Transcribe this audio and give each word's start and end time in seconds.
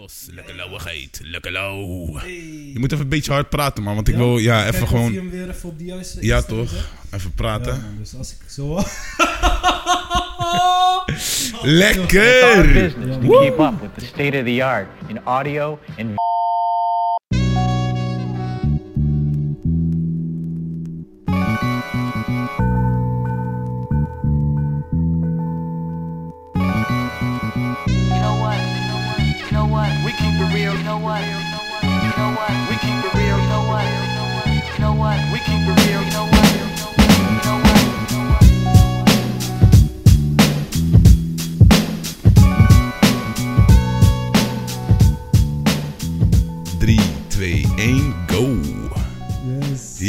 los. 0.00 0.26
Lekker 0.30 0.54
lauwigheid. 0.54 1.20
Lekker 1.22 1.52
lauw. 1.52 2.20
Je 2.26 2.72
moet 2.78 2.92
even 2.92 3.04
een 3.04 3.10
beetje 3.10 3.32
hard 3.32 3.48
praten, 3.48 3.82
man. 3.82 3.94
Want 3.94 4.08
ik 4.08 4.14
wil, 4.16 4.38
ja, 4.38 4.66
even 4.66 4.86
gewoon... 4.88 5.12
Je 5.12 5.18
hem 5.18 5.30
weer 5.30 5.48
even 5.50 5.68
op 5.68 5.78
die 5.78 5.86
juiste 5.86 6.26
Ja, 6.26 6.42
toch? 6.42 6.68
zet. 6.68 6.78
Even 7.10 7.30
Ja, 7.30 7.34
praten. 7.34 7.80
man, 7.80 7.96
dus 7.98 8.14
als 8.14 8.30
ik 8.40 8.50
zo... 8.50 8.74
Lekker! 11.62 12.92
keep 13.20 13.58
up 13.58 13.80
with 13.80 13.90
the 13.98 14.04
state 14.06 14.38
of 14.38 14.44
the 14.44 14.64
art 14.64 14.86
in 15.06 15.20
audio 15.24 15.78
and 15.98 16.10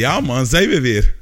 Ja, 0.01 0.19
man, 0.19 0.45
zijn 0.45 0.69
we 0.69 0.81
weer. 0.81 1.15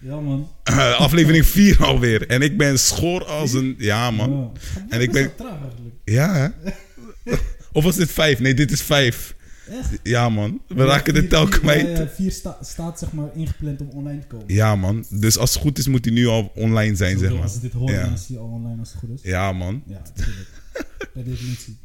Ja, 0.00 0.20
man. 0.20 0.48
Aflevering 1.06 1.46
4 1.46 1.84
alweer. 1.84 2.26
En 2.26 2.42
ik 2.42 2.56
ben 2.58 2.78
schoor 2.78 3.24
als 3.24 3.52
een... 3.52 3.74
Ja, 3.78 4.10
man. 4.10 4.50
Ja. 4.74 4.86
En 4.88 5.00
ik 5.00 5.12
ben... 5.12 5.34
Traag 5.36 5.60
eigenlijk. 5.62 5.94
Ja, 6.04 6.34
hè? 6.34 7.32
Of 7.72 7.84
was 7.84 7.96
dit 7.96 8.10
5? 8.10 8.38
Nee, 8.40 8.54
dit 8.54 8.70
is 8.72 8.82
5. 8.82 9.34
Echt? 9.70 9.88
Ja, 10.02 10.28
man. 10.28 10.60
We 10.68 10.84
raken 10.84 11.14
de 11.14 11.20
Vier- 11.20 11.28
tel 11.28 11.46
vier- 11.46 11.58
kwijt. 11.60 11.86
ja, 11.86 12.02
ja, 12.02 12.08
vier 12.08 12.30
sta- 12.30 12.58
staat 12.60 12.98
zeg 12.98 13.12
maar 13.12 13.28
ingepland 13.34 13.80
om 13.80 13.88
online 13.88 14.20
te 14.20 14.26
komen. 14.26 14.44
Ja, 14.54 14.76
man. 14.76 15.04
Dus 15.10 15.38
als 15.38 15.52
het 15.54 15.62
goed 15.62 15.78
is, 15.78 15.86
moet 15.88 16.04
hij 16.04 16.14
nu 16.14 16.26
al 16.26 16.52
online 16.54 16.96
zijn, 16.96 17.18
zeg 17.18 17.32
maar. 17.32 17.42
Als 17.42 17.52
ze 17.52 17.60
dit 17.60 17.72
horen, 17.72 17.94
Ja. 17.94 18.02
dan 18.02 18.12
is 18.12 18.26
hij 18.28 18.38
al 18.38 18.46
online 18.46 18.78
als 18.80 18.88
het 18.90 18.98
goed 18.98 19.10
is. 19.10 19.20
Ja, 19.30 19.52
man. 19.52 19.82
Ja, 19.86 20.02
natuurlijk. 20.04 20.48
Per 21.12 21.24
definitie. 21.24 21.76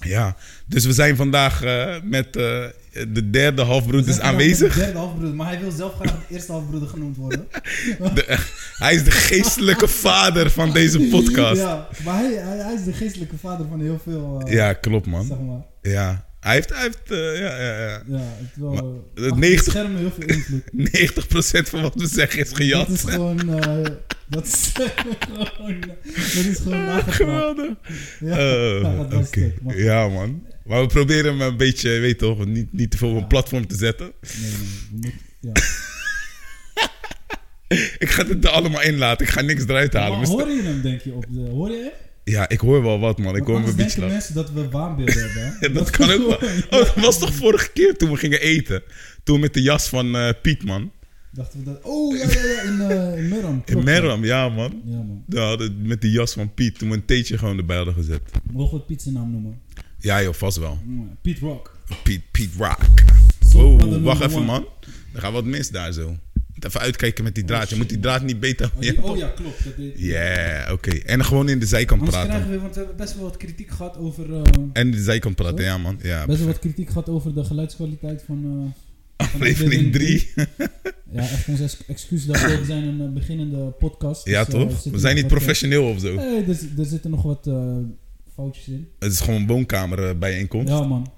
Ja. 0.00 0.36
Dus 0.66 0.84
we 0.84 0.92
zijn 0.92 1.16
vandaag 1.16 1.62
eh, 1.62 1.94
met 2.02 2.36
eh, 2.36 2.64
de 3.08 3.30
derde 3.30 3.62
halfbroed 3.62 4.04
We 4.04 4.10
is 4.10 4.20
aanwezig. 4.20 4.74
De 4.74 4.80
derde 4.80 4.98
halfbroeder, 4.98 5.34
maar 5.34 5.46
hij 5.48 5.60
wil 5.60 5.70
zelf 5.70 5.94
graag 5.94 6.10
de 6.28 6.34
eerste 6.34 6.52
halfbroeder 6.52 6.88
genoemd 6.88 7.16
worden. 7.16 7.48
De- 8.14 8.38
hij 8.78 8.94
is 8.94 9.04
de 9.04 9.10
geestelijke 9.10 9.88
vader 10.08 10.50
van 10.50 10.72
deze 10.72 11.00
podcast. 11.00 11.60
Ja, 11.60 11.68
Ja, 11.68 11.88
maar 12.04 12.14
hij, 12.18 12.32
hij, 12.34 12.56
hij 12.58 12.74
is 12.74 12.84
de 12.84 12.92
geestelijke 12.92 13.38
vader 13.38 13.66
van 13.68 13.80
heel 13.80 14.00
veel. 14.04 14.42
eh, 14.46 14.52
klopt, 14.74 15.06
man. 15.06 15.26
Zeg 15.26 15.38
maar. 15.38 15.62
Ja. 15.92 16.26
Hij 16.40 16.54
heeft, 16.54 16.68
hij 16.68 16.82
heeft 16.82 16.98
ja, 17.40 17.56
ja, 17.60 17.78
ja. 17.78 18.02
Ja, 18.06 18.18
het 18.38 18.56
wel. 18.56 18.72
Maar, 18.72 18.82
eh, 18.82 18.88
het 19.14 19.24
achter 19.24 19.38
90 19.38 19.64
de 19.64 19.70
schermen 19.70 19.98
heel 20.00 20.12
veel 20.18 20.28
invloed. 20.28 20.62
90% 21.66 21.68
van 21.70 21.82
wat 21.82 21.94
we 21.94 22.06
zeggen 22.06 22.40
is 22.40 22.50
gejat. 22.52 22.86
Dat 22.86 22.96
is 22.96 23.02
gewoon. 23.02 23.60
Eh, 24.30 24.34
dat 24.36 24.46
is 24.46 24.72
gewoon. 24.74 25.80
Dat 25.80 26.44
is 26.44 26.58
gewoon 26.58 26.84
nagepraat. 26.84 27.14
Geweldig. 27.14 27.70
Ja, 28.20 28.32
Oh, 28.32 28.80
ja, 28.82 28.96
dat 28.96 29.12
was. 29.12 29.30
Maar- 29.62 29.78
Ja, 29.78 30.08
man. 30.08 30.46
Maar 30.64 30.80
we 30.80 30.86
proberen 30.86 31.24
hem 31.38 31.40
een 31.40 31.56
beetje, 31.56 31.90
weet 31.98 32.18
toch, 32.18 32.46
niet, 32.46 32.72
niet 32.72 32.90
te 32.90 32.96
veel 32.96 33.10
op 33.10 33.16
een 33.16 33.26
platform 33.26 33.66
te 33.66 33.76
zetten. 33.76 34.12
Nee, 34.40 34.50
nee. 34.50 34.50
we 34.90 34.96
moeten- 35.00 35.20
ja. 35.40 35.52
Ik 37.98 38.10
ga 38.10 38.26
het 38.26 38.44
er 38.44 38.50
allemaal 38.50 38.82
in 38.82 38.96
laten. 38.96 39.26
Ik 39.26 39.32
ga 39.32 39.40
niks 39.40 39.62
eruit 39.64 39.92
halen. 39.92 40.18
Maar 40.18 40.28
Maar 40.28 40.28
hoor 40.36 40.48
je 40.50 40.62
hem, 40.62 40.82
denk 40.82 41.00
je? 41.00 41.12
Op 41.12 41.24
de, 41.28 41.40
hoor 41.50 41.70
je 41.70 41.76
hem? 41.82 41.92
Ja, 42.24 42.48
ik 42.48 42.60
hoor 42.60 42.82
wel 42.82 42.98
wat, 42.98 43.18
man. 43.18 43.36
Ik 43.36 43.42
hoor 43.44 43.54
hem 43.58 43.64
een 43.68 43.76
beetje 43.76 44.00
denken 44.00 44.00
lachen. 44.00 44.12
mensen 44.16 44.34
dat 44.34 44.50
we 44.50 44.68
waanbeelden 44.68 45.20
hebben. 45.20 45.42
hè? 45.42 45.50
Ja, 45.68 45.74
dat 45.74 45.90
kan 45.90 46.10
ook 46.10 46.18
wel. 46.40 46.50
Oh, 46.70 46.86
dat 46.86 46.94
was 46.94 47.18
toch 47.18 47.34
vorige 47.34 47.72
keer 47.72 47.96
toen 47.96 48.10
we 48.10 48.16
gingen 48.16 48.40
eten? 48.40 48.82
Toen 49.24 49.40
met 49.40 49.54
de 49.54 49.62
jas 49.62 49.88
van 49.88 50.16
eh, 50.16 50.28
Piet, 50.42 50.64
man. 50.64 50.92
Dachten 51.38 51.58
we 51.58 51.64
dat... 51.64 51.78
Oh, 51.82 52.16
ja, 52.16 52.24
ja, 52.30 52.44
ja. 52.44 52.62
In, 52.62 52.80
eh 52.80 53.18
in 53.18 53.28
Meram. 53.84 54.22
In 54.22 54.26
ja, 54.26 54.48
man. 54.48 54.82
Ja, 54.84 54.96
man. 55.02 55.22
Ja, 55.28 55.56
met 55.82 56.00
de 56.00 56.10
jas 56.10 56.32
van 56.32 56.54
Piet. 56.54 56.78
Toen 56.78 56.88
we 56.88 56.94
een 56.94 57.04
theetje 57.04 57.38
gewoon 57.38 57.58
erbij 57.58 57.76
hadden 57.76 57.94
gezet. 57.94 58.20
Mogen 58.52 58.78
we 58.78 58.84
Piet 58.84 59.02
zijn 59.02 59.14
naam 59.14 59.30
noemen? 59.30 59.58
Ja, 59.98 60.22
joh, 60.22 60.34
vast 60.34 60.56
wel. 60.58 60.78
Piet 61.22 61.38
Rock. 61.38 61.76
Piet, 62.02 62.22
Piet 62.30 62.50
Rock. 62.58 62.78
Wow, 63.52 64.02
wacht 64.04 64.20
even, 64.22 64.36
one. 64.36 64.46
man. 64.46 64.66
Er 65.12 65.20
gaat 65.20 65.32
wat 65.32 65.44
mis 65.44 65.70
daar 65.70 65.92
zo. 65.92 66.16
Even 66.60 66.80
uitkijken 66.80 67.24
met 67.24 67.34
die 67.34 67.44
draad. 67.44 67.68
Je 67.70 67.76
moet 67.76 67.88
die 67.88 68.00
draad 68.00 68.22
niet 68.22 68.40
beter... 68.40 68.70
Oh, 68.76 68.82
Ja, 68.82 68.90
die- 68.90 69.02
oh 69.02 69.16
ja, 69.16 69.28
klopt. 69.28 69.62
Deed- 69.76 69.92
Ja, 69.98 70.68
oké. 70.72 70.90
En 70.90 71.24
gewoon 71.24 71.48
in 71.48 71.58
de 71.58 71.66
zijkant 71.66 72.00
Anders 72.00 72.18
krijgen 72.22 72.36
praten. 72.36 72.54
we, 72.56 72.60
want 72.62 72.74
we 72.74 72.78
hebben 72.80 72.96
best 72.98 73.14
wel 73.14 73.22
wat 73.24 73.36
kritiek 73.36 73.70
gehad 73.70 73.96
over... 73.96 74.32
eh, 74.34 74.40
En 74.72 74.86
in 74.86 74.90
de 74.90 75.02
zijkant 75.02 75.34
praten, 75.36 75.64
ja, 75.64 75.78
man. 75.78 75.98
Ja, 76.02 76.26
best 76.26 76.38
wel 76.38 76.46
wat 76.46 76.58
kritiek 76.58 76.88
gehad 76.88 77.08
over 77.08 77.34
de 77.34 77.44
geluidskwaliteit 77.44 78.22
van... 78.26 78.36
eh, 78.44 78.50
van 78.50 78.74
aflevering 79.18 79.92
3. 79.92 80.30
Ja, 81.12 81.20
echt 81.20 81.48
ons 81.48 81.60
ex- 81.60 81.84
excuus 81.86 82.26
daarvoor. 82.26 82.58
We 82.58 82.64
zijn 82.64 82.82
een 82.84 83.00
eh, 83.00 83.12
beginnende 83.12 83.56
podcast. 83.70 84.26
Ja, 84.26 84.44
dus, 84.44 84.54
eh, 84.54 84.60
toch? 84.60 84.82
We 84.82 84.98
zijn 84.98 85.14
niet 85.14 85.24
wat, 85.24 85.32
professioneel 85.32 85.88
of 85.90 86.00
zo. 86.00 86.14
Nee, 86.14 86.42
er, 86.42 86.58
er 86.78 86.84
zitten 86.84 87.10
nog 87.10 87.22
wat 87.22 87.46
eh, 87.46 87.76
foutjes 88.34 88.68
in. 88.68 88.88
Het 88.98 89.12
is 89.12 89.20
gewoon 89.20 89.40
een 89.40 89.46
woonkamer 89.46 90.18
bijeenkomst. 90.18 90.68
Ja, 90.68 90.82
man. 90.86 91.12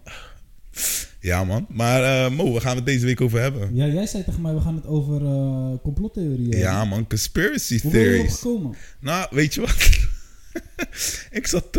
Ja, 1.21 1.45
man. 1.45 1.67
Maar 1.69 2.03
eh, 2.25 2.31
Mo, 2.37 2.53
waar 2.53 2.61
gaan 2.61 2.71
we 2.71 2.77
het 2.77 2.87
deze 2.87 3.05
week 3.07 3.21
over 3.21 3.41
hebben? 3.41 3.75
Ja, 3.75 3.87
jij 3.87 4.07
zei 4.07 4.25
tegen 4.25 4.43
mij, 4.43 4.55
we 4.55 4.61
gaan 4.61 4.75
het 4.75 4.87
over 4.87 5.25
eh 5.25 5.73
complottheorieën 5.83 6.59
Ja, 6.59 6.85
man. 6.85 7.07
Conspiracy 7.07 7.81
Hoe 7.83 7.91
ben 7.93 8.01
je 8.01 8.07
erop 8.07 8.17
theories. 8.19 8.41
gekomen? 8.41 8.77
Nou, 9.01 9.27
weet 9.31 9.55
je 9.55 9.61
wat? 9.61 9.77
ik, 11.41 11.47
zat, 11.47 11.77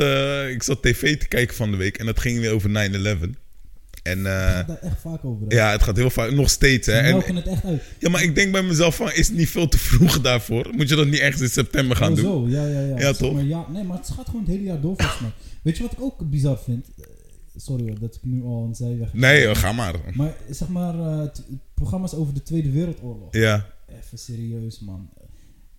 ik 0.50 0.64
zat 0.64 0.82
tv 0.82 1.18
te 1.18 1.28
kijken 1.28 1.56
van 1.56 1.72
de 1.72 1.78
week 1.78 1.98
en 1.98 2.06
dat 2.06 2.20
ging 2.20 2.40
weer 2.40 2.52
over 2.52 2.70
9-11. 2.70 3.30
En 4.02 4.26
eh, 4.26 4.56
heb 4.56 4.68
daar 4.68 4.78
echt 4.78 5.02
vaak 5.02 5.26
over. 5.26 5.48
hè. 5.48 5.56
ja, 5.56 5.72
het 5.72 5.84
gaat 5.84 5.98
heel 5.98 6.10
vaak, 6.10 6.32
nog 6.32 6.50
steeds. 6.50 6.88
Hè? 6.88 6.94
En, 6.94 7.36
het 7.36 7.48
echt 7.48 7.66
uit. 7.66 7.82
ja, 8.00 8.10
maar 8.10 8.24
ik 8.24 8.36
denk 8.36 8.52
bij 8.52 8.64
mezelf 8.64 8.96
van, 8.96 9.12
is 9.14 9.28
het 9.28 9.38
niet 9.38 9.50
veel 9.50 9.68
te 9.68 9.78
vroeg 9.78 10.22
daarvoor? 10.22 10.70
Moet 10.72 10.90
je 10.90 10.96
dat 10.96 11.08
niet 11.08 11.20
ergens 11.20 11.42
in 11.42 11.50
september 11.50 11.98
gaan 11.98 12.12
oh, 12.12 12.18
doen? 12.18 12.26
zo, 12.26 12.48
ja, 12.48 12.66
ja, 12.66 12.80
ja. 12.80 13.00
Ja, 13.00 13.14
toch? 13.14 13.34
Maar, 13.34 13.44
ja, 13.44 13.66
nee, 13.70 13.84
maar 13.84 13.98
het 13.98 14.10
gaat 14.10 14.26
gewoon 14.26 14.42
het 14.42 14.50
hele 14.50 14.64
jaar 14.64 14.82
door 14.82 14.96
volgens 14.98 15.20
mij. 15.20 15.32
Weet 15.62 15.78
je 15.78 15.84
wat 15.84 15.92
ik 15.92 16.02
ook 16.02 16.30
bizar 16.30 16.60
vind? 16.60 16.88
Eh, 16.98 17.06
Sorry 17.56 17.88
hoor, 17.88 18.00
dat 18.00 18.16
ik 18.16 18.22
nu 18.24 18.44
al 18.44 18.64
een 18.68 18.76
zijweg... 18.76 19.14
Nee, 19.14 19.42
joh, 19.42 19.56
ga 19.56 19.72
maar. 19.72 19.96
Maar 20.14 20.34
zeg 20.50 20.68
maar, 20.68 21.00
eh, 21.00 21.28
programma's 21.74 22.14
over 22.14 22.34
de 22.34 22.44
Tweede 22.44 22.72
Wereldoorlog. 22.72 23.34
Ja, 23.36 23.66
Even 23.88 24.18
serieus, 24.18 24.80
man. 24.80 25.10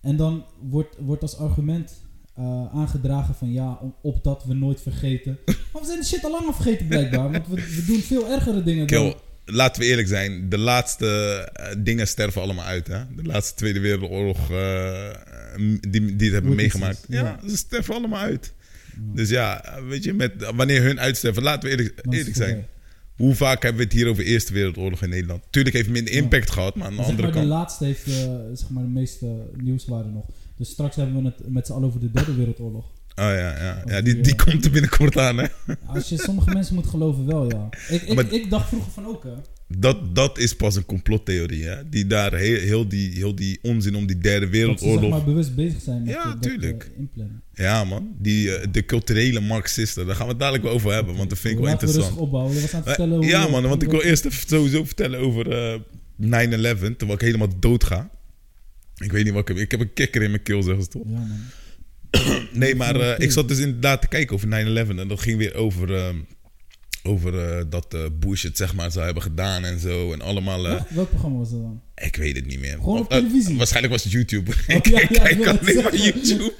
En 0.01 0.15
dan 0.15 0.45
wordt, 0.61 0.95
wordt 0.99 1.21
als 1.21 1.37
argument 1.37 1.93
eh, 2.35 2.65
aangedragen 2.73 3.35
van 3.35 3.51
ja, 3.51 3.77
om, 3.81 3.95
opdat 4.01 4.43
we 4.45 4.53
nooit 4.53 4.81
vergeten. 4.81 5.37
Maar 5.45 5.81
we 5.81 5.87
zijn 5.87 5.99
de 5.99 6.05
shit 6.05 6.23
al 6.23 6.31
lang 6.31 6.45
al 6.45 6.53
vergeten 6.53 6.87
blijkbaar. 6.87 7.31
Want 7.31 7.47
we, 7.47 7.55
we 7.55 7.83
doen 7.87 7.99
veel 7.99 8.29
ergere 8.29 8.63
dingen 8.63 8.87
dan... 8.87 9.01
Kill, 9.01 9.15
laten 9.45 9.81
we 9.81 9.87
eerlijk 9.87 10.07
zijn. 10.07 10.49
De 10.49 10.57
laatste 10.57 11.07
eh, 11.53 11.75
dingen 11.77 12.07
sterven 12.07 12.41
allemaal 12.41 12.65
uit. 12.65 12.87
Hè? 12.87 12.99
De 13.15 13.23
laatste 13.23 13.55
Tweede 13.55 13.79
Wereldoorlog 13.79 14.51
eh, 14.51 15.09
die, 15.79 15.81
die 15.89 16.01
het 16.01 16.33
hebben 16.33 16.55
Witnesses, 16.55 16.55
meegemaakt. 16.55 17.05
Ja, 17.07 17.23
ja. 17.23 17.49
ze 17.49 17.57
sterven 17.57 17.95
allemaal 17.95 18.19
uit. 18.19 18.53
Dus 19.13 19.29
ja, 19.29 19.63
weet 19.87 20.03
je, 20.03 20.13
met, 20.13 20.31
wanneer 20.55 20.81
hun 20.81 20.99
uitsterven, 20.99 21.43
laten 21.43 21.63
we 21.63 21.69
eerlijk, 21.69 22.01
eerlijk 22.09 22.35
zijn. 22.35 22.65
Hoe 23.15 23.35
vaak 23.35 23.63
hebben 23.63 23.81
we 23.81 23.87
het 23.87 23.93
hier 23.93 24.07
over 24.07 24.23
Eerste 24.23 24.53
Wereldoorlog 24.53 25.01
in 25.01 25.09
Nederland? 25.09 25.43
Tuurlijk 25.49 25.75
heeft 25.75 25.87
het 25.87 25.95
minder 25.95 26.13
impact 26.13 26.51
gehad, 26.51 26.75
maar 26.75 26.85
aan 26.85 26.95
de 26.95 26.97
zeg 26.97 27.05
andere 27.05 27.27
maar, 27.27 27.31
de 27.31 27.39
kant... 27.39 27.49
laatste 27.49 27.85
heeft 27.85 28.09
zeg 28.53 28.69
maar, 28.69 28.83
de 28.83 28.89
meeste 28.89 29.35
nieuwswaarde 29.57 30.09
nog. 30.09 30.25
Dus 30.63 30.71
straks 30.71 30.95
hebben 30.95 31.15
we 31.23 31.25
het 31.25 31.49
met 31.49 31.65
z'n 31.67 31.73
allen 31.73 31.87
over 31.87 31.99
de 31.99 32.11
Derde 32.11 32.35
Wereldoorlog. 32.35 32.85
Oh 32.85 32.91
ja, 33.15 33.33
ja. 33.63 33.83
ja 33.85 34.01
die, 34.01 34.21
die, 34.21 34.35
eh, 34.35 34.45
komt 34.45 34.65
er 34.65 34.71
binnenkort 34.71 35.17
aan, 35.17 35.37
hè. 35.37 35.47
Als 35.85 36.09
je 36.09 36.17
sommige 36.17 36.53
mensen 36.53 36.75
moet 36.75 36.87
geloven, 36.87 37.25
wel 37.25 37.49
ja. 37.51 37.69
Ik, 37.89 38.01
ik, 38.01 38.15
Maar- 38.15 38.31
ik 38.33 38.49
dacht 38.49 38.67
vroeger 38.67 38.91
van 38.91 39.05
ook, 39.05 39.23
hè. 39.23 39.31
Dat, 39.67 40.15
dat 40.15 40.37
is 40.37 40.55
pas 40.55 40.75
een 40.75 40.85
complottheorie, 40.85 41.63
hè. 41.63 41.89
Die 41.89 42.07
daar 42.07 42.33
heel, 42.33 42.59
heel, 42.59 42.87
die, 42.87 43.11
heel 43.11 43.35
die 43.35 43.59
onzin 43.61 43.95
om 43.95 44.05
die 44.05 44.17
derde 44.17 44.45
Dat 44.45 44.55
ze 44.55 44.61
zeg 44.61 44.79
wereldoorlog... 44.81 45.09
maar 45.09 45.23
bewust 45.23 45.55
bezig 45.55 45.81
zijn 45.81 46.01
met 46.03 46.13
Ja, 46.13 46.23
dat, 46.29 46.41
tuurlijk. 46.41 46.83
eh, 46.93 46.99
inplannen. 46.99 47.41
Ja, 47.53 47.83
man. 47.83 48.15
Die, 48.19 48.55
eh, 48.55 48.67
de 48.71 48.85
culturele 48.85 49.39
marxisten. 49.39 50.05
Daar 50.05 50.15
gaan 50.15 50.25
we 50.25 50.31
het 50.31 50.39
dadelijk 50.41 50.63
wel 50.63 50.73
over 50.73 50.93
hebben, 50.93 51.15
want 51.15 51.29
dat 51.29 51.39
vind 51.39 51.53
ik 51.53 51.59
wel 51.59 51.75
we 51.77 51.81
interessant. 51.85 52.17
opbouwen. 52.17 52.53
Vertellen 52.55 53.21
ja, 53.21 53.47
man, 53.47 53.63
want 53.63 53.83
ik 53.83 53.89
wil 53.89 54.01
eerst 54.01 54.25
even 54.25 54.47
sowieso 54.47 54.85
vertellen 54.85 55.19
over 55.19 55.51
eh 55.51 55.79
9-11, 56.17 56.97
terwijl 56.97 57.13
ik 57.13 57.21
helemaal 57.21 57.59
dood 57.59 57.83
ga. 57.83 58.09
Ik 58.97 59.11
weet 59.11 59.23
niet 59.23 59.33
wat 59.33 59.41
ik 59.41 59.47
heb. 59.47 59.57
Ik 59.57 59.71
heb 59.71 59.79
een 59.79 59.93
kikker 59.93 60.21
in 60.21 60.29
mijn 60.29 60.43
keel, 60.43 60.63
zeggen 60.63 60.83
ze 60.83 60.89
toch? 60.89 61.03
Ja, 61.05 61.19
man. 61.19 61.39
Nee, 62.51 62.75
maar 62.75 62.95
eh, 62.95 63.19
ik 63.19 63.31
zat 63.31 63.47
dus 63.47 63.59
inderdaad 63.59 64.01
te 64.01 64.07
kijken 64.07 64.35
over 64.35 64.47
9-11 64.47 64.51
en 64.97 65.07
dat 65.07 65.19
ging 65.19 65.37
weer 65.37 65.55
over, 65.55 65.95
eh, 65.95 66.09
over 67.03 67.39
eh, 67.39 67.63
dat 67.69 67.93
eh 67.93 67.99
Bush 68.19 68.43
het 68.43 68.57
zeg 68.57 68.73
maar 68.73 68.91
zou 68.91 69.05
hebben 69.05 69.23
gedaan 69.23 69.65
en 69.65 69.79
zo. 69.79 70.13
En 70.13 70.21
allemaal, 70.21 70.65
eh, 70.65 70.71
Welk, 70.71 70.89
welk 70.89 71.09
programma 71.09 71.37
was 71.37 71.49
dat 71.51 71.59
dan? 71.61 71.81
ik 71.95 72.15
weet 72.15 72.35
het 72.35 72.45
niet 72.45 72.59
meer. 72.59 72.73
Gewoon 72.73 72.99
op 72.99 73.11
Eh, 73.11 73.17
televisie? 73.17 73.57
waarschijnlijk 73.57 73.93
was 73.93 74.03
het 74.03 74.11
YouTube. 74.11 74.51
ik 74.67 74.87
ja, 74.87 74.99
ja, 74.99 75.05
kijk 75.07 75.45
het 75.45 75.59
alleen 75.59 75.83
maar. 75.83 75.95
YouTube. 75.95 76.53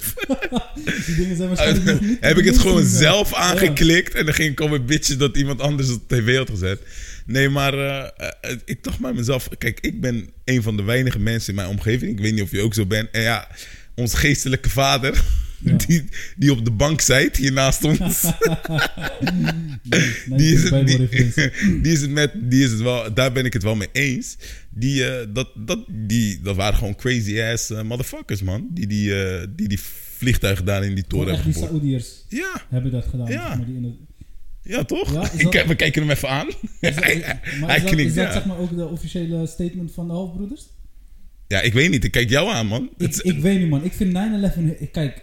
Die 1.06 1.14
dingen 1.14 1.36
zijn 1.36 1.48
waarschijnlijk 1.48 2.00
niet... 2.00 2.16
heb 2.20 2.36
ik 2.38 2.44
het 2.44 2.58
gewoon 2.58 2.84
zelf 2.84 3.30
ja. 3.30 3.36
aangeklikt 3.36 4.14
en 4.14 4.24
dan 4.24 4.34
ging 4.34 4.50
ik 4.50 4.60
al 4.60 4.74
een 4.74 4.86
bitchen 4.86 5.18
dat 5.18 5.36
iemand 5.36 5.60
anders 5.60 5.88
het 5.88 5.96
op 5.96 6.08
tv 6.08 6.36
had 6.36 6.50
gezet. 6.50 6.80
Nee, 7.26 7.48
maar 7.48 7.74
ik 8.64 8.84
dacht 8.84 8.98
bij 8.98 9.12
mezelf, 9.12 9.48
kijk, 9.58 9.80
ik 9.80 10.00
ben 10.00 10.30
een 10.44 10.62
van 10.62 10.76
de 10.76 10.82
weinige 10.82 11.18
mensen 11.18 11.48
in 11.48 11.54
mijn 11.54 11.68
omgeving, 11.68 12.12
ik 12.12 12.20
weet 12.20 12.32
niet 12.32 12.42
of 12.42 12.50
je 12.50 12.60
ook 12.60 12.74
zo 12.74 12.86
bent, 12.86 13.10
en 13.10 13.22
ja, 13.22 13.48
ons 13.94 14.14
geestelijke 14.14 14.70
vader, 14.70 15.24
Ja. 15.64 15.76
Die, 15.86 16.04
die 16.36 16.52
op 16.52 16.64
de 16.64 16.70
bank 16.70 17.00
zit 17.00 17.36
hier 17.36 17.52
naast 17.52 17.84
ons. 17.84 17.98
Die, 20.36 20.52
is 20.54 20.70
het, 20.70 20.86
die, 20.86 20.98
die 21.82 21.92
is 21.92 22.00
het 22.00 22.10
met, 22.10 22.30
die 22.34 22.64
is 22.64 22.70
het 22.70 22.80
wel, 22.80 23.14
daar 23.14 23.32
ben 23.32 23.44
ik 23.44 23.52
het 23.52 23.62
wel 23.62 23.74
mee 23.74 23.88
eens. 23.92 24.36
Die, 24.70 25.04
eh, 25.08 25.26
dat, 25.32 25.48
dat, 25.56 25.84
die, 25.88 26.40
dat 26.42 26.56
waren 26.56 26.78
gewoon 26.78 26.94
crazy 26.96 27.40
ass 27.40 27.70
eh, 27.70 27.82
motherfuckers, 27.82 28.42
man. 28.42 28.66
Die 28.70 28.86
die, 28.86 29.24
eh, 29.24 29.46
die 29.56 29.68
die 29.68 29.80
vliegtuigen 30.16 30.64
daar 30.64 30.84
in 30.84 30.94
die 30.94 31.04
toren 31.06 31.34
hebben 31.34 31.52
die. 31.52 31.62
Saoediërs 31.62 32.24
Ja, 32.28 32.62
hebben 32.70 32.90
dat 32.90 33.04
gedaan. 33.10 33.26
Ja. 33.30 33.54
maar, 33.56 33.66
die 33.66 33.74
in 33.76 33.82
de- 33.82 34.12
ja, 34.70 34.84
toch? 34.84 35.12
Ja, 35.12 35.30
Ik 35.36 35.64
we 35.66 35.74
kijken 35.74 36.02
hem 36.02 36.10
even 36.10 36.28
aan. 36.28 36.46
Is 36.48 36.94
dat, 36.94 37.04
hij 37.04 37.16
maar 37.60 37.68
hij 37.68 37.76
is 37.76 37.82
dat, 37.82 37.92
knikt, 37.92 38.08
is 38.08 38.14
dat 38.14 38.26
ja. 38.26 38.32
zeg 38.32 38.44
maar 38.44 38.58
ook 38.58 38.76
de 38.76 38.86
officiële 38.86 39.46
statement 39.46 39.92
van 39.92 40.06
de 40.06 40.12
halfbroeders? 40.12 40.62
Ja, 41.48 41.60
ik 41.60 41.72
weet 41.72 41.90
niet. 41.90 42.04
Ik 42.04 42.10
kijk 42.10 42.30
jou 42.30 42.50
aan, 42.50 42.66
man. 42.66 42.88
Ik, 42.98 43.14
ik 43.16 43.38
weet 43.38 43.58
niet, 43.60 43.68
man. 43.68 43.84
Ik 43.84 43.92
vind 43.92 44.12
9-11... 44.12 44.78
ik- 44.80 44.92
Kijk, 44.92 45.22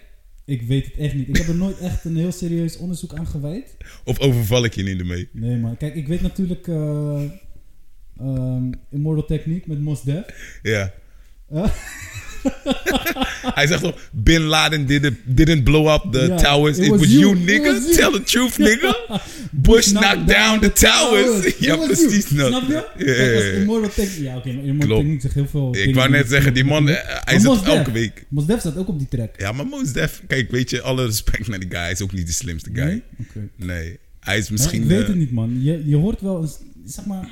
ik 0.51 0.61
weet 0.61 0.85
het 0.85 0.97
echt 0.97 1.13
niet. 1.13 1.27
Ik 1.27 1.37
heb 1.37 1.47
er 1.47 1.55
nooit 1.55 1.79
echt 1.79 2.05
een 2.05 2.17
heel 2.17 2.31
serieus 2.31 2.77
onderzoek 2.77 3.13
aan 3.13 3.27
gewijd. 3.27 3.77
Of 4.03 4.19
overval 4.19 4.63
ik 4.63 4.73
je 4.73 4.83
niet 4.83 4.99
ermee? 4.99 5.29
Nee, 5.31 5.57
man. 5.57 5.77
Kijk, 5.77 5.95
ik 5.95 6.07
weet 6.07 6.21
natuurlijk... 6.21 6.67
eh 6.67 7.23
ehm, 8.17 8.71
Immortal 8.89 9.25
Technique 9.25 9.69
met 9.69 9.81
Mos 9.81 10.03
Def. 10.03 10.59
Ja. 10.61 10.93
Eh? 11.49 11.63
Hij 13.57 13.67
zegt 13.67 13.81
toch, 13.81 13.95
Bin 14.11 14.41
Laden 14.41 14.85
didn't, 14.85 15.17
didn't 15.25 15.63
blow 15.63 15.87
up 15.93 16.11
the 16.11 16.35
towers. 16.41 16.77
it 16.77 16.83
It, 16.83 16.89
was 16.89 16.99
was, 16.99 17.11
you. 17.11 17.35
nigga. 17.35 17.71
was 17.71 17.83
you. 17.83 17.95
Tell 17.95 18.11
the 18.11 18.23
truth, 18.23 18.57
nigga. 18.57 19.21
Bush 19.51 19.87
knocked 19.91 20.27
down 20.27 20.59
the 20.59 20.71
towers. 20.73 21.53
ja, 21.59 21.77
was 21.77 21.87
precies. 21.87 22.25
Snap 22.27 22.67
je? 22.67 22.73
Ja, 22.97 23.35
als 23.35 23.43
ja. 23.43 23.51
Immortal 23.51 23.89
Technique... 23.89 24.23
Ja, 24.23 24.37
oké, 24.37 24.49
Immortal. 24.49 24.97
Technique 24.97 25.21
zegt 25.21 25.33
heel 25.33 25.47
veel... 25.47 25.75
Ik 25.75 25.95
wou 25.95 26.09
net 26.09 26.29
zeggen, 26.29 26.53
die 26.53 26.63
man, 26.63 26.89
eh, 26.89 26.95
hij 27.25 27.39
zit 27.39 27.63
elke 27.63 27.91
week. 27.91 28.25
Mos 28.29 28.45
Def 28.45 28.59
staat 28.59 28.77
ook 28.77 28.87
op 28.87 28.97
die 28.97 29.07
track. 29.07 29.33
Ja, 29.37 29.51
maar 29.51 29.65
Mos 29.67 29.91
Def, 29.91 30.21
kijk, 30.27 30.51
weet 30.51 30.69
je, 30.69 30.81
alle 30.81 31.05
respect 31.05 31.47
naar 31.47 31.59
die 31.59 31.69
guy. 31.69 31.79
Hij 31.79 31.91
is 31.91 32.01
ook 32.01 32.13
niet 32.13 32.27
de 32.27 32.33
slimste 32.33 32.69
guy. 32.73 32.85
Nee? 32.85 33.01
Nee. 33.55 33.97
Hij 34.19 34.37
is 34.37 34.45
Ja, 34.45 34.51
misschien... 34.51 34.81
ik 34.81 34.87
weet 34.87 35.01
eh, 35.01 35.07
het 35.07 35.15
niet, 35.15 35.31
man. 35.31 35.63
Je, 35.63 35.83
je 35.85 35.95
hoort 35.95 36.21
wel 36.21 36.49
zeg 36.85 37.05
maar. 37.05 37.29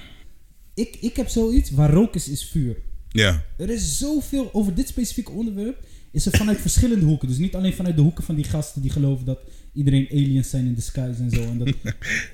Ik, 0.73 0.97
ik 0.99 1.15
heb 1.15 1.27
zoiets 1.27 1.71
waar 1.71 1.91
rook 1.91 2.15
is, 2.15 2.29
is 2.29 2.49
vuur. 2.51 2.75
Ja. 3.09 3.43
Er 3.57 3.69
is 3.69 3.97
zoveel 3.97 4.49
over 4.53 4.73
dit 4.73 4.87
specifieke 4.87 5.31
onderwerp. 5.31 5.83
Is 6.11 6.25
er 6.25 6.37
vanuit 6.37 6.61
verschillende 6.61 7.05
hoeken. 7.05 7.27
Dus 7.27 7.37
niet 7.37 7.55
alleen 7.55 7.73
vanuit 7.73 7.95
de 7.95 8.01
hoeken 8.01 8.23
van 8.23 8.35
die 8.35 8.43
gasten 8.43 8.81
die 8.81 8.91
geloven 8.91 9.25
dat 9.25 9.39
iedereen 9.73 10.07
aliens 10.11 10.49
zijn 10.49 10.65
in 10.65 10.75
the 10.75 10.81
skies 10.81 11.19
en 11.19 11.29
zo. 11.29 11.41
En 11.41 11.57
dat 11.57 11.67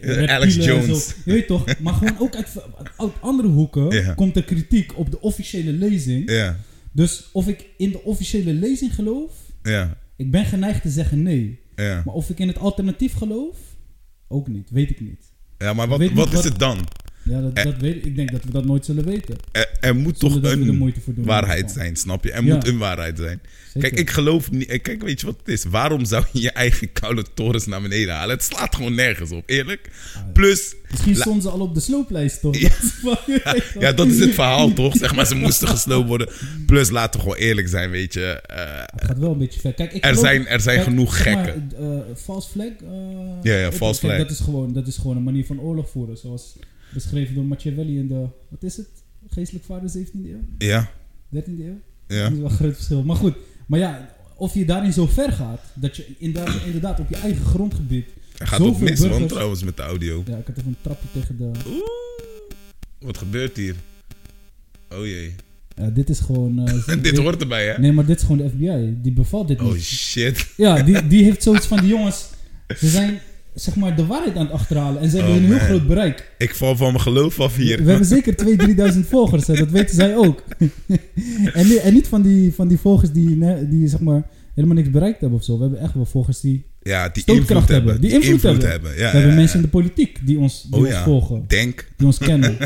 reptielen 0.02 0.30
Alex 0.30 0.56
Jones. 0.56 1.08
zo. 1.08 1.14
Je 1.26 1.32
weet 1.32 1.48
toch? 1.48 1.80
Maar 1.80 1.94
gewoon 1.94 2.20
ook 2.20 2.36
uit, 2.36 2.48
uit 2.98 3.12
andere 3.22 3.48
hoeken 3.48 3.92
Ja. 4.04 4.14
komt 4.14 4.36
er 4.36 4.44
kritiek 4.44 4.98
op 4.98 5.12
de 5.12 5.22
officiële 5.22 5.72
lezing. 5.72 6.30
Ja. 6.32 6.58
Dus 6.92 7.30
of 7.32 7.48
ik 7.48 7.66
in 7.78 7.92
de 7.92 8.04
officiële 8.04 8.54
lezing 8.54 8.96
geloof, 8.96 9.32
Ja. 9.64 9.98
ik 10.16 10.32
ben 10.32 10.46
geneigd 10.46 10.82
te 10.82 10.90
zeggen 10.90 11.24
nee. 11.24 11.60
Ja. 11.76 12.02
Maar 12.06 12.14
of 12.16 12.30
ik 12.30 12.40
in 12.40 12.48
het 12.48 12.58
alternatief 12.58 13.14
geloof, 13.14 13.58
ook 14.28 14.48
niet. 14.48 14.70
Weet 14.70 14.90
ik 14.90 15.00
niet. 15.02 15.32
Ja, 15.58 15.74
maar 15.74 15.88
wat, 15.88 16.12
wat 16.14 16.34
is 16.34 16.44
het 16.44 16.60
dan? 16.60 16.78
Ja, 17.30 17.42
dat, 17.42 17.56
dat 17.56 17.78
weet 17.78 17.96
ik. 17.96 18.06
Ik 18.06 18.16
denk 18.16 18.32
dat 18.32 18.44
we 18.44 18.52
dat 18.52 18.66
nooit 18.66 18.86
zullen 18.86 19.06
weten. 19.06 19.36
Er, 19.52 19.70
er 19.80 19.96
moet 19.96 20.20
Zonder 20.20 20.42
toch 20.42 20.52
een 20.52 20.66
doen. 20.66 21.26
waarheid 21.26 21.72
zijn, 21.72 21.96
snap 21.96 22.24
je? 22.24 22.32
Er 22.32 22.46
Ja. 22.46 22.54
moet 22.56 22.68
een 22.68 22.78
waarheid 22.78 23.18
zijn. 23.18 23.40
Zeker. 23.74 23.90
Kijk, 23.90 24.02
ik 24.02 24.10
geloof 24.10 24.52
niet. 24.52 24.68
eh, 24.68 24.82
Kijk, 24.82 25.02
weet 25.02 25.20
je 25.20 25.26
wat 25.26 25.36
het 25.40 25.48
is? 25.48 25.64
Waarom 25.66 26.06
zou 26.06 26.24
je 26.32 26.42
je 26.42 26.52
eigen 26.52 26.92
koude 26.94 27.24
torens 27.34 27.66
naar 27.66 27.82
beneden 27.82 28.14
halen? 28.14 28.36
Het 28.36 28.44
slaat 28.46 28.76
gewoon 28.76 28.96
nergens 28.96 29.32
op, 29.32 29.44
eerlijk. 29.46 29.90
Plus, 30.34 30.76
Misschien 30.92 31.16
stonden 31.16 31.42
ze 31.42 31.50
al 31.50 31.60
op 31.60 31.74
de 31.74 31.80
slooplijst, 31.80 32.42
toch? 32.42 32.58
Ja. 32.58 32.70
Dat 32.70 32.82
is 32.84 32.92
van- 33.04 33.18
ja, 33.84 33.92
dat 33.92 34.08
is 34.08 34.20
het 34.20 34.34
verhaal 34.34 34.74
toch? 34.74 34.96
Zeg 34.96 35.16
maar, 35.16 35.26
ze 35.26 35.36
moesten 35.36 35.68
gesloopt 35.68 36.08
worden. 36.08 36.30
Plus, 36.66 36.90
laten 36.90 37.20
we 37.20 37.26
gewoon 37.26 37.40
eerlijk 37.42 37.68
zijn, 37.68 37.90
weet 37.90 38.14
je. 38.14 38.42
eh, 38.46 38.82
Het 38.96 39.04
gaat 39.06 39.18
wel 39.20 39.32
een 39.32 39.38
beetje 39.38 39.60
ver. 39.60 39.74
Kijk, 39.74 39.94
ik 39.94 40.04
Er 40.04 40.10
geloof- 40.10 40.26
zijn- 40.26 40.48
er 40.48 40.62
zijn 40.62 40.76
kijk, 40.76 40.88
genoeg 40.90 41.16
zeg 41.16 41.34
maar, 41.34 41.46
gekken. 41.46 41.72
eh, 41.78 42.16
false 42.16 42.50
flag. 42.50 42.68
Ja, 43.42 43.56
ja, 43.58 43.72
false 43.72 44.00
flag. 44.00 44.18
Dat 44.18 44.30
is, 44.32 44.40
gewoon, 44.40 44.74
dat 44.74 44.88
is 44.88 44.98
gewoon 44.98 45.18
een 45.18 45.24
manier 45.24 45.46
van 45.46 45.60
oorlog 45.60 45.90
voeren. 45.90 46.18
Zoals 46.18 46.56
beschreven 46.96 47.36
door 47.36 47.44
Machiavelli 47.44 47.98
in 47.98 48.08
de... 48.08 48.26
Wat 48.50 48.64
is 48.64 48.78
het? 48.78 48.88
Geestelijk 49.30 49.66
vader 49.66 49.90
17e 49.90 50.12
eeuw? 50.26 50.40
ja, 50.58 50.92
13e 51.36 51.46
eeuw? 51.60 51.80
ja. 52.08 52.24
Dat 52.24 52.32
is 52.32 52.38
wel 52.38 52.50
een 52.50 52.56
groot 52.56 52.76
verschil. 52.76 53.04
Maar 53.04 53.16
goed, 53.16 53.36
maar 53.68 53.80
ja, 53.80 54.16
of 54.36 54.54
je 54.54 54.66
daarin 54.66 54.94
zo 54.94 55.06
ver 55.08 55.32
gaat... 55.32 55.62
dat 55.74 55.96
je 55.96 56.06
inderdaad, 56.18 56.62
inderdaad 56.66 57.00
op 57.00 57.10
je 57.10 57.16
eigen 57.16 57.46
grondgebied... 57.46 58.06
Er 58.38 58.48
gaat 58.48 58.60
ook 58.60 58.80
mis, 58.80 59.00
man, 59.08 59.28
trouwens, 59.28 59.64
met 59.64 59.78
de 59.78 59.84
audio. 59.84 60.24
Ja, 60.28 60.38
ik 60.38 60.48
had 60.48 60.58
even 60.58 60.70
een 60.70 60.76
trapje 60.82 61.08
tegen 61.14 61.38
de... 61.38 61.44
Oeh, 61.68 61.80
wat 63.00 63.18
gebeurt 63.18 63.58
hier? 63.58 63.76
Oh 64.90 65.06
jee. 65.06 65.36
Ja, 65.76 65.90
dit 65.90 66.10
is 66.10 66.20
gewoon... 66.20 66.68
eh, 66.68 67.02
Dit 67.02 67.18
hoort 67.18 67.42
erbij, 67.42 67.68
hè? 67.68 67.80
Nee, 67.80 67.92
maar 67.92 68.06
dit 68.06 68.18
is 68.18 68.22
gewoon 68.26 68.38
de 68.38 68.50
FBI. 68.50 68.98
Die 69.02 69.12
bevalt 69.12 69.48
dit 69.48 69.62
Oh 69.62 69.74
niet. 69.74 69.82
shit. 69.84 70.48
Ja, 70.58 70.82
die, 70.84 71.08
die 71.08 71.24
heeft 71.24 71.44
zoiets 71.44 71.66
van 71.66 71.80
die 71.80 71.88
jongens. 71.90 72.26
Ze 72.78 72.90
zijn 72.90 73.20
zeg 73.56 73.76
maar 73.76 73.96
de 73.96 74.06
waarheid 74.06 74.36
aan 74.36 74.46
het 74.46 74.54
achterhalen. 74.54 75.02
En 75.02 75.10
ze 75.10 75.16
hebben 75.16 75.34
Oh, 75.36 75.40
een 75.42 75.46
heel 75.48 75.58
man. 75.58 75.66
groot 75.66 75.88
bereik. 75.88 76.32
Ik 76.38 76.56
val 76.56 76.76
van 76.76 76.88
mijn 76.88 77.02
geloof 77.02 77.40
af 77.40 77.56
hier. 77.56 77.84
We 77.84 77.90
hebben 77.90 78.08
zeker 78.08 78.36
2.000, 78.36 78.94
3.000 78.94 79.00
volgers. 79.10 79.48
Hè. 79.48 79.54
Dat 79.54 79.70
weten 79.70 79.96
zij 79.96 80.16
ook. 80.16 80.44
en, 81.54 81.68
niet, 81.68 81.78
en 81.78 81.94
niet 81.94 82.08
van 82.08 82.22
die, 82.22 82.54
van 82.54 82.68
die 82.68 82.80
volgers 82.80 83.12
die, 83.12 83.68
die 83.70 83.88
zeg 83.88 84.00
maar 84.00 84.28
helemaal 84.54 84.76
niks 84.76 84.90
bereikt 84.90 85.20
hebben 85.22 85.40
of 85.40 85.46
zo. 85.46 85.56
We 85.56 85.62
hebben 85.62 85.80
echt 85.80 85.94
wel 85.94 86.06
volgers 86.06 86.40
die... 86.40 86.66
Ja, 86.82 87.10
die 87.10 87.24
invloed 87.26 87.68
hebben. 87.68 88.02
Die 88.02 88.12
invloed 88.12 88.42
hebben. 88.42 88.72
Ja, 88.72 88.80
we 88.80 89.00
ja, 89.00 89.10
hebben 89.10 89.30
ja, 89.30 89.36
mensen 89.36 89.56
in 89.56 89.64
de 89.64 89.72
politiek 89.72 90.20
die 90.26 90.40
ons, 90.40 90.64
die 90.64 90.74
Oh 90.74 90.80
ons 90.80 90.90
ja. 90.90 91.04
volgen. 91.04 91.44
Denk. 91.48 91.88
Die 91.98 92.06
ons 92.06 92.18
kennen. 92.18 92.58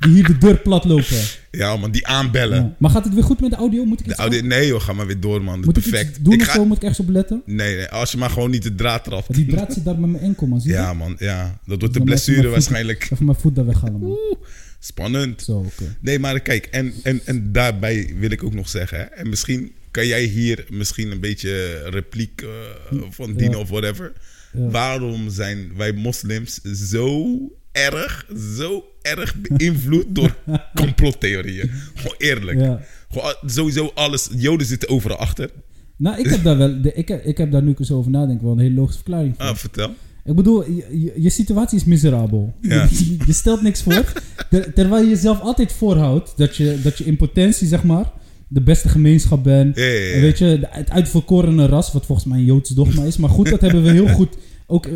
die 0.00 0.12
hier 0.14 0.26
de 0.26 0.38
deur 0.38 0.56
plat 0.58 0.84
lopen. 0.84 1.16
Ja, 1.50 1.76
man, 1.76 1.90
die 1.90 2.06
aanbellen. 2.06 2.62
Ja. 2.62 2.74
Maar 2.78 2.90
gaat 2.90 3.04
het 3.04 3.14
weer 3.14 3.22
goed 3.22 3.40
met 3.40 3.50
de 3.50 3.56
audio? 3.56 3.84
Moet 3.84 4.00
ik 4.00 4.06
De 4.08 4.14
audio, 4.14 4.40
nee 4.42 4.66
joh, 4.66 4.80
ga 4.80 4.92
maar 4.92 5.06
weer 5.06 5.20
door 5.20 5.42
man. 5.42 5.60
moet 5.60 5.76
ik 5.76 5.82
Perfect. 5.82 6.08
iets 6.10 6.18
doen 6.18 6.32
Ik 6.32 6.40
of 6.40 6.46
ga, 6.46 6.52
zo? 6.54 6.64
Moet 6.64 6.76
ik 6.76 6.82
ergens 6.82 7.00
op 7.00 7.08
letten? 7.08 7.42
nee, 7.46 7.76
nee, 7.76 7.88
als 7.88 8.10
je 8.12 8.18
maar 8.18 8.30
gewoon 8.30 8.50
niet 8.50 8.62
de 8.62 8.74
draad 8.74 9.04
trapt. 9.04 9.34
Die 9.34 9.46
draad 9.46 9.72
zit 9.72 9.84
daar 9.84 9.98
met 9.98 10.10
mijn 10.10 10.22
enkel, 10.22 10.46
man. 10.46 10.60
Zie 10.60 10.70
je 10.70 10.76
Ja 10.76 10.94
man, 10.94 11.16
ja. 11.18 11.58
Dat 11.66 11.78
wordt 11.80 11.94
de 11.94 12.02
blessure 12.02 12.42
voet- 12.42 12.50
waarschijnlijk. 12.50 13.08
Even 13.12 13.24
mijn 13.24 13.38
voet 13.38 13.54
daar 13.54 13.66
weghalen, 13.66 14.00
man. 14.00 14.10
Oeh, 14.10 14.34
spannend. 14.78 15.42
Zo, 15.42 15.52
oké. 15.58 15.96
Nee, 16.00 16.18
maar 16.18 16.40
kijk, 16.40 16.66
en, 16.66 16.92
en, 17.02 17.20
en 17.24 17.52
daarbij 17.52 18.14
wil 18.18 18.30
ik 18.30 18.44
ook 18.44 18.54
nog 18.54 18.68
zeggen, 18.68 18.98
hè, 18.98 19.04
en 19.04 19.28
misschien 19.28 19.72
kan 19.90 20.06
jij 20.06 20.24
hier 20.24 20.64
misschien 20.70 21.10
een 21.10 21.20
beetje 21.20 21.82
repliek 21.90 22.42
eh, 22.42 22.98
van 23.10 23.34
dienen 23.34 23.58
of 23.58 23.68
whatever. 23.68 24.12
Waarom 24.52 25.30
zijn 25.30 25.72
wij 25.76 25.92
moslims 25.92 26.60
zo 26.90 27.26
erg, 27.72 28.26
zo 28.56 28.84
erg 29.02 29.34
beïnvloed 29.40 30.04
door 30.08 30.36
complottheorieën? 30.74 31.70
Gewoon 31.94 32.14
eerlijk. 32.18 32.60
Ja. 32.60 32.80
Gewoon 33.08 33.34
sowieso 33.46 33.90
alles, 33.94 34.28
joden 34.36 34.66
zitten 34.66 34.88
overal 34.88 35.16
achter. 35.16 35.50
Nou, 35.96 36.18
ik 36.18 36.26
heb 36.26 36.42
daar 36.42 36.56
wel, 36.56 36.82
de, 36.82 36.92
ik, 36.92 37.08
heb, 37.08 37.24
ik 37.24 37.38
heb 37.38 37.50
daar 37.50 37.62
nu 37.62 37.74
zo 37.80 37.96
over 37.96 38.10
nadenk 38.10 38.40
wel 38.42 38.52
een 38.52 38.58
hele 38.58 38.74
logische 38.74 39.00
verklaring 39.02 39.34
voor. 39.36 39.44
Ah, 39.44 39.54
vertel. 39.54 39.94
Ik 40.24 40.34
bedoel, 40.34 40.64
je, 40.70 41.12
je, 41.16 41.30
situatie 41.30 41.78
is 41.78 41.84
miserabel. 41.84 42.54
Ja. 42.60 42.88
Je, 42.90 43.16
je 43.26 43.32
stelt 43.32 43.62
niks 43.62 43.82
voor. 43.82 44.12
Ter- 44.50 44.72
terwijl 44.72 45.02
je 45.02 45.08
jezelf 45.08 45.40
altijd 45.40 45.72
voorhoudt 45.72 46.32
dat 46.36 46.56
je, 46.56 46.80
dat 46.82 46.98
je 46.98 47.04
in 47.04 47.16
potentie, 47.16 47.66
zeg 47.66 47.82
maar, 47.82 48.12
de 48.48 48.60
beste 48.60 48.88
gemeenschap 48.88 49.44
bent. 49.44 49.76
Ja. 49.76 49.82
En 49.82 50.20
weet 50.20 50.38
je, 50.38 50.66
het 50.70 50.90
uitverkorene 50.90 51.66
ras, 51.66 51.92
wat 51.92 52.06
volgens 52.06 52.26
mij 52.26 52.38
een 52.38 52.44
Joods 52.44 52.70
dogma 52.70 53.02
is. 53.02 53.16
Maar 53.16 53.30
goed, 53.30 53.50
dat 53.50 53.60
hebben 53.60 53.82
we 53.82 53.90
heel 53.90 54.08
goed 54.08 54.36
ook 54.66 54.86
eh, 54.86 54.92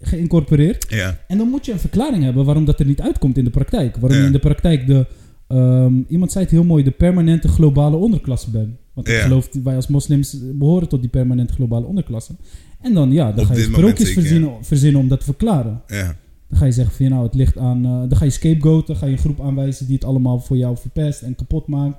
geïncorporeerd. 0.00 0.86
Ja, 0.88 1.18
En 1.28 1.38
dan 1.38 1.48
moet 1.48 1.66
je 1.66 1.72
een 1.72 1.78
verklaring 1.78 2.22
hebben 2.22 2.44
waarom 2.44 2.64
dat 2.64 2.80
er 2.80 2.86
niet 2.86 3.00
uitkomt 3.00 3.36
in 3.38 3.44
de 3.44 3.50
praktijk. 3.50 3.96
Waarom 3.96 4.18
je 4.18 4.26
in 4.26 4.32
de 4.32 4.38
praktijk 4.38 4.86
de... 4.86 5.06
ehm, 5.48 5.94
iemand 6.08 6.32
zei 6.32 6.44
het 6.44 6.52
heel 6.52 6.64
mooi, 6.64 6.84
de 6.84 6.90
permanente 6.90 7.48
globale 7.48 7.96
onderklasse 7.96 8.50
bent. 8.50 8.76
Want 8.94 9.08
ik 9.08 9.14
geloof, 9.14 9.48
wij 9.62 9.76
als 9.76 9.86
moslims 9.88 10.36
behoren 10.54 10.88
tot 10.88 11.00
die 11.00 11.10
permanente 11.10 11.52
globale 11.52 11.86
onderklasse. 11.86 12.32
En 12.80 12.94
dan, 12.94 13.12
ja, 13.12 13.32
dan 13.32 13.44
Op 13.44 13.50
ga 13.50 13.54
je 13.56 13.62
sprookjes 13.62 14.12
verzinnen, 14.12 14.64
verzinnen 14.64 15.00
om 15.00 15.08
dat 15.08 15.18
te 15.18 15.24
verklaren. 15.24 15.82
ja. 15.86 16.16
Dan 16.48 16.58
ga 16.58 16.64
je 16.64 16.72
zeggen 16.72 16.94
van, 16.94 17.06
ja, 17.06 17.10
nou, 17.12 17.24
het 17.26 17.34
ligt 17.34 17.58
aan... 17.58 17.84
eh, 17.84 17.90
dan 17.90 18.16
ga 18.16 18.24
je 18.24 18.30
scapegoaten, 18.30 18.96
ga 18.96 19.06
je 19.06 19.12
een 19.12 19.18
groep 19.18 19.40
aanwijzen 19.40 19.86
die 19.86 19.94
het 19.94 20.04
allemaal 20.04 20.40
voor 20.40 20.56
jou 20.56 20.76
verpest 20.76 21.22
en 21.22 21.34
kapot 21.34 21.66
maakt. 21.66 21.96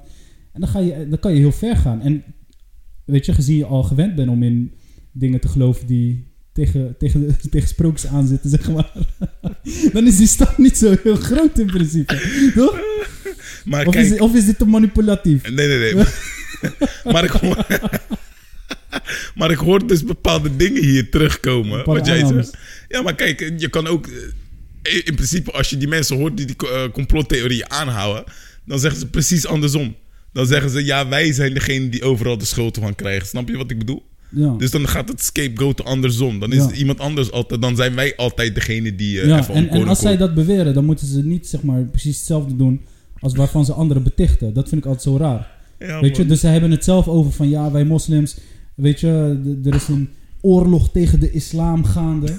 En 0.54 0.60
dan, 0.60 0.70
ga 0.70 0.80
je, 0.80 1.08
dan 1.10 1.20
kan 1.20 1.34
je 1.34 1.40
heel 1.40 1.52
ver 1.52 1.76
gaan. 1.76 2.02
En 2.02 2.24
weet 3.06 3.26
je, 3.26 3.34
gezien 3.34 3.58
je 3.58 3.66
al 3.66 3.84
gewend 3.84 4.16
bent 4.16 4.30
om 4.30 4.44
in 4.44 4.74
dingen 5.12 5.40
te 5.40 5.48
geloven 5.48 5.88
die 5.88 6.29
tegen, 6.54 6.96
tegen, 7.00 7.28
de- 7.28 7.50
tegen 7.50 7.68
sprookjes 7.68 8.12
aanzitten, 8.12 8.50
zeg 8.50 8.70
maar. 8.72 8.92
dan 9.94 10.08
is 10.08 10.18
die 10.18 10.28
stap 10.28 10.58
niet 10.58 10.78
zo 10.78 10.96
heel 11.04 11.16
groot 11.16 11.60
in 11.60 11.66
principe. 11.66 12.20
Toch? 12.56 12.80
Maar 13.66 13.86
Of 13.88 13.94
kijk, 13.94 14.06
is, 14.06 14.20
of 14.20 14.36
is 14.36 14.46
dit 14.46 14.58
te 14.58 14.66
manipulatief? 14.66 15.50
Nee, 15.50 15.68
nee, 15.68 15.94
nee. 15.94 16.04
maar, 17.14 17.24
ik 17.24 17.30
hoor, 17.30 17.66
maar 19.36 19.52
ik 19.52 19.58
hoor 19.58 19.88
dus 19.88 20.04
bepaalde 20.04 20.56
dingen 20.56 20.84
hier 20.84 21.10
terugkomen. 21.10 21.86
Wat 21.86 22.06
jij 22.06 22.26
zegt. 22.26 22.58
Ja, 22.88 23.02
maar 23.02 23.16
kijk, 23.16 23.54
je 23.58 23.70
kan 23.70 23.88
ook... 23.88 24.08
eh, 24.08 24.96
In 25.06 25.16
principe, 25.16 25.52
als 25.52 25.70
je 25.70 25.78
die 25.78 25.88
mensen 25.88 26.18
hoort 26.18 26.38
die 26.38 26.46
die 26.46 26.56
eh, 26.70 26.92
complottheorieën 26.92 27.70
aanhouden... 27.72 28.24
dan 28.66 28.80
zeggen 28.80 29.00
ze 29.00 29.08
precies 29.08 29.46
andersom. 29.46 29.96
Dan 30.34 30.46
zeggen 30.48 30.70
ze, 30.70 30.86
ja, 30.86 31.08
wij 31.08 31.34
zijn 31.34 31.54
degene 31.54 31.90
die 31.90 32.04
overal 32.04 32.38
de 32.38 32.46
schuld 32.46 32.78
van 32.78 32.96
krijgen. 32.96 33.28
Snap 33.28 33.48
je 33.50 33.58
wat 33.58 33.72
ik 33.72 33.78
bedoel? 33.78 34.08
Ja. 34.30 34.56
Dus 34.58 34.72
dan 34.72 34.88
gaat 34.88 35.10
het 35.10 35.22
scapegoat 35.22 35.84
andersom. 35.84 36.40
Dan 36.40 36.52
is 36.52 36.64
Ja. 36.64 36.72
iemand 36.72 37.00
anders 37.00 37.32
altijd... 37.32 37.62
Dan 37.62 37.76
zijn 37.76 37.96
wij 37.96 38.16
altijd 38.16 38.56
degene 38.56 38.96
die 38.96 39.22
eh 39.22 39.28
ja, 39.28 39.40
even 39.40 39.54
en, 39.54 39.70
en 39.70 39.88
als 39.88 40.00
zij 40.00 40.18
dat 40.18 40.34
beweren, 40.34 40.74
dan 40.74 40.86
moeten 40.86 41.08
ze 41.08 41.24
niet 41.24 41.48
zeg 41.48 41.62
maar, 41.62 41.84
precies 41.84 42.18
hetzelfde 42.18 42.56
doen 42.56 42.82
als 43.20 43.34
waarvan 43.34 43.66
ze 43.66 43.74
anderen 43.74 44.04
betichten. 44.04 44.54
Dat 44.54 44.70
vind 44.70 44.82
ik 44.82 44.88
altijd 44.88 45.04
zo 45.04 45.18
raar. 45.18 45.52
Ja, 45.80 46.02
Weet 46.02 46.18
je, 46.18 46.26
dus 46.26 46.40
ze 46.40 46.48
hebben 46.48 46.72
het 46.72 46.84
zelf 46.84 47.08
over 47.08 47.32
van 47.32 47.50
ja, 47.50 47.72
wij 47.72 47.86
moslims 47.86 48.36
Weet 48.80 49.00
je, 49.00 49.40
er 49.66 49.76
is 49.76 49.88
een 49.88 50.10
oorlog 50.42 50.92
tegen 50.92 51.20
de 51.20 51.32
islam 51.32 51.84
gaande. 51.84 52.38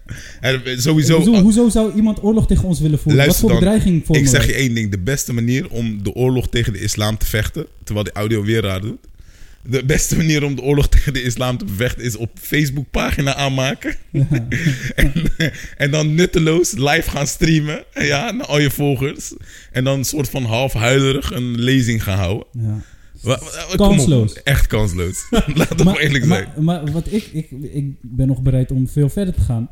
Sowieso, 0.76 1.18
bedoel, 1.18 1.40
hoezo 1.40 1.68
zou 1.68 1.94
iemand 1.94 2.22
oorlog 2.22 2.46
tegen 2.46 2.64
ons 2.64 2.80
willen 2.80 2.98
voeren? 2.98 3.26
Wat 3.26 3.36
voor 3.36 3.48
dan, 3.48 3.58
bedreiging 3.58 4.06
vormen 4.06 4.24
ik 4.24 4.30
zeg 4.30 4.46
je 4.46 4.52
één 4.54 4.74
ding. 4.74 4.90
De 4.90 4.98
beste 4.98 5.32
manier 5.32 5.70
om 5.70 6.02
de 6.02 6.14
oorlog 6.14 6.48
tegen 6.48 6.72
de 6.72 6.80
islam 6.80 7.18
te 7.18 7.26
vechten, 7.26 7.66
terwijl 7.84 8.04
die 8.04 8.14
audio 8.14 8.42
weer 8.42 8.62
raar 8.62 8.80
doet. 8.80 8.98
De 9.68 9.84
beste 9.84 10.16
manier 10.16 10.44
om 10.44 10.54
de 10.54 10.62
oorlog 10.62 10.88
tegen 10.94 11.12
de 11.12 11.22
islam 11.22 11.56
te 11.58 11.64
bevechten 11.64 12.04
is 12.04 12.16
op 12.16 12.30
Facebook 12.40 12.90
pagina 12.90 13.34
aanmaken. 13.34 13.94
en, 14.94 15.12
en 15.76 15.90
dan 15.90 16.14
nutteloos 16.14 16.72
live 16.72 17.10
gaan 17.10 17.26
streamen. 17.26 17.84
Ja, 17.94 18.30
naar 18.30 18.46
al 18.46 18.60
je 18.60 18.70
volgers. 18.70 19.34
En 19.72 19.84
dan 19.84 19.98
een 19.98 20.04
soort 20.04 20.28
van 20.28 20.44
half 20.44 20.72
huilerig 20.72 21.30
een 21.32 21.60
lezing 21.60 22.02
gaan 22.02 22.18
houden. 22.18 22.46
Ja. 22.52 22.82
Wa- 23.22 23.40
op. 23.72 23.76
Kansloos. 23.76 24.42
Echt 24.42 24.66
kansloos. 24.66 25.26
Laat 25.54 25.68
het 25.68 25.84
maar 25.84 25.96
eerlijk 25.96 26.24
zijn. 26.24 26.48
Maar, 26.56 26.82
maar 26.82 26.92
wat 26.92 27.06
ik, 27.12 27.28
ik, 27.32 27.50
ik 27.72 27.84
ben 28.00 28.26
nog 28.26 28.42
bereid 28.42 28.70
om 28.70 28.88
veel 28.88 29.08
verder 29.08 29.34
te 29.34 29.40
gaan. 29.40 29.68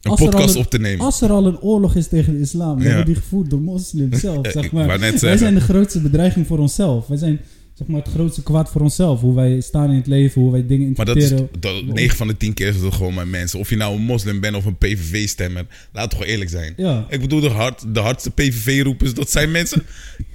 Een 0.00 0.10
Als 0.10 0.20
podcast 0.20 0.54
een- 0.54 0.60
op 0.60 0.70
te 0.70 0.78
nemen. 0.78 1.04
Als 1.04 1.20
er 1.20 1.30
al 1.30 1.46
een 1.46 1.60
oorlog 1.60 1.96
is 1.96 2.08
tegen 2.08 2.32
de 2.32 2.40
islam, 2.40 2.78
dan 2.78 2.86
Ja. 2.86 2.92
wordt 2.92 3.06
die 3.06 3.14
gevoerd 3.16 3.50
door 3.50 3.60
moslims 3.60 4.20
zelf. 4.20 4.46
Zeg 4.50 4.72
maar. 4.72 4.98
Wij 4.98 5.36
zijn 5.36 5.54
de 5.54 5.60
grootste 5.60 6.00
bedreiging 6.00 6.46
voor 6.46 6.58
onszelf. 6.58 7.06
Wij 7.06 7.16
zijn 7.18 7.40
zeg 7.86 7.94
maar, 7.94 8.02
het 8.04 8.12
grootste 8.14 8.42
kwaad 8.42 8.70
voor 8.70 8.80
onszelf. 8.80 9.20
Hoe 9.20 9.34
wij 9.34 9.60
staan 9.60 9.90
in 9.90 9.96
het 9.96 10.06
leven, 10.06 10.40
hoe 10.42 10.52
wij 10.52 10.66
dingen 10.66 10.92
Maar 10.96 11.06
dat 11.06 11.16
is, 11.16 11.30
interpreteren. 11.30 11.86
dat, 11.86 11.94
9 11.94 12.16
van 12.16 12.26
de 12.26 12.36
10 12.36 12.54
keer 12.54 12.68
is 12.68 12.76
het 12.76 12.94
gewoon 12.94 13.14
mijn 13.14 13.30
mensen. 13.30 13.58
Of 13.58 13.70
je 13.70 13.76
nou 13.76 13.94
een 13.96 14.02
moslim 14.02 14.40
bent 14.40 14.56
of 14.56 14.64
een 14.64 14.76
PVV-stemmer. 14.76 15.66
Laat 15.92 16.04
het 16.04 16.12
gewoon 16.12 16.28
eerlijk 16.28 16.50
zijn. 16.50 16.72
Ja. 16.76 17.06
Ik 17.08 17.20
bedoel, 17.20 17.40
de, 17.40 17.48
hard, 17.48 17.94
de 17.94 18.00
hardste 18.00 18.30
PVV-roepers, 18.30 19.14
dat 19.14 19.30
zijn 19.30 19.50
mensen... 19.50 19.82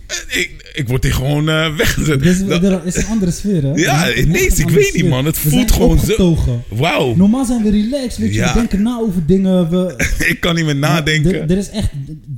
Eh, 0.08 0.40
ik, 0.42 0.72
ik 0.74 0.88
word 0.88 1.04
hier 1.04 1.14
gewoon 1.14 1.50
eh, 1.50 1.76
weggezet. 1.76 2.22
Is, 2.22 2.46
Dat- 2.46 2.64
er 2.64 2.86
is 2.86 2.96
een 2.96 3.06
andere 3.06 3.32
sfeer, 3.32 3.64
hè? 3.64 3.72
Ja, 3.74 4.08
een 4.10 4.36
ik 4.58 4.70
weet 4.70 4.94
niet, 4.94 5.08
man. 5.10 5.26
Het 5.26 5.44
We 5.44 5.50
voelt 5.50 5.72
gewoon 5.72 6.00
zo-. 6.00 6.38
Wauw, 6.70 7.16
Normaal 7.16 7.46
zijn 7.46 7.64
we 7.64 7.70
relaxed, 7.70 8.18
weet 8.18 8.34
je. 8.34 8.40
Ja. 8.40 8.54
We 8.54 8.60
denken 8.60 8.82
na 8.82 9.00
over 9.00 9.26
dingen. 9.26 9.70
We, 9.70 9.94
ik 10.32 10.38
kan 10.40 10.56
niet 10.56 10.64
meer 10.66 10.74
Er, 10.74 10.80
nadenken. 10.80 11.50
er 11.50 11.58
is 11.58 11.70
echt 11.70 11.90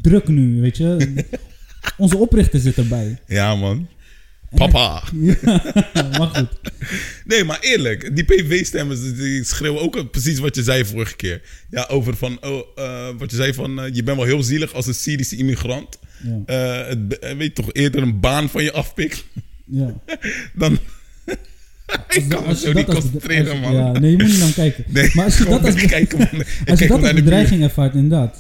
druk 0.02 0.28
nu, 0.28 0.62
weet 0.62 0.78
je. 0.78 0.98
Onze 1.98 2.18
oprichter 2.18 2.60
zit 2.60 2.78
erbij. 2.78 3.18
Ja, 3.28 3.56
man. 3.56 3.88
Papa. 4.56 5.04
maar 6.18 6.28
goed. 6.34 6.48
Nee, 7.26 7.44
maar 7.44 7.58
eerlijk, 7.62 8.16
die 8.16 8.24
PVV-stemmers 8.24 9.00
die 9.16 9.44
schreeuwen 9.44 9.82
ook 9.82 10.12
precies 10.12 10.40
wat 10.40 10.56
je 10.56 10.64
zei 10.64 10.86
vorige 10.86 11.16
keer. 11.16 11.42
Ja, 11.70 11.86
over 11.90 12.16
van, 12.16 12.38
oh, 12.44 12.62
eh, 12.76 13.08
wat 13.18 13.32
je 13.32 13.36
zei 13.38 13.54
van, 13.54 13.80
eh, 13.82 13.94
je 13.96 14.04
bent 14.04 14.18
wel 14.18 14.26
heel 14.26 14.44
zielig 14.44 14.74
als 14.74 14.88
een 14.88 14.94
Syrische 14.94 15.36
immigrant. 15.36 16.00
Ja. 16.24 16.42
Eh, 16.46 16.88
het, 16.88 17.20
weet 17.38 17.42
je 17.42 17.54
toch, 17.54 17.74
eerder 17.74 18.02
een 18.02 18.20
baan 18.20 18.50
van 18.50 18.64
je 18.64 18.72
afpikt 18.72 19.24
Ja. 19.66 19.94
dan... 20.56 20.78
ik 22.10 22.30
kan 22.30 22.48
me 22.48 22.56
zo 22.56 22.74
niet 22.74 22.86
concentreren, 22.86 23.52
als- 23.52 23.60
man. 23.60 23.74
Ja, 23.74 23.92
nee, 23.92 24.12
je 24.12 24.18
moet 24.18 24.28
niet 24.28 24.40
naar 24.40 24.52
kijken. 24.52 24.84
Nee, 24.88 25.10
maar 25.14 25.26
als 25.26 25.38
je 25.38 25.44
dat 25.46 25.64
als, 25.66 25.76
kijken, 25.76 26.18
man. 26.18 26.28
Als 26.32 26.80
je 26.80 26.88
kijk 26.88 26.90
dat 26.90 27.02
als 27.04 27.14
bedreiging 27.14 27.64
ervaart, 27.64 27.94
inderdaad. 27.94 28.40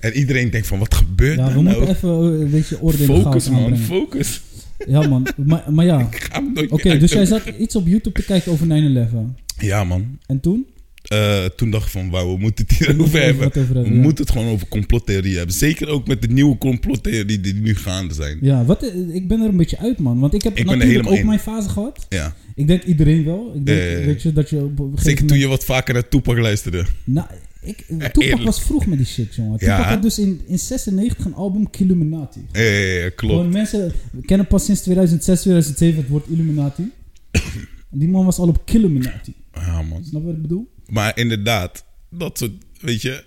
En 0.00 0.12
iedereen 0.12 0.50
denkt 0.50 0.66
van, 0.66 0.78
wat 0.78 0.94
gebeurt 0.94 1.38
Ja, 1.38 1.48
er 1.48 1.54
we 1.54 1.62
nou? 1.62 1.76
moeten 1.78 1.96
even 1.96 2.08
een 2.40 2.50
beetje 2.50 2.80
orde 2.80 2.98
in 2.98 3.06
de 3.06 3.20
Focus, 3.20 3.48
man. 3.48 3.78
Focus. 3.78 4.40
Ja, 4.86 5.08
man. 5.08 5.26
Maar, 5.36 5.64
maar 5.72 5.84
ja. 5.84 6.00
Ik 6.10 6.22
ga 6.22 6.42
hem 6.42 6.52
nooit 6.52 6.70
Oké, 6.70 6.88
meer 6.88 6.98
dus 7.00 7.10
jij 7.10 7.18
uitdoen. 7.20 7.40
zat 7.44 7.54
iets 7.58 7.76
op 7.76 7.86
YouTube 7.86 8.20
te 8.20 8.26
kijken 8.26 8.52
over 8.52 8.66
9-11. 8.66 9.42
Ja, 9.58 9.84
man. 9.84 10.18
En 10.26 10.40
toen? 10.40 10.66
Eh, 11.04 11.44
toen 11.44 11.70
dacht 11.70 11.84
ik 11.84 11.90
van, 11.90 12.10
wauw, 12.10 12.34
we 12.34 12.40
moeten 12.40 12.66
het 12.68 12.86
We 12.86 12.92
moeten 12.92 13.14
even 13.20 13.24
hebben. 13.24 13.42
wat 13.44 13.56
over 13.56 13.68
We 13.68 13.74
hebben, 13.74 13.94
ja. 13.94 14.00
moeten 14.02 14.24
het 14.24 14.32
gewoon 14.32 14.48
over 14.52 14.68
complottheorieën 14.68 15.36
hebben. 15.36 15.54
Zeker 15.54 15.88
ook 15.88 16.06
met 16.06 16.22
de 16.22 16.28
nieuwe 16.28 16.58
complottheorieën 16.58 17.42
die 17.42 17.54
nu 17.54 17.74
gaande 17.74 18.14
zijn. 18.14 18.38
Ja, 18.40 18.64
wat, 18.64 18.82
eh, 18.82 19.14
ik 19.14 19.28
ben 19.28 19.40
er 19.40 19.48
een 19.48 19.56
beetje 19.56 19.78
uit, 19.78 19.98
man. 19.98 20.18
Want 20.20 20.34
ik 20.34 20.42
heb 20.42 20.56
Ik 20.56 20.64
ben 20.64 20.72
er 20.72 20.86
natuurlijk 20.86 21.08
ook 21.10 21.22
mijn 21.24 21.38
fase 21.38 21.68
gehad. 21.68 22.06
Ja. 22.08 22.34
Ik 22.54 22.66
denk 22.66 22.82
iedereen 22.82 23.24
wel. 23.24 23.52
Ik 23.54 23.66
denk, 23.66 24.04
weet 24.04 24.22
je, 24.22 24.32
dat 24.32 24.50
je 24.50 24.56
op 24.56 24.78
een 24.78 24.84
gegeven 24.84 25.02
Zeker 25.04 25.26
toen 25.26 25.38
je 25.38 25.46
wat 25.46 25.64
vaker 25.64 25.94
naar 25.94 26.08
Tupac 26.08 26.38
luisterde. 26.38 26.84
Nou, 27.04 27.26
ik, 27.64 27.84
eerlijk. 27.88 28.42
was 28.42 28.62
vroeg 28.62 28.86
met 28.86 28.98
die 28.98 29.06
shit, 29.06 29.34
jongen. 29.34 29.56
Ja. 29.58 29.76
Tupac 29.76 29.92
had 29.92 30.02
dus 30.02 30.18
in, 30.18 30.40
in 30.46 30.58
96 30.58 31.24
een 31.24 31.34
album 31.34 31.68
Illuminati. 31.70 32.46
Ja, 32.52 32.60
ja, 32.60 33.08
klopt. 33.08 33.34
Gewoon 33.34 33.52
mensen 33.52 33.92
kennen 34.26 34.46
pas 34.46 34.64
sinds 34.64 34.80
2006, 34.80 35.40
2007 35.40 36.00
het 36.00 36.08
woord 36.08 36.28
Illuminati. 36.28 36.90
En 37.30 37.98
die 38.00 38.08
man 38.08 38.24
was 38.24 38.38
al 38.38 38.48
op 38.48 38.62
Illuminati. 38.64 39.34
Ja, 39.54 39.82
man. 39.82 40.04
Snap 40.04 40.20
je 40.20 40.26
wat 40.26 40.36
ik 40.36 40.42
bedoel? 40.42 40.72
Maar 40.88 41.18
inderdaad, 41.18 41.84
dat 42.10 42.38
soort, 42.38 42.52
weet 42.80 43.02
je, 43.02 43.24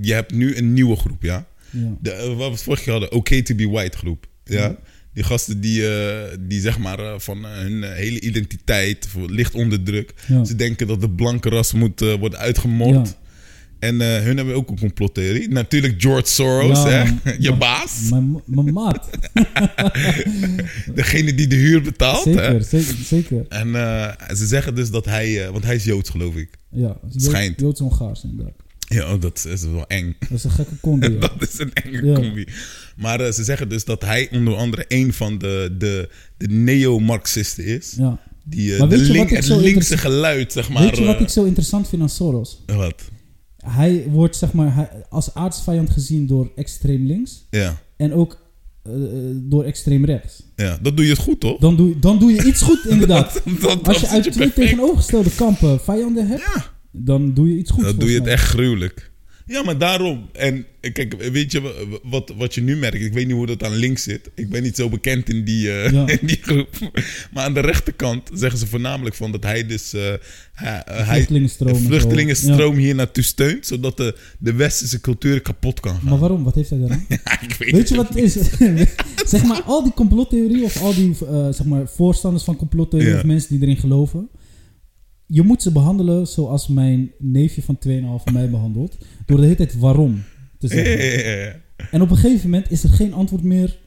je 0.00 0.12
hebt 0.12 0.32
nu 0.32 0.56
een 0.56 0.72
nieuwe 0.72 0.96
groep, 0.96 1.22
ja. 1.22 1.46
Ja. 1.70 1.96
De, 2.00 2.10
eh, 2.10 2.36
wat 2.36 2.50
we 2.50 2.56
vorige 2.56 2.82
keer 2.82 2.92
hadden, 2.92 3.12
OK 3.12 3.28
to 3.28 3.54
be 3.54 3.68
white 3.68 3.96
groep. 3.96 4.28
Ja. 4.44 4.78
Die 5.16 5.24
gasten 5.24 5.60
die, 5.60 5.88
eh, 5.88 6.36
die 6.40 6.60
zeg 6.60 6.78
maar 6.78 6.98
eh, 6.98 7.14
van 7.18 7.44
hun 7.44 7.82
hele 7.82 8.20
identiteit 8.20 9.08
ligt 9.26 9.54
onder 9.54 9.82
druk. 9.82 10.14
Ze 10.44 10.56
denken 10.56 10.86
dat 10.86 11.00
de 11.00 11.10
blanke 11.10 11.48
ras 11.48 11.72
moet 11.72 12.02
eh, 12.02 12.14
worden 12.14 12.38
uitgemoord. 12.38 13.16
En 13.78 14.00
eh, 14.00 14.22
hun 14.22 14.36
hebben 14.36 14.54
ook 14.54 14.70
een 14.70 14.78
complottheorie. 14.78 15.48
Natuurlijk 15.48 15.94
George 15.98 16.26
Soros, 16.28 16.82
Ja, 16.82 16.88
hè? 17.22 17.32
je 17.46 17.56
baas. 17.56 18.08
Mijn 18.46 18.72
maat. 18.72 19.08
Degene 20.94 21.34
die 21.34 21.46
de 21.46 21.56
huur 21.56 21.82
betaalt. 21.82 22.24
Hè? 22.24 22.32
Zeker, 22.32 22.64
zeker, 22.64 22.94
zeker. 23.04 23.44
En 23.48 23.74
eh, 23.74 24.34
ze 24.36 24.46
zeggen 24.46 24.74
dus 24.74 24.90
dat 24.90 25.04
hij, 25.04 25.44
eh, 25.44 25.50
want 25.50 25.64
hij 25.64 25.74
is 25.74 25.84
Joods 25.84 26.10
geloof 26.10 26.34
ik. 26.36 26.48
Ja, 26.70 26.96
Schijnt. 27.16 27.60
Joods-Hongaars 27.60 28.22
inderdaad. 28.24 28.54
Ja, 28.88 29.12
oh, 29.14 29.20
dat 29.20 29.46
is 29.50 29.62
wel 29.62 29.86
eng. 29.86 30.16
Dat 30.20 30.30
is 30.30 30.44
een 30.44 30.50
gekke 30.50 30.80
combi. 30.80 31.12
ja. 31.12 31.18
Dat 31.18 31.48
is 31.52 31.58
een 31.58 31.72
enge 31.72 32.06
Ja. 32.06 32.14
combi. 32.14 32.46
Maar 32.96 33.32
ze 33.32 33.44
zeggen 33.44 33.68
dus 33.68 33.84
dat 33.84 34.02
hij 34.02 34.28
onder 34.32 34.54
andere 34.56 34.84
een 34.88 35.12
van 35.12 35.38
de, 35.38 35.74
de, 35.78 36.08
de 36.36 36.48
neo-Marxisten 36.48 37.64
is. 37.64 37.94
Ja. 37.96 38.20
Die, 38.44 38.78
Maar 38.78 38.88
de 38.88 38.96
link, 38.96 39.30
het 39.30 39.48
linkse 39.48 39.98
geluid, 39.98 40.52
zeg 40.52 40.68
maar. 40.68 40.82
Weet 40.82 40.96
je 40.96 41.04
wat 41.04 41.20
ik 41.20 41.28
zo 41.28 41.44
interessant 41.44 41.88
vind 41.88 42.02
aan 42.02 42.08
Soros? 42.08 42.62
Wat? 42.66 43.02
Hij 43.68 44.06
wordt 44.10 44.36
zeg 44.36 44.52
maar 44.52 44.74
hij- 44.74 44.90
als 45.08 45.34
aardsvijand 45.34 45.90
gezien 45.90 46.26
door 46.26 46.50
extreem 46.56 47.06
links 47.06 47.46
Ja. 47.50 47.76
en 47.96 48.12
ook 48.12 48.44
eh, 48.82 48.92
door 49.34 49.64
extreem 49.64 50.04
rechts. 50.04 50.42
ja, 50.56 50.78
dat 50.82 50.96
doe 50.96 51.04
je 51.04 51.10
het 51.10 51.20
goed, 51.20 51.40
toch? 51.40 51.58
Dan 51.58 51.76
doe, 51.76 51.98
dan 51.98 52.18
doe 52.18 52.32
je 52.32 52.44
iets 52.44 52.62
goed 52.62 52.84
inderdaad. 52.94 53.42
Als 53.82 54.00
je 54.00 54.08
uit 54.08 54.22
twee 54.22 54.32
perfect. 54.36 54.54
tegenovergestelde 54.54 55.30
kampen 55.34 55.80
vijanden 55.80 56.26
hebt, 56.26 56.42
Ja. 56.54 56.64
dan 56.92 57.34
doe 57.34 57.48
je 57.50 57.56
iets 57.56 57.70
goed. 57.70 57.84
Dan 57.84 57.96
doe 57.96 58.10
je 58.10 58.18
het 58.18 58.26
echt 58.26 58.44
gruwelijk. 58.48 59.10
Ja, 59.48 59.62
maar 59.62 59.78
daarom. 59.78 60.28
En 60.32 60.64
eh, 60.80 60.92
kijk, 60.92 61.14
weet 61.32 61.52
je 61.52 61.60
wa- 61.60 61.70
wat, 62.02 62.32
wat 62.36 62.54
je 62.54 62.60
nu 62.60 62.76
merkt? 62.76 63.00
Ik 63.00 63.12
weet 63.12 63.26
niet 63.26 63.36
hoe 63.36 63.46
dat 63.46 63.62
aan 63.64 63.74
links 63.76 64.02
zit. 64.02 64.30
Ik 64.34 64.48
ben 64.50 64.62
niet 64.62 64.76
zo 64.76 64.88
bekend 64.88 65.28
in 65.28 65.44
die, 65.44 65.70
eh, 65.72 65.92
Ja. 65.92 66.06
in 66.20 66.26
die 66.26 66.38
groep. 66.42 66.68
Maar 67.32 67.44
aan 67.44 67.54
de 67.54 67.60
rechterkant 67.60 68.30
zeggen 68.34 68.58
ze 68.58 68.66
voornamelijk 68.66 69.14
van 69.14 69.32
dat 69.32 69.42
hij 69.42 69.66
dus... 69.66 69.92
eh, 69.92 70.12
hij, 70.52 70.82
vluchtelingenstroom 71.14 71.76
vluchtelingenstroom 71.76 72.76
hier 72.76 72.94
naartoe 72.94 73.24
steunt. 73.24 73.66
Zodat 73.66 73.96
de, 73.96 74.16
de 74.38 74.52
westerse 74.52 75.00
cultuur 75.00 75.40
kapot 75.40 75.80
kan 75.80 75.94
gaan. 75.94 76.08
Maar 76.08 76.18
waarom? 76.18 76.44
Wat 76.44 76.54
heeft 76.54 76.70
hij 76.70 76.78
daaraan? 76.78 77.04
Ja, 77.24 77.40
ik 77.42 77.52
weet, 77.58 77.70
Weet 77.72 77.88
je 77.88 77.96
wat 77.96 78.08
het 78.08 78.16
is? 78.18 78.32
zeg 79.32 79.44
maar, 79.44 79.62
al 79.62 79.82
die 79.82 79.92
complottheorieën 79.92 80.64
of 80.64 80.80
al 80.82 80.94
die 80.94 81.14
zeg 81.50 81.64
maar, 81.64 81.88
voorstanders 81.88 82.44
van 82.44 82.56
complottheorieën 82.56 83.16
of 83.16 83.24
mensen 83.24 83.48
die 83.58 83.62
erin 83.68 83.76
geloven. 83.80 84.28
Je 85.26 85.42
moet 85.42 85.62
ze 85.62 85.72
behandelen 85.72 86.26
zoals 86.26 86.68
mijn 86.68 87.10
neefje 87.18 87.62
van 87.62 87.78
2,5 87.88 88.32
mij 88.32 88.50
behandelt. 88.50 88.96
Door 89.26 89.36
de 89.36 89.42
hele 89.42 89.56
tijd 89.56 89.78
waarom 89.78 90.22
te 90.58 90.68
zeggen. 90.68 91.62
En 91.90 92.02
op 92.02 92.10
een 92.10 92.16
gegeven 92.16 92.50
moment 92.50 92.70
is 92.70 92.82
er 92.82 92.88
geen 92.90 93.12
antwoord 93.12 93.42
meer 93.42 93.78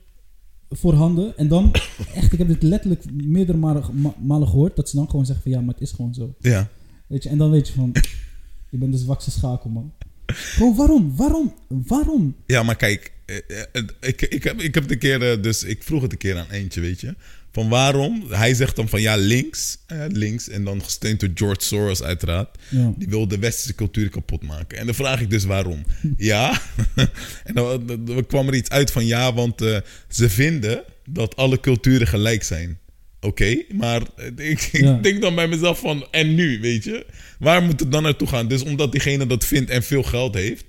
voorhanden. 0.69 1.37
En 1.37 1.47
dan, 1.47 1.71
echt, 2.15 2.33
ik 2.33 2.37
heb 2.37 2.47
dit 2.47 2.63
letterlijk 2.63 3.03
meerdere 3.13 3.57
malen, 3.57 3.83
ma- 4.01 4.15
malen 4.21 4.47
gehoord. 4.47 4.75
Dat 4.75 4.89
ze 4.89 4.95
dan 4.95 5.09
gewoon 5.09 5.25
zeggen 5.25 5.43
van 5.43 5.51
ja, 5.51 5.61
maar 5.61 5.73
het 5.73 5.83
is 5.83 5.91
gewoon 5.91 6.13
zo. 6.13 6.35
Ja. 6.39 6.69
Weet 7.07 7.23
je, 7.23 7.29
en 7.29 7.37
dan 7.37 7.51
weet 7.51 7.67
je 7.67 7.73
van, 7.73 7.95
je 8.71 8.77
bent 8.77 8.91
de 8.91 8.97
zwakste 8.97 9.31
schakel 9.31 9.69
man. 9.69 9.93
Gewoon 10.25 10.75
waarom? 10.75 11.15
Waarom? 11.15 11.53
Waarom? 11.67 12.35
Ja, 12.45 12.63
maar 12.63 12.75
kijk, 12.75 13.13
eh, 13.25 13.37
eh, 13.73 13.83
ik, 14.01 14.21
ik, 14.21 14.43
heb, 14.43 14.61
ik 14.61 14.75
heb 14.75 14.91
een 14.91 14.97
keer, 14.97 15.31
eh, 15.31 15.41
dus 15.43 15.63
ik 15.63 15.83
vroeg 15.83 16.01
het 16.01 16.11
een 16.11 16.17
keer 16.17 16.37
aan 16.37 16.49
eentje, 16.51 16.81
weet 16.81 17.01
je. 17.01 17.15
Van 17.51 17.69
waarom? 17.69 18.23
Hij 18.29 18.53
zegt 18.53 18.75
dan 18.75 18.89
van 18.89 19.01
ja, 19.01 19.15
links, 19.15 19.77
eh, 19.87 19.97
links, 20.07 20.49
en 20.49 20.63
dan 20.63 20.83
gesteund 20.83 21.19
door 21.19 21.29
George 21.33 21.61
Soros 21.63 22.03
uiteraard. 22.03 22.57
Ja. 22.69 22.93
Die 22.97 23.07
wil 23.09 23.27
de 23.27 23.37
westerse 23.39 23.75
cultuur 23.75 24.09
kapot 24.09 24.43
maken. 24.43 24.77
En 24.77 24.85
dan 24.85 24.95
vraag 24.95 25.21
ik 25.21 25.29
dus 25.29 25.43
waarom. 25.43 25.83
ja, 26.17 26.61
en 27.43 27.53
dan, 27.53 28.25
kwam 28.27 28.47
er 28.47 28.55
iets 28.55 28.69
uit 28.69 28.91
van 28.91 29.05
ja, 29.05 29.33
want 29.33 29.61
eh, 29.61 29.77
ze 30.09 30.29
vinden 30.29 30.83
dat 31.05 31.35
alle 31.35 31.59
culturen 31.59 32.07
gelijk 32.07 32.43
zijn. 32.43 32.79
Oké, 33.21 33.61
maar 33.73 34.01
eh, 34.15 34.25
ik, 34.49 34.69
ik 34.71 34.81
Ja. 34.81 34.93
denk 35.01 35.21
dan 35.21 35.35
bij 35.35 35.47
mezelf 35.47 35.79
van, 35.79 36.07
en 36.11 36.35
nu, 36.35 36.59
weet 36.61 36.83
je? 36.83 37.05
Waar 37.39 37.63
moet 37.63 37.79
het 37.79 37.91
dan 37.91 38.03
naartoe 38.03 38.27
gaan? 38.27 38.47
Dus 38.47 38.63
omdat 38.63 38.91
diegene 38.91 39.25
dat 39.27 39.45
vindt 39.45 39.69
en 39.69 39.83
veel 39.83 40.03
geld 40.03 40.33
heeft... 40.33 40.65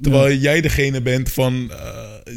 Terwijl 0.00 0.36
jij 0.36 0.60
degene 0.60 1.00
bent 1.02 1.30
van 1.32 1.72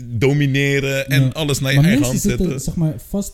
domineren 0.06 1.08
en 1.08 1.22
Ja. 1.24 1.28
alles 1.28 1.60
naar 1.60 1.72
je 1.72 1.78
maar 1.78 1.86
eigen 1.88 2.06
hand 2.06 2.20
zitten 2.22 2.40
zetten. 2.46 2.60
zeg 2.60 2.76
maar 2.76 2.94
vast 3.10 3.34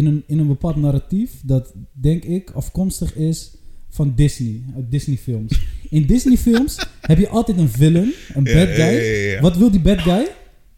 in 0.00 0.06
een, 0.06 0.22
in 0.26 0.38
een 0.38 0.46
bepaald 0.46 0.76
narratief 0.76 1.30
dat, 1.42 1.72
denk 1.92 2.24
ik, 2.24 2.50
afkomstig 2.50 3.14
is 3.16 3.50
van 3.90 4.12
Disney, 4.16 4.62
uit 4.76 4.90
Disney 4.90 5.16
films. 5.16 5.60
In 5.90 6.06
Disney 6.06 6.36
films 6.36 6.78
heb 7.10 7.18
je 7.18 7.28
altijd 7.28 7.58
een 7.58 7.68
villain, 7.68 8.12
een 8.34 8.44
bad 8.44 8.68
guy. 8.68 8.76
ja, 8.78 8.88
ja, 8.90 9.30
ja. 9.32 9.40
Wat 9.40 9.56
wil 9.56 9.70
die 9.70 9.80
bad 9.80 9.98
guy? 10.00 10.28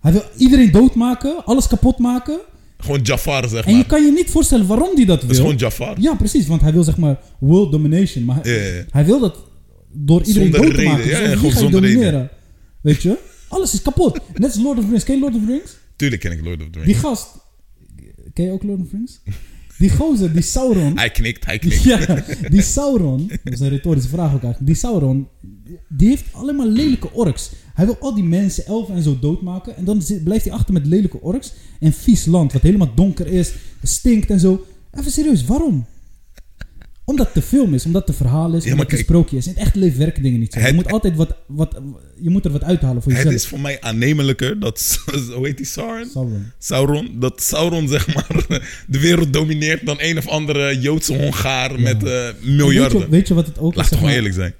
Hij 0.00 0.12
wil 0.12 0.22
iedereen 0.36 0.70
doodmaken, 0.70 1.44
alles 1.44 1.66
kapot 1.66 1.98
maken. 1.98 2.40
Gewoon 2.78 3.00
Jafar, 3.02 3.48
zeg 3.48 3.64
En 3.64 3.70
je 3.70 3.76
maar. 3.76 3.86
kan 3.86 4.04
je 4.04 4.12
niet 4.12 4.30
voorstellen 4.30 4.66
waarom 4.66 4.94
hij 4.96 5.04
dat 5.04 5.18
wil. 5.18 5.26
Dat 5.28 5.36
is 5.36 5.42
gewoon 5.42 5.56
Jafar. 5.56 6.00
Ja, 6.00 6.14
precies. 6.14 6.46
Want 6.46 6.60
hij 6.60 6.72
wil 6.72 6.82
zeg 6.84 6.96
maar 6.96 7.20
world 7.40 7.72
domination. 7.72 8.24
Maar 8.24 8.40
hij, 8.90 9.04
wil 9.04 9.20
dat 9.20 9.38
door 9.92 10.22
iedereen 10.22 10.52
Zonder 10.52 10.60
dood 10.60 10.70
te 10.70 10.76
reden. 10.76 10.92
maken. 10.92 11.08
Dus 11.30 11.40
wie 11.40 11.50
gewoon 11.50 11.72
reden. 11.72 11.80
domineren? 11.80 12.30
Weet 12.80 13.02
je? 13.02 13.18
Alles 13.48 13.74
is 13.74 13.82
kapot. 13.82 14.18
Net 14.34 14.44
als 14.54 14.62
Lord 14.62 14.78
of 14.78 14.84
the 14.84 14.90
Rings. 14.90 15.04
Ken 15.04 15.14
je 15.14 15.20
Lord 15.20 15.34
of 15.34 15.40
the 15.40 15.46
Rings? 15.52 15.76
Tuurlijk 15.96 16.20
ken 16.22 16.32
ik 16.32 16.44
Lord 16.44 16.60
of 16.60 16.64
the 16.64 16.70
Die 16.70 16.82
Rings. 16.82 16.98
gast... 17.00 17.26
Ken 18.32 18.44
je 18.44 18.50
ook 18.50 18.62
Lord 18.62 18.80
of 18.80 18.88
the 18.88 18.96
Rings? 18.96 19.20
Die 19.78 19.90
gozer, 19.90 20.32
die 20.32 20.42
Sauron... 20.42 20.96
Hij 20.98 21.10
knikt, 21.10 21.44
hij 21.44 21.58
knikt. 21.58 21.82
Ja, 21.82 22.24
die 22.50 22.62
Sauron, 22.62 23.30
dat 23.44 23.52
is 23.52 23.60
een 23.60 23.68
retorische 23.68 24.08
vraag 24.08 24.34
ook 24.34 24.42
eigenlijk. 24.42 24.66
Die 24.66 24.74
Sauron, 24.74 25.28
die 25.88 26.08
heeft 26.08 26.24
alleen 26.32 26.56
maar 26.56 26.66
lelijke 26.66 27.12
orks. 27.12 27.50
Hij 27.74 27.84
wil 27.86 27.96
al 28.00 28.14
die 28.14 28.24
mensen, 28.24 28.66
elfen 28.66 28.94
en 28.94 29.02
zo 29.02 29.18
doodmaken. 29.18 29.76
En 29.76 29.84
dan 29.84 30.02
zit- 30.02 30.24
blijft 30.24 30.44
hij 30.44 30.54
achter 30.54 30.72
met 30.74 30.86
lelijke 30.86 31.20
orks. 31.20 31.52
En 31.80 31.92
vies 31.92 32.24
land, 32.24 32.52
wat 32.52 32.62
helemaal 32.62 32.94
donker 32.94 33.26
is, 33.26 33.52
stinkt 33.82 34.30
en 34.30 34.40
zo. 34.40 34.66
Even 34.90 35.12
serieus, 35.12 35.44
waarom? 35.44 35.84
Omdat 37.12 37.26
het 37.26 37.34
de 37.34 37.42
film 37.42 37.74
is, 37.74 37.86
omdat 37.86 38.00
het 38.00 38.10
een 38.10 38.26
verhaal 38.26 38.54
is, 38.54 38.64
Ja, 38.64 38.70
omdat 38.70 38.86
het 38.90 38.98
een 38.98 39.04
sprookje 39.04 39.36
is. 39.36 39.46
In 39.46 39.52
het 39.52 39.60
echte 39.62 39.78
leven 39.78 39.98
werken 39.98 40.22
dingen 40.22 40.40
niet 40.40 40.52
zo. 40.52 40.58
Je 40.60 40.66
Het- 40.66 40.74
moet 40.74 40.92
altijd 40.92 41.16
wat, 41.16 41.36
wat, 41.46 41.80
je 42.20 42.30
moet 42.30 42.44
er 42.44 42.50
wat 42.50 42.62
uithalen 42.64 43.02
voor 43.02 43.12
Het 43.12 43.20
jezelf. 43.22 43.40
is 43.42 43.46
voor 43.48 43.60
mij 43.60 43.80
aannemelijker 43.80 44.60
dat, 44.60 44.98
hoe 45.36 45.46
heet 45.46 45.56
die 45.56 45.66
Sauron? 45.66 46.06
Sauron. 46.12 46.46
Sauron, 46.58 47.10
dat 47.20 47.42
Sauron 47.42 47.88
zeg 47.88 48.14
maar 48.14 48.46
de 48.86 49.00
wereld 49.00 49.32
domineert 49.32 49.86
dan 49.86 49.96
een 49.98 50.18
of 50.18 50.28
andere 50.28 50.78
Joodse 50.80 51.16
Hongaar 51.22 51.80
met 51.80 52.04
eh, 52.04 52.28
En 52.28 52.34
miljarden. 52.56 52.98
Weet 52.98 53.06
je, 53.08 53.10
weet 53.16 53.28
je 53.28 53.34
wat 53.34 53.46
het 53.46 53.58
ook 53.58 53.74
Laat 53.74 53.84
is? 53.84 53.90
toch 53.90 53.98
zeg 53.98 53.98
gewoon 53.98 54.14
eerlijk 54.14 54.34
zijn. 54.34 54.54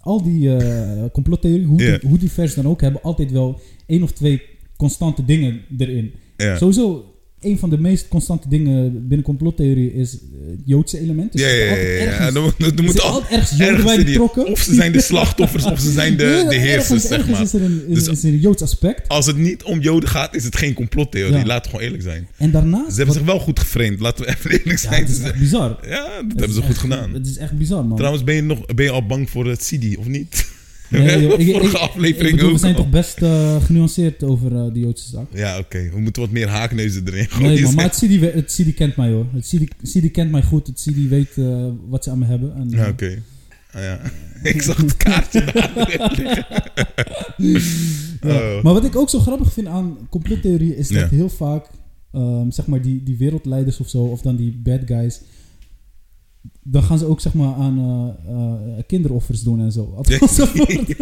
al 0.00 0.22
die 0.22 0.56
eh 0.56 1.04
complottheorieën, 1.12 1.64
hoe, 1.66 1.78
die- 1.78 1.98
hoe 2.08 2.18
divers 2.18 2.54
dan 2.54 2.66
ook, 2.68 2.80
hebben 2.80 3.02
altijd 3.02 3.30
wel 3.30 3.60
één 3.86 4.02
of 4.02 4.12
twee 4.12 4.42
constante 4.76 5.24
dingen 5.24 5.60
erin. 5.78 6.12
Ja. 6.36 6.56
Sowieso, 6.56 7.13
een 7.44 7.58
van 7.58 7.70
de 7.70 7.78
meest 7.78 8.08
constante 8.08 8.48
dingen 8.48 8.92
binnen 9.08 9.26
complottheorie 9.26 9.94
is 9.94 10.12
het 10.12 10.20
Joodse 10.64 11.00
element. 11.00 11.32
Dus 11.32 11.40
Ja, 11.40 11.46
ja, 11.48 11.54
ja. 11.64 11.74
ja, 11.74 12.02
ja. 12.02 12.20
Er 12.20 13.00
altijd 13.00 13.32
ergens 13.32 13.58
Joden 13.58 13.84
bij 13.84 14.04
betrokken. 14.04 14.46
Of 14.46 14.58
ze 14.60 14.74
zijn 14.74 14.92
de 14.92 15.00
slachtoffers, 15.00 15.64
of 15.64 15.80
ze 15.80 15.92
zijn 15.92 16.16
de, 16.16 16.24
Ja, 16.44 16.48
de 16.48 16.56
heersers, 16.56 16.88
ergens, 16.88 17.02
zeg 17.02 17.18
ergens 17.18 17.32
maar. 17.36 17.42
is 17.42 17.52
er 17.52 17.62
een, 17.62 17.84
is, 17.88 18.04
Dus- 18.04 18.08
is 18.08 18.22
er 18.24 18.28
een 18.32 18.38
Joods 18.40 18.62
aspect. 18.62 19.08
Als 19.08 19.26
het 19.26 19.36
niet 19.36 19.62
om 19.62 19.80
Joden 19.80 20.08
gaat, 20.08 20.34
is 20.34 20.44
het 20.44 20.56
geen 20.56 20.74
complottheorie. 20.74 21.36
Ja. 21.36 21.44
Laat 21.44 21.66
gewoon 21.66 21.80
eerlijk 21.80 22.02
zijn. 22.02 22.28
En 22.36 22.50
daarnaast... 22.50 22.90
Ze 22.90 22.96
hebben 22.96 23.14
zich 23.14 23.24
wel 23.24 23.38
goed 23.38 23.60
geframed, 23.60 24.00
laten 24.00 24.24
we 24.24 24.30
even 24.30 24.50
eerlijk 24.50 24.80
ja, 24.82 24.88
zijn. 24.90 25.02
het 25.02 25.10
is 25.10 25.20
echt 25.20 25.38
bizar. 25.38 25.78
Ja, 25.88 26.04
dat 26.04 26.24
Het 26.28 26.38
hebben 26.38 26.54
ze 26.54 26.62
goed 26.62 26.78
gedaan. 26.78 27.14
Het 27.14 27.26
is 27.26 27.36
echt 27.36 27.52
bizar, 27.58 27.84
man. 27.84 27.96
Trouwens, 27.96 28.24
ben 28.24 28.34
je, 28.34 28.42
nog, 28.42 28.66
ben 28.66 28.84
je 28.84 28.90
al 28.90 29.06
bang 29.06 29.30
voor 29.30 29.46
het 29.46 29.58
CD, 29.72 29.96
of 29.96 30.06
niet? 30.06 30.46
Nee, 30.90 31.22
joh, 31.22 31.32
ik- 31.32 31.38
ik- 31.46 31.52
Vorige 31.56 31.76
ik- 31.76 31.82
aflevering 31.82 32.28
ik 32.28 32.34
bedoel, 32.34 32.46
ook 32.48 32.54
We 32.54 32.60
zijn 32.60 32.74
toch 32.74 32.90
best 32.90 33.22
eh, 33.22 33.64
genuanceerd 33.64 34.22
over 34.22 34.56
eh, 34.56 34.72
de 34.72 34.80
Joodse 34.80 35.08
zaak. 35.08 35.26
Ja, 35.32 35.58
oké. 35.58 35.90
We 35.92 36.00
moeten 36.00 36.22
wat 36.22 36.30
meer 36.30 36.48
haakneuzen 36.48 37.06
erin 37.06 37.28
gooien. 37.30 37.62
Nee, 37.62 37.72
maar 37.74 37.84
het 37.84 37.94
CD, 38.06 38.20
het 38.34 38.52
CD 38.60 38.74
kent 38.74 38.96
mij 38.96 39.10
hoor. 39.10 39.26
Het 39.32 39.46
CD, 39.56 39.90
CD 39.90 40.10
kent 40.10 40.30
mij 40.30 40.42
goed. 40.42 40.66
Het 40.66 40.76
CD 40.88 41.08
weet 41.08 41.30
eh, 41.36 41.66
wat 41.88 42.04
ze 42.04 42.10
aan 42.10 42.18
me 42.18 42.24
hebben. 42.26 42.54
En, 42.56 42.68
Ja, 42.70 42.88
oké. 42.88 43.22
Ah, 43.72 43.82
ja. 43.82 44.00
Ik 44.52 44.62
zag 44.62 44.76
het 44.76 44.96
kaartje 44.96 45.44
ja. 47.36 47.66
Oh. 48.22 48.62
Maar 48.62 48.72
wat 48.72 48.84
ik 48.84 48.96
ook 48.96 49.10
zo 49.10 49.18
grappig 49.18 49.52
vind 49.52 49.66
aan 49.66 49.96
complottheorieën 50.10 50.76
is 50.76 50.88
dat 50.88 50.98
Ja. 51.00 51.08
heel 51.16 51.28
vaak, 51.28 51.66
ehm, 52.12 52.50
zeg 52.50 52.66
maar, 52.66 52.80
die, 52.82 53.02
die 53.02 53.16
wereldleiders 53.16 53.78
of 53.80 53.88
zo, 53.88 54.02
of 54.02 54.20
dan 54.20 54.36
die 54.36 54.60
bad 54.62 54.80
guys, 54.86 55.20
dan 56.64 56.82
gaan 56.82 56.98
ze 56.98 57.04
ook 57.06 57.20
zeg 57.20 57.32
maar 57.34 57.54
aan 57.54 57.78
eh, 58.26 58.32
eh, 58.78 58.84
kinderoffers 58.86 59.42
doen 59.42 59.60
en 59.60 59.72
zo. 59.72 59.94
Althans, 59.96 60.36
dat 60.36 60.52
wordt, 60.52 60.98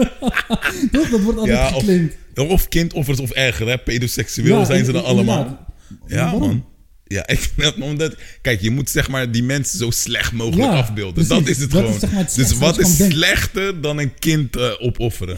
dat 1.11 1.21
wordt 1.21 1.39
altijd 1.39 1.57
Ja, 1.59 1.67
of- 1.69 1.75
geclaimd. 1.75 2.13
Of 2.35 2.69
kindoffers 2.69 3.21
of 3.21 3.31
erger, 3.31 3.69
hè? 3.69 3.79
Pedoseksueel 3.79 4.59
Ja, 4.59 4.65
zijn 4.65 4.85
ze 4.85 4.93
dan 4.93 5.05
allemaal. 5.05 5.67
Ja, 6.07 6.33
man. 6.39 6.65
Ja, 7.05 7.27
ik, 7.35 7.51
omdat, 7.81 8.17
kijk, 8.43 8.61
je 8.61 8.71
moet 8.71 8.91
zeg 8.91 9.09
maar 9.09 9.33
die 9.33 9.43
mensen 9.43 9.79
zo 9.79 9.91
slecht 9.91 10.33
mogelijk 10.33 10.73
afbeelden. 10.73 11.15
precies. 11.27 11.29
Dat 11.31 11.49
is 11.49 11.59
het 11.59 11.71
Dat 11.71 11.81
is 11.81 11.87
gewoon. 11.87 12.01
zeg 12.01 12.11
maar 12.13 12.21
het 12.25 12.35
dus 12.35 12.59
wat 12.59 12.79
is 12.79 12.97
denken. 12.97 13.17
slechter 13.17 13.81
dan 13.81 13.99
een 13.99 14.15
kind 14.19 14.57
eh, 14.57 14.71
opofferen? 14.79 15.37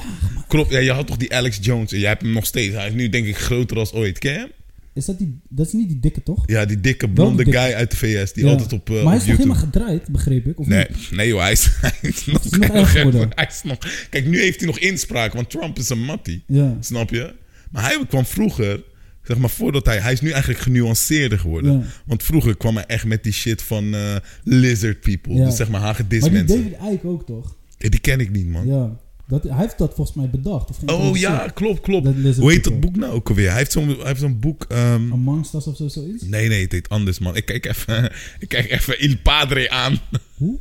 Klopt, 0.48 0.70
ja, 0.70 0.78
je 0.78 0.92
had 0.92 1.06
toch 1.06 1.16
die 1.16 1.34
Alex 1.34 1.58
Jones 1.60 1.92
en 1.92 1.98
jij 1.98 2.08
hebt 2.08 2.22
hem 2.22 2.32
nog 2.32 2.46
steeds. 2.46 2.74
Hij 2.74 2.86
is 2.86 2.92
nu 2.94 3.08
denk 3.08 3.26
ik 3.26 3.36
groter 3.36 3.78
als 3.78 3.92
ooit. 3.92 4.18
Ken 4.18 4.32
je 4.32 4.38
hem? 4.38 4.50
Is 4.94 5.04
dat, 5.04 5.18
die, 5.18 5.40
dat 5.48 5.66
is 5.66 5.72
niet 5.72 5.88
die 5.88 6.00
dikke, 6.00 6.22
toch? 6.22 6.42
Ja, 6.46 6.64
die 6.64 6.80
dikke 6.80 7.08
blonde 7.10 7.36
die 7.36 7.44
dikke. 7.44 7.60
guy 7.60 7.72
uit 7.74 7.90
de 7.90 7.96
VS 7.96 8.32
die 8.32 8.44
Ja. 8.44 8.50
altijd 8.50 8.72
op, 8.72 8.90
eh, 8.90 8.94
maar 8.94 9.04
hij 9.04 9.14
is 9.14 9.18
toch 9.18 9.26
YouTube... 9.28 9.48
helemaal 9.48 9.70
gedraaid, 9.72 10.08
begreep 10.08 10.46
ik? 10.46 10.58
Of 10.60 10.66
Nee, 10.66 10.86
niet? 10.90 11.10
nee 11.10 11.28
joh, 11.28 11.40
hij 11.40 11.52
is, 11.52 11.68
hij 11.80 11.92
is 12.00 12.26
nog, 12.26 12.44
is 12.44 12.50
nog 12.50 12.68
erger 12.70 12.86
geworden. 12.86 13.28
Hij 13.34 13.46
is 13.50 13.62
nog, 13.62 13.78
kijk, 14.10 14.26
nu 14.26 14.40
heeft 14.40 14.58
hij 14.58 14.66
nog 14.68 14.78
inspraak, 14.78 15.32
want 15.32 15.50
Trump 15.50 15.78
is 15.78 15.88
een 15.88 16.04
mattie. 16.04 16.42
Ja. 16.46 16.76
Snap 16.80 17.10
je? 17.10 17.34
Maar 17.70 17.82
hij 17.82 18.06
kwam 18.08 18.24
vroeger, 18.24 18.82
zeg 19.22 19.38
maar 19.38 19.50
voordat 19.50 19.86
hij... 19.86 19.98
Hij 19.98 20.12
is 20.12 20.20
nu 20.20 20.30
eigenlijk 20.30 20.60
genuanceerder 20.62 21.38
geworden. 21.38 21.72
Ja. 21.72 21.82
Want 22.06 22.22
vroeger 22.22 22.56
kwam 22.56 22.74
hij 22.74 22.86
echt 22.86 23.04
met 23.04 23.22
die 23.22 23.32
shit 23.32 23.62
van 23.62 23.94
eh, 23.94 24.16
lizard 24.44 25.00
people. 25.00 25.44
Dus 25.44 25.56
zeg 25.56 25.68
maar 25.68 25.80
hagedis 25.80 26.20
Maar 26.20 26.30
die 26.30 26.38
mensen. 26.38 26.70
David 26.78 26.94
Icke 26.94 27.06
ook, 27.06 27.26
toch? 27.26 27.56
Ja, 27.78 27.88
die 27.88 28.00
ken 28.00 28.20
ik 28.20 28.30
niet, 28.30 28.48
man. 28.48 28.66
Ja. 28.66 28.96
Dat, 29.26 29.42
hij 29.42 29.56
heeft 29.56 29.78
dat 29.78 29.94
volgens 29.94 30.16
mij 30.16 30.30
bedacht. 30.30 30.70
Of 30.70 30.78
Oh 30.86 31.16
ja, 31.16 31.48
klopt, 31.54 31.80
klopt. 31.80 32.04
Dat 32.04 32.14
Hoe 32.36 32.50
heet 32.52 32.64
dat 32.64 32.72
people. 32.72 32.90
boek 32.90 32.96
nou 32.96 33.12
ook 33.12 33.28
alweer? 33.28 33.48
Hij 33.48 33.58
heeft 33.58 33.72
zo'n 33.72 33.88
hij 33.88 33.96
heeft 34.06 34.20
zo'n 34.20 34.40
boek... 34.40 34.64
ehm, 34.68 35.12
Amongst 35.12 35.54
Us 35.54 35.66
of 35.66 35.76
zo, 35.76 35.88
zoiets? 35.88 36.22
Nee, 36.22 36.48
nee, 36.48 36.62
het 36.62 36.72
heet 36.72 36.88
anders, 36.88 37.18
man. 37.18 37.36
Ik 37.36 37.44
kijk 37.44 37.66
even, 37.66 38.04
ik 38.38 38.48
kijk 38.48 38.70
even 38.70 39.00
Il 39.02 39.16
Padre 39.22 39.70
aan. 39.70 39.98
Hoe? 40.38 40.58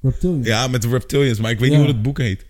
Reptilian. 0.00 0.42
Ja, 0.42 0.68
met 0.68 0.82
de 0.82 0.88
reptilians, 0.88 1.38
maar 1.40 1.50
ik 1.50 1.58
weet 1.58 1.70
Ja. 1.70 1.76
niet 1.76 1.84
hoe 1.86 1.94
het 1.94 2.02
boek 2.02 2.18
heet. 2.18 2.44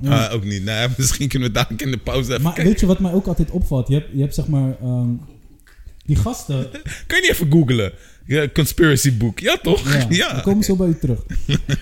Ja. 0.00 0.26
Ah, 0.26 0.34
ook 0.34 0.44
niet. 0.44 0.64
Nee, 0.64 0.88
misschien 0.98 1.28
kunnen 1.28 1.48
we 1.48 1.54
dadelijk 1.54 1.82
in 1.82 1.90
de 1.90 1.98
pauze 1.98 2.30
even 2.30 2.42
Maar 2.42 2.52
kijken. 2.52 2.70
weet 2.72 2.80
je 2.80 2.86
wat 2.86 2.98
mij 2.98 3.12
ook 3.12 3.26
altijd 3.26 3.50
opvalt? 3.50 3.88
Je 3.88 3.94
hebt, 3.94 4.08
je 4.12 4.20
hebt 4.20 4.34
zeg 4.34 4.46
maar... 4.46 4.76
ehm, 4.80 5.08
die 6.06 6.16
gasten... 6.16 6.70
Kan 7.06 7.18
je 7.18 7.20
niet 7.20 7.30
even 7.30 7.50
googlen? 7.52 7.92
Ja, 8.26 8.48
conspiracy 8.48 9.16
boek. 9.16 9.38
Ja, 9.38 9.56
toch? 9.62 9.92
Ja, 9.92 10.06
Ja. 10.22 10.36
we 10.36 10.42
komen 10.42 10.64
zo 10.64 10.76
bij 10.76 10.88
u 10.88 10.96
terug. 11.00 11.22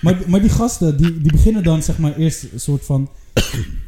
maar, 0.01 0.17
maar 0.27 0.41
die 0.41 0.49
gasten, 0.49 0.97
die, 0.97 1.21
die 1.21 1.31
beginnen 1.31 1.63
dan 1.63 1.83
zeg 1.83 1.97
maar 1.97 2.17
eerst 2.17 2.43
een 2.53 2.59
soort 2.59 2.85
van... 2.85 3.09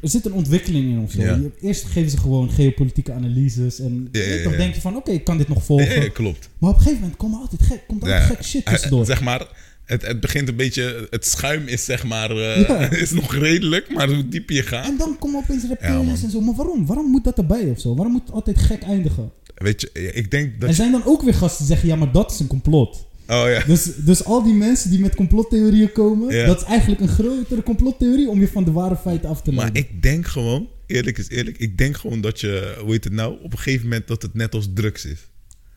Er 0.02 0.10
zit 0.10 0.26
een 0.26 0.34
ontwikkeling 0.34 0.89
in 0.89 1.00
of 1.00 1.12
zo. 1.12 1.21
Ja. 1.21 1.39
Eerst 1.62 1.86
geven 1.86 2.10
ze 2.10 2.17
gewoon 2.17 2.52
geopolitieke 2.52 3.12
analyses. 3.13 3.80
En 3.80 4.08
Ja, 4.12 4.43
dan 4.43 4.52
denk 4.58 4.76
je 4.76 4.82
van, 4.82 4.95
oké, 4.95 5.12
ik 5.12 5.24
kan 5.24 5.38
dit 5.38 5.48
nog 5.48 5.63
volgen. 5.63 6.12
Klopt. 6.12 6.50
Maar 6.58 6.69
op 6.69 6.76
een 6.76 6.82
gegeven 6.82 7.02
moment 7.02 7.17
komt 7.19 7.36
altijd 7.36 7.62
gek, 7.63 7.82
komt 7.88 8.02
altijd 8.04 8.21
Ja, 8.21 8.28
gek 8.28 8.43
shit 8.43 8.65
tussendoor. 8.65 9.06
Zeg 9.15 9.21
maar, 9.21 9.48
het, 9.86 10.08
het 10.08 10.19
begint 10.19 10.48
een 10.48 10.56
beetje... 10.56 11.08
Het 11.10 11.26
schuim 11.26 11.67
is 11.67 11.86
zeg 11.86 12.04
maar... 12.04 12.32
eh, 12.32 12.91
is 13.02 13.12
nog 13.12 13.36
redelijk, 13.36 13.93
maar 13.93 14.08
hoe 14.10 14.28
dieper 14.28 14.56
je 14.56 14.63
gaat... 14.63 14.86
En 14.86 14.98
dan 14.98 15.17
komen 15.19 15.39
opeens 15.43 15.63
man. 15.82 16.08
en 16.24 16.30
zo. 16.30 16.41
Maar 16.41 16.56
waarom? 16.56 16.86
Waarom 16.86 17.10
moet 17.10 17.24
dat 17.24 17.38
erbij 17.38 17.69
of 17.69 17.80
zo? 17.80 17.95
Waarom 17.95 18.12
moet 18.13 18.21
het 18.26 18.32
altijd 18.32 18.58
gek 18.58 18.82
eindigen? 18.82 19.32
Weet 19.55 19.81
je, 19.81 19.91
ik 20.13 20.31
denk 20.31 20.59
dat... 20.59 20.69
Er 20.69 20.75
zijn 20.75 20.91
dan 20.91 21.05
ook 21.05 21.21
weer 21.21 21.33
gasten 21.33 21.57
die 21.57 21.67
zeggen, 21.67 21.87
ja, 21.87 21.95
maar 21.95 22.11
dat 22.11 22.31
is 22.31 22.39
een 22.39 22.47
complot. 22.47 23.07
Oh 23.27 23.43
ja. 23.47 23.63
Dus, 23.67 23.89
dus 23.95 24.23
al 24.23 24.43
die 24.43 24.53
mensen 24.53 24.89
die 24.89 24.99
met 24.99 25.15
complottheorieën 25.15 25.91
komen, 25.91 26.35
Ja. 26.35 26.45
dat 26.45 26.61
is 26.61 26.67
eigenlijk 26.67 27.01
een 27.01 27.07
grotere 27.07 27.63
complottheorie 27.63 28.29
om 28.29 28.39
je 28.39 28.47
van 28.47 28.63
de 28.63 28.71
ware 28.71 28.95
feiten 28.97 29.29
af 29.29 29.41
te 29.41 29.51
Maar 29.51 29.59
leiden. 29.71 29.81
ik 29.95 30.01
denk 30.01 30.25
gewoon... 30.27 30.67
Eerlijk 30.87 31.17
is 31.17 31.29
eerlijk. 31.29 31.57
Ik 31.57 31.77
denk 31.77 31.97
gewoon 31.97 32.21
dat 32.21 32.39
je... 32.39 32.77
Hoe 32.81 32.91
heet 32.91 33.03
het 33.03 33.13
nou? 33.13 33.35
Op 33.43 33.51
een 33.51 33.57
gegeven 33.57 33.83
moment 33.83 34.07
dat 34.07 34.21
het 34.21 34.33
net 34.33 34.53
als 34.55 34.67
drugs 34.73 35.05
is. 35.05 35.19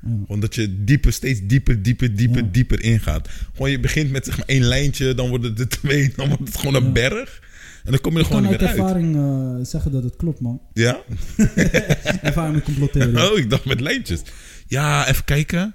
Ja. 0.03 0.09
Gewoon 0.21 0.41
dat 0.41 0.55
je 0.55 0.85
dieper, 0.85 1.13
steeds 1.13 1.41
dieper, 1.43 1.83
dieper, 1.83 2.17
dieper, 2.17 2.53
dieper 2.53 2.83
ingaat. 2.83 3.29
Gewoon 3.53 3.71
je 3.71 3.81
begint 3.81 4.11
met 4.11 4.25
zeg 4.25 4.37
maar 4.37 4.47
één 4.47 4.63
lijntje, 4.63 5.15
dan 5.15 5.29
worden 5.29 5.51
het 5.51 5.61
er 5.61 5.69
twee, 5.69 6.13
dan 6.17 6.29
wordt 6.29 6.45
het 6.45 6.57
gewoon 6.57 6.75
een 6.75 6.93
berg. 6.93 7.41
En 7.85 7.91
dan 7.91 8.01
kom 8.01 8.13
je 8.13 8.19
er 8.19 8.25
Ik 8.25 8.31
gewoon 8.31 8.43
kan 8.43 8.53
niet 8.53 8.61
uit 8.61 8.77
meer 8.77 8.85
uit. 8.85 8.95
ervaring 8.95 9.17
eh, 9.59 9.67
zeggen 9.67 9.93
dat 9.93 10.03
het 10.03 10.17
klopt, 10.17 10.41
man. 10.41 10.61
Ja? 10.73 11.01
Ervaring 12.23 12.55
met 12.55 12.65
complottheorie. 12.65 13.31
Oh, 13.33 13.39
ik 13.39 13.51
dacht 13.51 13.65
met 13.65 13.81
lijntjes. 13.81 14.23
Ja, 14.67 15.09
even 15.09 15.25
kijken. 15.25 15.75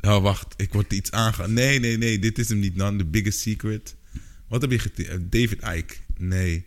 Oh, 0.00 0.22
wacht. 0.22 0.54
Ik 0.56 0.72
word 0.72 0.92
iets 0.92 1.10
aangegaan. 1.10 1.52
Nee, 1.52 1.80
nee, 1.80 1.98
nee. 1.98 2.18
Dit 2.18 2.38
is 2.38 2.48
hem 2.48 2.58
niet 2.58 2.76
dan. 2.78 2.98
The 2.98 3.04
Biggest 3.04 3.38
Secret. 3.38 3.96
Wat 4.48 4.60
heb 4.60 4.70
je 4.70 4.78
getypt? 4.78 5.32
David 5.32 5.62
Icke. 5.76 5.94
Nee. 6.18 6.64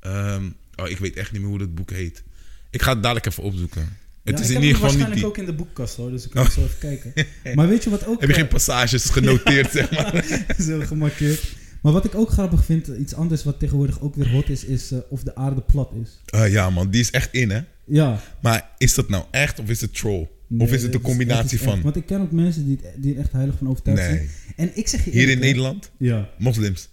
Ehm, 0.00 0.44
oh, 0.76 0.88
ik 0.88 0.98
weet 0.98 1.16
echt 1.16 1.32
niet 1.32 1.40
meer 1.40 1.50
hoe 1.50 1.58
dat 1.58 1.74
boek 1.74 1.90
heet. 1.90 2.22
Ik 2.70 2.82
ga 2.82 2.92
het 2.92 3.02
dadelijk 3.02 3.26
even 3.26 3.42
opzoeken. 3.42 3.88
Het 4.24 4.38
Ja, 4.38 4.44
is 4.44 4.50
ik 4.50 4.56
in 4.56 4.62
ieder 4.62 4.76
geval 4.76 4.90
niet 4.90 4.98
waarschijnlijk 4.98 5.14
die. 5.14 5.26
ook 5.26 5.38
in 5.38 5.44
de 5.44 5.52
boekkast 5.52 5.96
hoor, 5.96 6.10
dus 6.10 6.24
ik 6.24 6.30
kan 6.30 6.50
zo 6.50 6.60
even 6.64 6.78
kijken. 6.78 7.12
Maar 7.56 7.68
weet 7.68 7.84
je 7.84 7.90
wat 7.90 8.06
ook... 8.06 8.20
Heb 8.20 8.28
je 8.28 8.34
eh, 8.34 8.40
geen 8.40 8.48
passages 8.50 9.04
genoteerd, 9.04 9.70
zeg 9.78 9.90
maar? 9.90 10.24
zo 10.68 10.80
gemarkeerd. 10.80 11.42
Maar 11.82 11.92
wat 11.92 12.04
ik 12.04 12.14
ook 12.14 12.30
grappig 12.30 12.64
vind, 12.64 12.86
iets 12.86 13.14
anders 13.14 13.44
wat 13.44 13.58
tegenwoordig 13.58 14.00
ook 14.00 14.14
weer 14.14 14.30
hot 14.30 14.48
is, 14.48 14.64
is 14.64 14.90
eh, 14.92 14.98
of 15.08 15.22
de 15.22 15.34
aarde 15.34 15.60
plat 15.60 15.92
is. 16.02 16.20
Ah, 16.40 16.50
ja, 16.50 16.70
man. 16.70 16.90
Die 16.90 17.00
is 17.00 17.10
echt 17.10 17.28
in, 17.34 17.50
hè? 17.50 17.60
Ja. 17.86 18.20
Maar 18.42 18.70
is 18.78 18.94
dat 18.94 19.08
nou 19.08 19.24
echt 19.30 19.58
of 19.58 19.68
is 19.68 19.80
het 19.80 19.94
troll? 19.94 20.28
Nee, 20.46 20.66
of 20.68 20.72
is 20.74 20.82
het 20.82 20.94
een 20.94 21.00
combinatie 21.00 21.58
is 21.58 21.64
van? 21.64 21.72
echt- 21.74 21.82
want 21.82 21.96
ik 21.96 22.06
ken 22.06 22.20
ook 22.20 22.30
mensen 22.32 22.64
die, 22.66 22.80
die 22.96 23.14
er 23.14 23.20
echt 23.20 23.32
heilig 23.32 23.54
van 23.58 23.68
overtuigd 23.68 24.00
Nee. 24.00 24.10
zijn. 24.16 24.28
En 24.56 24.70
ik 24.74 24.88
zeg 24.88 25.04
je 25.04 25.10
Hier 25.10 25.28
in 25.28 25.36
hè, 25.38 25.44
Nederland? 25.44 25.90
Ja. 25.98 26.28
Moslims. 26.38 26.88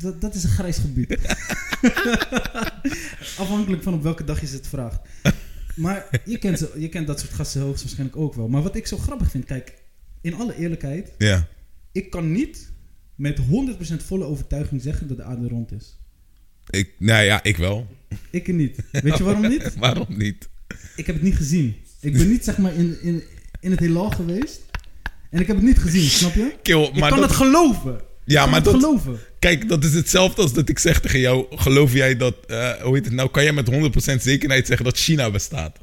Dat, 0.00 0.20
dat 0.20 0.34
is 0.34 0.42
een 0.44 0.50
grijs 0.50 0.76
gebied. 0.78 1.18
Afhankelijk 3.38 3.82
van 3.82 3.94
op 3.94 4.02
welke 4.02 4.24
dag 4.24 4.40
je 4.40 4.46
ze 4.46 4.54
het 4.56 4.66
vraagt. 4.66 4.98
Maar 5.76 6.20
je 6.24 6.38
kent, 6.38 6.58
ze, 6.58 6.72
je 6.78 6.88
kent 6.88 7.06
dat 7.06 7.20
soort 7.20 7.32
gasten 7.32 7.60
hoogstwaarschijnlijk 7.60 8.18
ook 8.18 8.34
wel. 8.34 8.48
Maar 8.48 8.62
wat 8.62 8.76
ik 8.76 8.86
zo 8.86 8.96
grappig 8.96 9.30
vind, 9.30 9.44
kijk, 9.44 9.74
in 10.20 10.34
alle 10.34 10.56
eerlijkheid, 10.56 11.12
Ja. 11.18 11.46
ik 11.92 12.10
kan 12.10 12.32
niet 12.32 12.72
met 13.14 13.38
100% 13.38 13.42
volle 14.04 14.24
overtuiging 14.24 14.82
zeggen 14.82 15.08
dat 15.08 15.16
de 15.16 15.22
aarde 15.22 15.48
rond 15.48 15.72
is. 15.72 15.98
Ik, 16.70 16.90
nou 16.98 17.24
ja, 17.24 17.42
ik 17.42 17.56
wel. 17.56 17.86
Ik 18.30 18.46
niet. 18.52 18.76
Weet 18.92 19.16
je 19.18 19.24
waarom 19.24 19.48
niet? 19.48 19.74
Waarom 19.78 20.06
niet? 20.08 20.48
Ik 20.96 21.06
heb 21.06 21.14
het 21.14 21.24
niet 21.24 21.36
gezien. 21.36 21.76
Ik 22.00 22.12
ben 22.12 22.28
niet 22.28 22.44
zeg 22.44 22.58
maar 22.58 22.74
in, 22.74 22.96
in, 23.02 23.22
in 23.60 23.70
het 23.70 23.80
heelal 23.80 24.10
geweest. 24.10 24.60
En 25.30 25.40
ik 25.40 25.46
heb 25.46 25.56
het 25.56 25.64
niet 25.64 25.78
gezien, 25.78 26.08
snap 26.08 26.34
je? 26.34 26.54
Kill, 26.62 26.82
Ik 26.82 26.92
kan 27.00 27.10
dat, 27.10 27.20
het 27.20 27.32
geloven. 27.32 28.00
Ja, 28.24 28.46
maar 28.46 28.62
dat, 28.62 28.74
geloven. 28.74 29.18
kijk, 29.38 29.68
dat 29.68 29.84
is 29.84 29.94
hetzelfde 29.94 30.42
als 30.42 30.52
dat 30.52 30.68
ik 30.68 30.78
zeg 30.78 31.00
tegen 31.00 31.20
jou. 31.20 31.46
Geloof 31.50 31.92
jij 31.92 32.16
dat, 32.16 32.34
eh, 32.46 32.70
hoe 32.82 32.94
heet 32.94 33.04
het 33.04 33.14
nou, 33.14 33.30
kan 33.30 33.42
jij 33.42 33.52
met 33.52 33.68
100% 33.68 34.22
zekerheid 34.22 34.66
zeggen 34.66 34.84
dat 34.84 34.96
China 34.98 35.30
bestaat? 35.30 35.78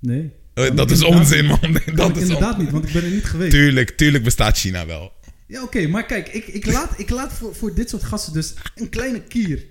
Nee. 0.00 0.30
Dat 0.74 0.90
is 0.90 1.04
onzin, 1.04 1.44
man. 1.44 1.58
Kan 1.60 1.72
Dat 1.94 2.08
ik 2.08 2.16
is 2.16 2.22
inderdaad 2.22 2.48
onzin. 2.58 2.58
niet, 2.64 2.70
want 2.70 2.86
ik 2.86 2.92
ben 2.92 3.04
er 3.04 3.10
niet 3.10 3.24
geweest. 3.24 3.50
Tuurlijk, 3.50 3.90
tuurlijk 3.90 4.24
bestaat 4.24 4.58
China 4.58 4.86
wel. 4.86 5.12
Ja, 5.46 5.62
oké, 5.62 5.86
maar 5.86 6.06
kijk, 6.06 6.28
ik, 6.28 6.46
ik 6.46 6.66
laat, 6.66 6.90
ik 6.96 7.10
laat 7.10 7.32
voor, 7.32 7.54
voor 7.54 7.74
dit 7.74 7.90
soort 7.90 8.02
gasten 8.04 8.32
dus 8.32 8.54
een 8.74 8.88
kleine 8.88 9.20
kier. 9.20 9.64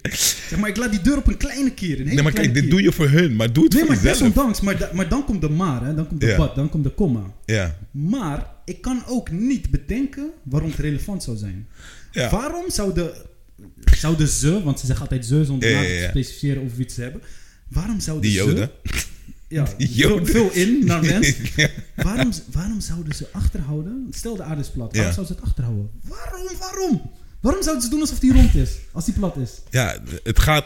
Zeg 0.49 0.59
maar, 0.59 0.69
ik 0.69 0.77
laat 0.77 0.91
die 0.91 1.01
deur 1.01 1.17
op 1.17 1.27
een 1.27 1.37
kleine 1.37 1.71
kier. 1.71 1.99
Een 1.99 2.05
Nee, 2.05 2.21
maar 2.23 2.31
kijk, 2.31 2.53
dit 2.53 2.61
kier. 2.61 2.71
doe 2.71 2.81
je 2.81 2.91
voor 2.91 3.07
hun, 3.09 3.35
maar 3.35 3.53
doe 3.53 3.63
het 3.63 3.73
Nee, 3.73 3.81
voor 3.85 3.93
maar 3.95 4.03
jezelf. 4.03 4.17
desondanks, 4.19 4.61
maar, 4.61 4.77
da- 4.77 4.89
maar 4.93 5.09
dan 5.09 5.25
komt 5.25 5.41
de 5.41 5.49
maar, 5.49 5.85
hè, 5.85 5.93
dan 5.93 6.07
komt 6.07 6.21
de 6.21 6.27
Ja. 6.27 6.37
wat, 6.37 6.55
dan 6.55 6.69
komt 6.69 6.83
de 6.83 6.89
komma. 6.89 7.33
Ja, 7.45 7.77
Maar 7.91 8.47
ik 8.67 8.81
kan 8.81 9.03
ook 9.05 9.31
niet 9.31 9.69
bedenken 9.69 10.29
waarom 10.43 10.69
het 10.69 10.79
relevant 10.79 11.23
zou 11.23 11.37
zijn. 11.37 11.67
ja. 12.11 12.29
Waarom 12.29 12.63
zouden, 12.71 13.11
zouden 13.97 14.27
ze, 14.27 14.63
want 14.63 14.79
ze 14.79 14.85
zeggen 14.85 15.03
altijd 15.05 15.25
ze 15.25 15.45
zonder 15.45 15.69
Ja, 15.69 15.81
te 15.81 16.05
specificeren 16.09 16.61
of 16.63 16.77
iets 16.77 16.95
ze 16.95 17.01
hebben. 17.01 17.21
Waarom 17.67 17.99
zouden 17.99 18.29
Die 18.29 18.39
ze... 18.39 18.45
joden. 18.45 18.69
Ja, 19.49 19.67
Die 19.77 19.93
joden. 19.93 20.27
veel 20.27 20.51
in 20.51 20.85
naar 20.85 21.01
mens. 21.05 21.33
Ja. 21.55 21.69
Waarom, 21.95 22.31
waarom 22.51 22.81
zouden 22.81 23.15
ze 23.15 23.27
achterhouden? 23.31 24.07
Stel 24.11 24.35
de 24.35 24.43
aarde 24.43 24.61
is 24.61 24.69
plat. 24.69 24.95
Waarom 24.95 25.13
zouden 25.13 25.35
ze 25.35 25.41
het 25.41 25.49
achterhouden? 25.49 25.89
Waarom? 26.03 26.47
Waarom? 26.59 27.11
Waarom 27.41 27.63
zouden 27.63 27.83
ze 27.83 27.89
doen 27.89 27.99
alsof 28.01 28.19
die 28.19 28.33
rond 28.33 28.55
is? 28.55 28.71
Als 28.91 29.05
die 29.05 29.13
plat 29.13 29.37
is? 29.37 29.51
Ja, 29.69 29.97
het 30.23 30.39
gaat, 30.39 30.65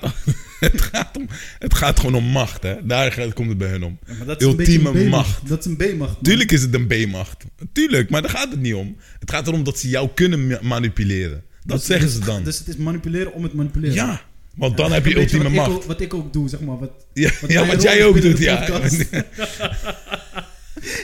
het, 0.71 0.81
gaat 0.81 1.17
om, 1.17 1.27
het 1.59 1.73
gaat 1.73 1.99
gewoon 1.99 2.15
om 2.15 2.23
macht, 2.25 2.63
hè. 2.63 2.75
Daar 2.85 3.11
gaat- 3.11 3.33
komt 3.33 3.49
het 3.49 3.57
bij 3.57 3.69
hun 3.69 3.83
om. 3.83 3.99
Ja, 4.07 4.13
maar 4.17 4.25
dat 4.27 4.41
is 4.41 4.47
een 4.47 4.59
Ultieme 4.59 4.89
een 4.99 5.07
macht. 5.07 5.47
Dat 5.49 5.59
is 5.59 5.65
een 5.65 5.75
B-macht. 5.77 6.15
Tuurlijk 6.23 6.51
is 6.51 6.61
het 6.61 6.73
een 6.73 6.87
B-macht. 6.87 7.43
Tuurlijk, 7.73 8.09
maar 8.09 8.21
daar 8.21 8.31
gaat 8.31 8.51
het 8.51 8.59
niet 8.61 8.73
om. 8.73 8.95
Het 9.19 9.31
gaat 9.31 9.47
erom 9.47 9.63
dat 9.63 9.79
ze 9.79 9.89
jou 9.89 10.09
kunnen 10.13 10.47
ma- 10.47 10.59
manipuleren. 10.61 11.43
Dat 11.63 11.77
Dus- 11.77 11.85
zeggen 11.85 12.05
dus- 12.07 12.15
ze 12.15 12.21
dan. 12.25 12.43
Dus 12.43 12.57
het 12.59 12.67
is 12.67 12.75
manipuleren 12.75 13.33
om 13.33 13.43
het 13.43 13.53
manipuleren. 13.53 13.95
ja, 13.95 14.21
want 14.55 14.77
dan 14.77 14.87
Ja, 14.87 14.93
heb 14.93 15.05
je 15.05 15.15
ultieme 15.15 15.43
wat 15.43 15.51
ik 15.51 15.57
macht. 15.57 15.71
ook- 15.71 15.83
wat 15.83 16.01
ik 16.01 16.13
ook 16.13 16.33
doe, 16.33 16.49
zeg 16.49 16.59
maar. 16.59 16.79
Wat, 16.79 16.91
Ja, 17.13 17.31
wat 17.41 17.51
ja 17.51 17.65
wat 17.65 17.81
jij 17.81 18.05
ook 18.05 18.21
doet, 18.21 18.37
ja. 18.37 18.67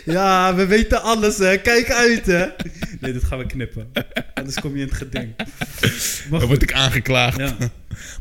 ja, 0.05 0.55
we 0.55 0.65
weten 0.65 1.01
alles, 1.01 1.37
hè. 1.37 1.57
Kijk 1.57 1.91
uit, 1.91 2.25
hè. 2.25 2.45
Nee, 2.99 3.13
dat 3.13 3.23
gaan 3.23 3.37
we 3.37 3.45
knippen. 3.45 3.87
Anders 4.33 4.59
kom 4.59 4.75
je 4.75 4.81
in 4.81 4.87
het 4.87 4.97
geding. 4.97 5.35
Dan 6.29 6.47
word 6.47 6.61
ik 6.61 6.73
aangeklaagd. 6.73 7.37
Ja. 7.37 7.57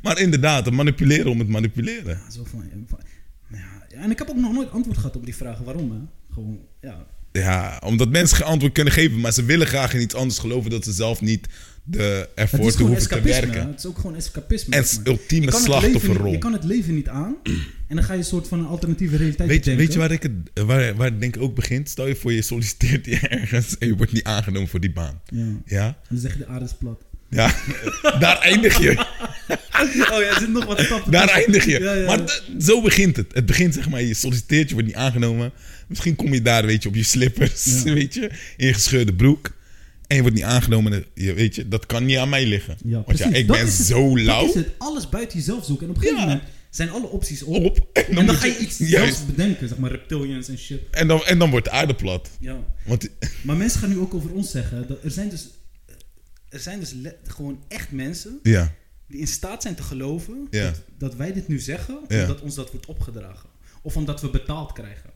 Maar 0.03 0.19
inderdaad, 0.21 0.71
manipuleren 0.71 1.31
om 1.31 1.39
het 1.39 1.49
manipuleren. 1.49 2.21
Zo 2.33 2.45
van, 2.45 2.65
van- 2.89 3.01
ja, 3.51 3.59
ja, 3.89 4.03
en 4.03 4.11
ik 4.11 4.19
heb 4.19 4.29
ook 4.29 4.37
nog 4.37 4.53
nooit 4.53 4.71
antwoord 4.71 4.97
gehad 4.99 5.17
op 5.17 5.25
die 5.25 5.37
vragen. 5.37 5.65
Waarom, 5.65 5.91
hè? 5.93 5.99
Gewoon, 6.35 6.59
ja. 6.81 7.07
Ja, 7.33 7.81
omdat 7.85 8.09
mensen 8.09 8.37
geen 8.37 8.47
antwoord 8.47 8.73
kunnen 8.73 8.93
geven, 8.93 9.21
maar 9.21 9.33
ze 9.33 9.45
willen 9.45 9.67
graag 9.67 9.95
in 9.95 10.01
iets 10.01 10.15
anders 10.15 10.39
geloven 10.39 10.71
dat 10.71 10.85
ze 10.85 10.93
zelf 10.93 11.21
niet 11.21 11.49
de 11.89 12.03
Het 12.03 12.29
ervoor 12.35 12.67
is 12.67 12.75
te 12.75 12.83
hoeven 12.83 13.09
te 13.09 13.21
werken. 13.21 13.67
Het 13.69 13.79
is 13.79 13.87
ook 13.87 13.97
gewoon 13.97 14.17
escapisme. 14.17 14.77
En 14.77 14.85
zeg 14.85 14.97
maar. 14.97 15.07
ultieme 15.07 15.47
Je 15.47 15.53
slachtofferrol. 15.53 16.33
Je 16.33 16.39
kan 16.39 16.53
het 16.53 16.65
leven 16.65 16.95
niet 16.95 17.09
aan. 17.09 17.37
En 17.89 17.97
dan 17.97 18.05
ga 18.05 18.13
je 18.13 18.19
een 18.19 18.25
soort 18.25 18.49
van 18.49 18.59
een 18.59 18.67
alternatieve 18.67 19.17
realiteit 19.17 19.49
Weet 19.49 19.65
je, 19.65 19.75
weet 19.75 19.93
je 19.93 19.99
waar, 19.99 20.11
ik 20.11 20.23
het, 20.23 20.33
waar, 20.67 20.95
waar 20.97 21.11
het 21.11 21.21
denk 21.21 21.37
ik 21.37 21.43
ook 21.43 21.55
begint? 21.55 21.89
Stel 21.89 22.07
je 22.07 22.17
voor, 22.17 22.33
je 22.33 22.43
solliciteert 22.43 23.07
hier 23.07 23.31
ergens 23.31 23.79
en 23.79 23.87
je 23.87 23.97
wordt 23.97 24.13
niet 24.13 24.25
aangenomen 24.25 24.69
voor 24.69 24.81
die 24.81 24.93
baan. 24.93 25.21
Ja. 25.27 25.39
En 25.39 25.63
Ja? 25.67 25.99
dan 26.09 26.19
zeg 26.19 26.33
je 26.33 26.39
de 26.39 26.47
aarde 26.47 26.65
is 26.65 26.75
plat. 26.79 27.05
Ja, 27.31 27.55
daar 28.21 28.39
eindig 28.39 28.79
je. 28.79 28.95
Oh 29.79 29.93
ja, 29.93 30.21
er 30.21 30.37
zit 30.41 30.49
nog 30.49 30.65
wat 30.65 30.81
stappen. 30.81 31.13
Daar 31.13 31.29
eindig 31.29 31.65
je. 31.65 31.81
Ja, 31.81 31.93
ja. 31.93 32.07
Maar 32.07 32.43
zo 32.61 32.83
begint 32.83 33.17
het. 33.17 33.35
Het 33.35 33.47
begint 33.47 33.75
zeg 33.75 33.89
maar, 33.89 34.03
je 34.03 34.15
solliciteert, 34.15 34.69
je 34.69 34.75
wordt 34.75 34.89
niet 34.89 34.97
aangenomen. 34.97 35.53
Misschien 35.89 36.17
kom 36.17 36.35
je 36.35 36.43
daar, 36.43 36.67
weet 36.67 36.83
je, 36.83 36.89
op 36.89 36.95
je 36.95 37.03
slippers, 37.03 37.83
weet 37.83 38.15
je, 38.15 38.31
in 38.57 38.67
je 38.67 38.73
gescheurde 38.73 39.15
broek. 39.15 39.56
En 40.07 40.17
je 40.17 40.23
wordt 40.23 40.37
niet 40.37 40.45
aangenomen. 40.47 40.93
En 40.93 41.05
Je, 41.15 41.33
weet 41.35 41.55
je, 41.55 41.69
dat 41.69 41.87
kan 41.87 42.05
niet 42.05 42.17
aan 42.17 42.29
mij 42.29 42.47
liggen. 42.47 42.77
Ja, 42.85 43.03
Want 43.07 43.19
ja, 43.19 43.27
ik 43.33 43.47
Dat 43.47 43.57
ben 43.57 43.67
is 43.67 43.79
het. 43.79 43.87
zo 43.87 44.15
Dat 44.15 44.25
lauw. 44.25 44.47
is 44.49 44.55
het. 44.55 44.69
Alles 44.79 45.09
buiten 45.09 45.39
jezelf 45.39 45.65
zoeken. 45.65 45.85
En 45.87 45.91
op 45.91 45.97
een 45.97 46.03
gegeven 46.03 46.29
Ja. 46.29 46.33
moment 46.35 46.49
zijn 46.71 46.91
alle 46.91 47.07
opties 47.07 47.43
op. 47.43 47.65
Op. 47.65 47.89
En 47.93 48.17
En 48.17 48.27
dan, 48.27 48.35
ga 48.35 48.47
je 48.47 48.59
iets 48.59 48.79
juist. 48.79 49.17
zelfs 49.17 49.27
bedenken. 49.27 49.69
Zeg 49.69 49.79
maar 49.79 49.91
reptilians 49.91 50.49
en 50.49 50.59
shit. 50.59 50.81
En 50.91 51.09
dan, 51.09 51.25
en 51.25 51.39
dan 51.39 51.51
wordt 51.51 51.65
de 51.65 51.71
aarde 51.73 51.95
plat. 51.95 52.31
Ja. 52.41 52.59
Want 52.85 53.09
Maar 53.43 53.57
mensen 53.57 53.81
gaan 53.81 53.89
nu 53.89 53.99
ook 53.99 54.15
over 54.15 54.33
ons 54.33 54.51
zeggen. 54.51 54.89
Dat 54.89 55.05
er 55.05 55.11
zijn 55.11 55.29
dus, 55.29 55.49
er 56.49 56.61
zijn 56.61 56.81
dus 56.81 56.95
gewoon 57.27 57.61
echt 57.69 57.91
mensen 57.93 58.39
ja, 58.43 58.75
die 59.09 59.21
in 59.21 59.27
staat 59.27 59.63
zijn 59.63 59.75
te 59.75 59.83
geloven 59.83 60.47
dat, 60.51 60.83
dat 60.99 61.15
wij 61.15 61.33
dit 61.33 61.49
nu 61.49 61.59
zeggen 61.59 61.99
omdat 62.09 62.41
ons 62.41 62.55
dat 62.55 62.71
wordt 62.71 62.87
opgedragen. 62.87 63.49
Of 63.83 63.97
omdat 63.97 64.21
we 64.21 64.31
betaald 64.31 64.73
krijgen. 64.73 65.11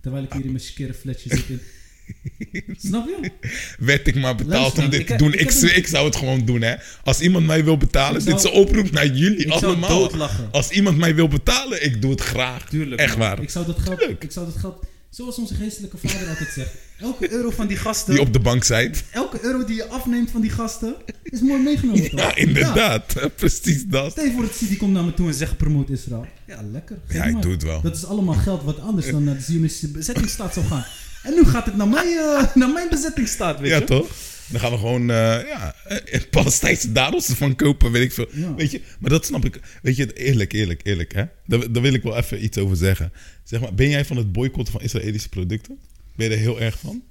Terwijl 0.00 0.24
ik 0.24 0.32
hier 0.32 0.44
in 0.44 0.52
mijn 0.52 0.64
skere 0.64 0.94
zit. 1.16 1.60
Snap 2.88 3.06
je? 3.06 3.30
werd 3.78 4.06
ik 4.06 4.14
maar 4.14 4.34
betaald 4.34 4.52
Luister, 4.60 4.84
om 4.84 4.90
dit 4.90 5.00
ik 5.00 5.06
te 5.06 5.16
doen. 5.16 5.32
ik 5.32 5.40
Ik, 5.52 5.86
zou 5.86 6.04
het 6.04 6.16
gewoon 6.16 6.44
doen, 6.44 6.62
hè. 6.62 6.74
Als 7.04 7.20
iemand 7.20 7.46
mij 7.46 7.64
wil 7.64 7.76
betalen, 7.76 8.20
Ik 8.20 8.26
dit 8.26 8.34
is 8.34 8.42
zou- 8.42 8.54
een 8.54 8.60
oproep 8.60 8.90
naar 8.90 9.06
jullie 9.06 9.38
ik 9.44 9.52
zou 9.52 9.64
allemaal. 9.64 9.88
doodlachen. 9.88 10.48
Als 10.52 10.70
iemand 10.70 10.96
mij 10.98 11.14
wil 11.14 11.28
betalen, 11.28 11.84
ik 11.84 12.02
doe 12.02 12.10
het 12.10 12.20
graag. 12.20 12.68
Tuurlijk. 12.68 13.00
Echt 13.00 13.16
man. 13.16 13.28
waar. 13.28 13.42
Ik 13.42 13.50
zou 13.50 13.66
dat 13.66 13.78
geld, 13.78 13.98
Tuurlijk. 13.98 14.24
ik 14.24 14.32
zou 14.32 14.46
dat 14.46 14.56
geld, 14.56 14.84
zoals 15.10 15.38
onze 15.38 15.54
geestelijke 15.54 15.96
vader 16.08 16.28
altijd 16.28 16.48
zegt. 16.54 16.70
Elke 17.00 17.32
euro 17.32 17.50
van 17.50 17.66
die 17.66 17.76
gasten, 17.76 18.12
Die 18.14 18.22
op 18.22 18.32
de 18.32 18.38
bank 18.40 18.64
zijt. 18.64 19.04
elke 19.10 19.38
euro 19.42 19.64
die 19.64 19.76
je 19.76 19.86
afneemt 19.88 20.30
van 20.30 20.40
die 20.40 20.50
gasten, 20.50 20.94
is 21.22 21.40
mooi 21.40 21.62
meegenomen. 21.62 22.10
toch? 22.10 22.20
Ja, 22.20 22.34
inderdaad. 22.36 23.14
Precies 23.36 23.84
dat. 23.86 24.10
Stel 24.12 24.24
je 24.24 24.32
voor 24.32 24.42
dat 24.42 24.58
die 24.68 24.76
komt 24.76 24.92
naar 24.92 25.04
me 25.04 25.14
toe 25.14 25.28
en 25.28 25.34
zegt 25.34 25.56
promoot 25.56 25.90
Israël. 25.90 26.26
Ja, 26.46 26.60
lekker. 26.72 26.96
Geef 27.06 27.16
Ja, 27.16 27.24
ik 27.24 27.32
maar. 27.32 27.42
doe 27.42 27.52
het 27.52 27.62
wel. 27.62 27.80
Dat 27.80 27.96
is 27.96 28.04
allemaal 28.04 28.34
geld 28.34 28.62
wat 28.62 28.80
anders 28.80 29.10
dan 29.10 29.24
naar 29.24 29.34
de 29.36 29.42
Zionistische 29.42 29.88
bezettingsstaat 29.88 30.54
zou 30.54 30.66
gaan. 30.66 30.84
En 31.24 31.34
nu 31.34 31.44
gaat 31.44 31.66
het 31.66 31.76
naar 31.76 31.88
mijn, 31.88 32.06
eh, 32.18 32.54
naar 32.54 32.68
mijn 32.72 32.88
bezettingsstaat, 32.88 33.60
weet 33.60 33.70
Ja, 33.70 33.78
je? 33.78 33.84
toch? 33.84 34.08
Dan 34.48 34.60
gaan 34.60 34.70
we 34.70 34.76
gewoon 34.78 35.00
uh, 35.02 35.06
ja, 35.46 35.74
eh, 35.84 36.20
Palestijnse 36.30 36.92
dadels 36.92 37.28
ervan 37.28 37.56
kopen, 37.56 37.92
weet 37.92 38.02
ik 38.02 38.12
veel. 38.12 38.28
Ja. 38.32 38.54
Weet 38.54 38.70
je, 38.70 38.80
maar 39.00 39.10
dat 39.10 39.24
snap 39.26 39.44
ik. 39.44 39.60
Weet 39.82 39.96
je, 39.96 40.12
eerlijk, 40.12 40.52
eerlijk, 40.52 40.80
eerlijk. 40.84 41.12
Hè? 41.14 41.24
Daar, 41.46 41.72
daar 41.72 41.82
wil 41.82 41.94
ik 41.94 42.02
wel 42.02 42.16
even 42.16 42.44
iets 42.44 42.58
over 42.58 42.76
zeggen. 42.76 43.12
Zeg 43.44 43.60
maar, 43.60 43.74
ben 43.74 43.88
jij 43.88 44.04
van 44.04 44.16
het 44.16 44.32
boycotten 44.32 44.72
van 44.72 44.82
Israëlische 44.82 45.28
producten? 45.28 45.78
Ben 46.16 46.28
je 46.28 46.32
er 46.34 46.40
heel 46.40 46.60
erg 46.60 46.78
van? 46.78 47.02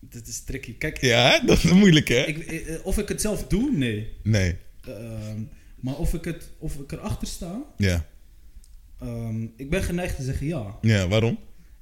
Dat 0.00 0.26
is 0.26 0.40
tricky. 0.44 0.74
Kijk, 0.78 1.00
Ja, 1.00 1.40
dat 1.40 1.56
is 1.64 1.70
moeilijk, 1.72 2.08
hè? 2.08 2.22
ik, 2.24 2.38
eh, 2.38 2.74
of 2.82 2.98
ik 2.98 3.08
het 3.08 3.20
zelf 3.20 3.46
doe, 3.46 3.70
nee. 3.72 4.08
Nee, 4.22 4.56
Ehm, 4.86 5.40
maar 5.80 5.94
of 5.96 6.14
ik, 6.14 6.24
het, 6.24 6.50
of 6.58 6.74
ik 6.74 6.92
erachter 6.92 7.28
sta, 7.28 7.62
ja. 7.76 8.06
ehm, 9.00 9.42
ik 9.56 9.70
ben 9.70 9.82
geneigd 9.82 10.16
te 10.16 10.22
zeggen 10.22 10.46
ja. 10.46 10.78
Ja, 10.80 11.08
waarom? 11.08 11.38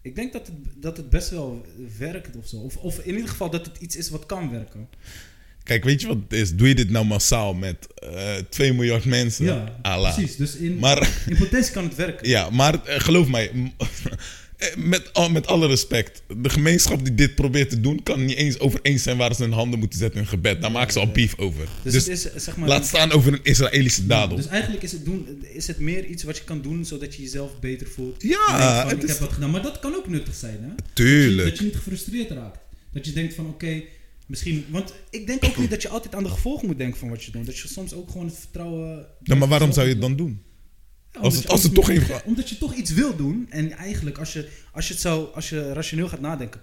Ik 0.06 0.14
denk 0.14 0.32
dat 0.32 0.46
het, 0.46 0.56
dat 0.82 0.96
het 0.96 1.10
best 1.10 1.30
wel 1.30 1.66
werkt 1.98 2.36
of 2.36 2.46
zo. 2.46 2.56
Of, 2.56 2.76
of 2.76 2.98
in 2.98 3.14
ieder 3.14 3.28
geval 3.28 3.50
dat 3.50 3.66
het 3.66 3.76
iets 3.78 3.96
is 3.96 4.10
wat 4.10 4.26
kan 4.26 4.50
werken. 4.50 4.88
Kijk, 5.62 5.84
weet 5.84 6.00
je 6.00 6.06
wat 6.06 6.16
het 6.28 6.32
is? 6.32 6.54
Doe 6.54 6.68
je 6.68 6.74
dit 6.74 6.90
nou 6.90 7.04
massaal 7.06 7.54
met 7.54 7.86
eh 7.94 8.34
2 8.48 8.72
miljard 8.72 9.04
mensen? 9.04 9.44
Ja, 9.44 9.78
Allah. 9.82 10.14
precies. 10.14 10.36
Dus 10.36 10.56
in, 10.56 10.78
Maar, 10.78 11.10
in 11.30 11.36
potentie 11.36 11.72
kan 11.72 11.84
het 11.84 11.94
werken. 11.94 12.28
ja, 12.28 12.50
maar 12.50 12.84
eh, 12.84 13.00
geloof 13.00 13.28
mij, 13.28 13.50
met, 14.76 15.12
al, 15.12 15.30
met 15.30 15.46
alle 15.46 15.66
respect, 15.66 16.22
de 16.42 16.48
gemeenschap 16.48 17.04
die 17.04 17.14
dit 17.14 17.34
probeert 17.34 17.70
te 17.70 17.80
doen, 17.80 18.02
kan 18.02 18.24
niet 18.24 18.36
eens 18.36 18.58
over 18.58 18.80
eens 18.82 19.02
zijn 19.02 19.16
waar 19.16 19.34
ze 19.34 19.42
hun 19.42 19.52
handen 19.52 19.78
moeten 19.78 19.98
zetten 19.98 20.20
in 20.20 20.26
gebed. 20.26 20.60
Daar 20.62 20.70
maken 20.72 20.92
ze 20.92 20.98
al 20.98 21.10
beef 21.10 21.38
over. 21.38 21.68
Dus, 21.82 21.92
Dus, 21.92 22.04
het 22.04 22.12
is, 22.12 22.30
eh, 22.30 22.38
zeg 22.40 22.56
maar, 22.56 22.68
laat 22.68 22.86
staan 22.86 23.12
over 23.12 23.32
een 23.32 23.40
Israëlische 23.42 24.06
dadel. 24.06 24.36
Dus 24.36 24.46
eigenlijk 24.46 24.82
is 24.82 24.92
het, 24.92 25.04
doen, 25.04 25.44
is 25.52 25.66
het 25.66 25.78
meer 25.78 26.04
iets 26.04 26.22
wat 26.22 26.36
je 26.36 26.44
kan 26.44 26.62
doen 26.62 26.84
zodat 26.84 27.14
je 27.14 27.22
jezelf 27.22 27.60
beter 27.60 27.86
voelt. 27.86 28.22
Ja, 28.22 28.82
van, 28.88 28.96
ik 28.96 29.02
is- 29.02 29.08
heb 29.08 29.18
wat 29.18 29.32
gedaan. 29.32 29.50
Maar 29.50 29.62
dat 29.62 29.78
kan 29.78 29.94
ook 29.94 30.08
nuttig 30.08 30.34
zijn, 30.34 30.58
hè? 30.62 30.70
Tuurlijk. 30.92 31.36
Dat 31.36 31.44
je, 31.46 31.50
dat 31.50 31.58
je 31.58 31.64
niet 31.64 31.76
gefrustreerd 31.76 32.30
raakt. 32.30 32.58
Dat 32.92 33.06
je 33.06 33.12
denkt 33.12 33.34
van, 33.34 33.46
oké, 33.46 33.82
misschien... 34.26 34.64
Want 34.68 34.92
ik 35.10 35.26
denk 35.26 35.44
ook 35.44 35.56
niet 35.56 35.70
dat 35.70 35.82
je 35.82 35.88
altijd 35.88 36.14
aan 36.14 36.22
de 36.22 36.28
gevolgen 36.30 36.66
moet 36.66 36.78
denken 36.78 36.98
van 36.98 37.08
wat 37.08 37.24
je 37.24 37.30
doet. 37.30 37.46
Dat 37.46 37.58
je 37.58 37.68
soms 37.68 37.94
ook 37.94 38.10
gewoon 38.10 38.26
het 38.26 38.38
vertrouwen... 38.38 39.06
Ja, 39.22 39.34
maar 39.34 39.48
waarom 39.48 39.72
zou 39.72 39.86
je 39.86 39.92
het 39.92 40.02
dan 40.02 40.16
doen? 40.16 40.40
Als 41.20 41.34
het- 41.34 41.42
je 41.42 41.48
als 41.48 41.62
het 41.62 41.74
toch 41.74 41.90
even- 41.90 42.24
Omdat 42.24 42.48
je 42.48 42.58
toch 42.58 42.74
iets 42.74 42.90
wil 42.92 43.16
doen. 43.16 43.46
En 43.50 43.70
eigenlijk, 43.72 44.18
als 44.18 44.32
je, 44.32 44.48
als 44.72 44.86
je, 44.88 44.92
het 44.92 45.02
zou, 45.02 45.34
als 45.34 45.48
je 45.48 45.72
rationeel 45.72 46.08
gaat 46.08 46.20
nadenken... 46.20 46.60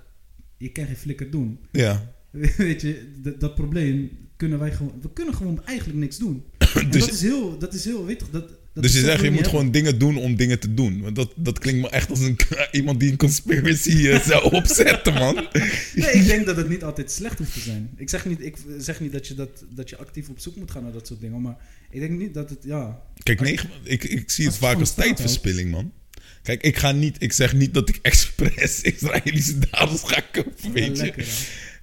Je 0.58 0.72
kan 0.72 0.86
geen 0.86 0.96
flikker 0.98 1.30
doen. 1.32 1.60
Ja. 1.72 2.14
Weet 2.58 2.82
je, 2.82 3.12
dat, 3.22 3.40
dat 3.40 3.56
probleem 3.56 4.12
kunnen 4.38 4.60
wij 4.60 4.72
gewoon... 4.72 4.94
We 5.02 5.14
kunnen 5.14 5.34
gewoon 5.36 5.66
eigenlijk 5.66 6.00
niks 6.00 6.18
doen. 6.18 6.44
En 6.76 6.90
Dus- 6.90 7.06
dat 7.06 7.14
is 7.14 7.22
heel... 7.22 7.58
Dat 7.58 7.74
is 7.74 7.86
heel, 7.86 8.06
weet 8.06 8.20
toch, 8.20 8.30
dat, 8.30 8.50
dat 8.74 8.84
dus 8.84 8.94
je 8.94 9.00
zegt, 9.00 9.22
je 9.22 9.32
moet 9.32 9.48
gewoon 9.48 9.72
dingen 9.72 10.00
doen 10.00 10.18
om 10.18 10.36
dingen 10.36 10.60
te 10.60 10.74
doen. 10.74 11.02
Want 11.02 11.16
dat, 11.16 11.34
dat 11.36 11.60
klinkt 11.60 11.82
me 11.82 11.90
echt 11.90 12.10
als 12.10 12.20
een, 12.20 12.38
iemand 12.72 13.00
die 13.00 13.12
een 13.12 13.18
conspiracy 13.18 14.08
eh, 14.08 14.20
zou 14.30 14.52
opzetten, 14.52 15.14
man. 15.14 15.48
Nee, 15.96 16.12
ik 16.12 16.26
denk 16.26 16.46
dat 16.46 16.56
het 16.56 16.70
niet 16.70 16.84
altijd 16.84 17.12
slecht 17.12 17.38
hoeft 17.38 17.54
te 17.54 17.60
zijn. 17.60 17.90
Ik 17.96 18.10
zeg 18.10 18.26
niet, 18.26 18.42
ik 18.42 18.56
zeg 18.78 19.00
niet 19.00 19.12
dat, 19.12 19.28
je 19.28 19.34
dat, 19.34 19.64
dat 19.70 19.90
je 19.90 19.98
actief 19.98 20.30
op 20.30 20.40
zoek 20.40 20.56
moet 20.56 20.72
gaan 20.72 20.84
naar 20.84 20.92
dat 20.92 21.08
soort 21.08 21.22
dingen. 21.22 21.42
Maar 21.42 21.58
ik 21.90 22.00
denk 22.00 22.20
niet 22.20 22.34
dat 22.34 22.50
het, 22.50 22.60
ja... 22.64 23.02
Kijk, 23.24 23.42
nee, 23.42 23.60
ik, 23.84 24.04
ik 24.04 24.30
zie 24.30 24.46
het 24.46 24.58
vaak 24.58 24.80
als 24.80 24.94
tijdverspilling, 24.94 25.72
man. 25.72 25.92
Kijk, 26.44 26.62
ik 26.62 26.78
ga 26.78 26.92
niet, 26.92 27.16
ik 27.20 27.34
zeg 27.34 27.54
niet 27.54 27.74
dat 27.74 27.90
ik 27.90 28.00
expres 28.12 28.82
Israëlische 28.82 29.60
dadels 29.60 30.02
ga 30.04 30.22
kopen, 30.32 30.72
weet 30.72 30.98
je. 30.98 31.04
lekker, 31.04 31.28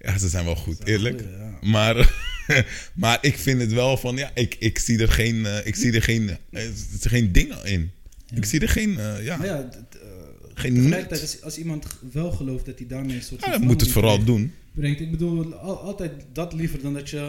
Ja, 0.00 0.18
ze 0.18 0.28
zijn 0.28 0.44
wel 0.44 0.56
goed, 0.56 0.86
eerlijk. 0.86 1.20
goeie, 1.20 1.36
ja. 1.36 1.58
Maar, 1.60 2.14
maar 2.94 3.18
ik 3.20 3.36
vind 3.38 3.60
het 3.60 3.72
wel 3.72 3.96
van, 3.96 4.16
ja, 4.16 4.30
ik, 4.34 4.56
ik 4.58 4.78
zie 4.78 4.98
er 4.98 5.08
geen, 5.12 5.46
eh, 5.46 5.66
ik 5.66 5.74
zie 5.76 5.92
er 5.92 6.02
geen, 6.02 6.28
eh, 6.50 6.62
er 7.02 7.10
geen 7.10 7.32
dingen 7.32 7.64
in. 7.64 7.90
Ik 8.34 8.44
zie 8.44 8.60
er 8.60 8.68
geen, 8.68 8.98
eh, 8.98 9.24
ja, 9.24 9.44
ja, 9.44 9.70
eh, 9.70 10.08
Geen 10.54 10.74
Tegelijkertijd, 10.74 11.20
als, 11.20 11.42
als 11.42 11.58
iemand 11.58 11.86
wel 12.12 12.30
gelooft 12.32 12.66
dat 12.66 12.78
hij 12.78 12.86
daarmee 12.86 13.16
een 13.16 13.22
soort 13.22 13.44
Ja, 13.44 13.50
dan 13.50 13.62
moet 13.62 13.80
het 13.80 13.90
vooral 13.90 14.24
doen. 14.24 14.52
brengt. 14.72 15.00
Ik 15.00 15.10
bedoel, 15.10 15.54
al- 15.54 15.78
altijd 15.80 16.12
dat 16.32 16.52
liever 16.52 16.82
dan 16.82 16.94
dat 16.94 17.10
je 17.10 17.20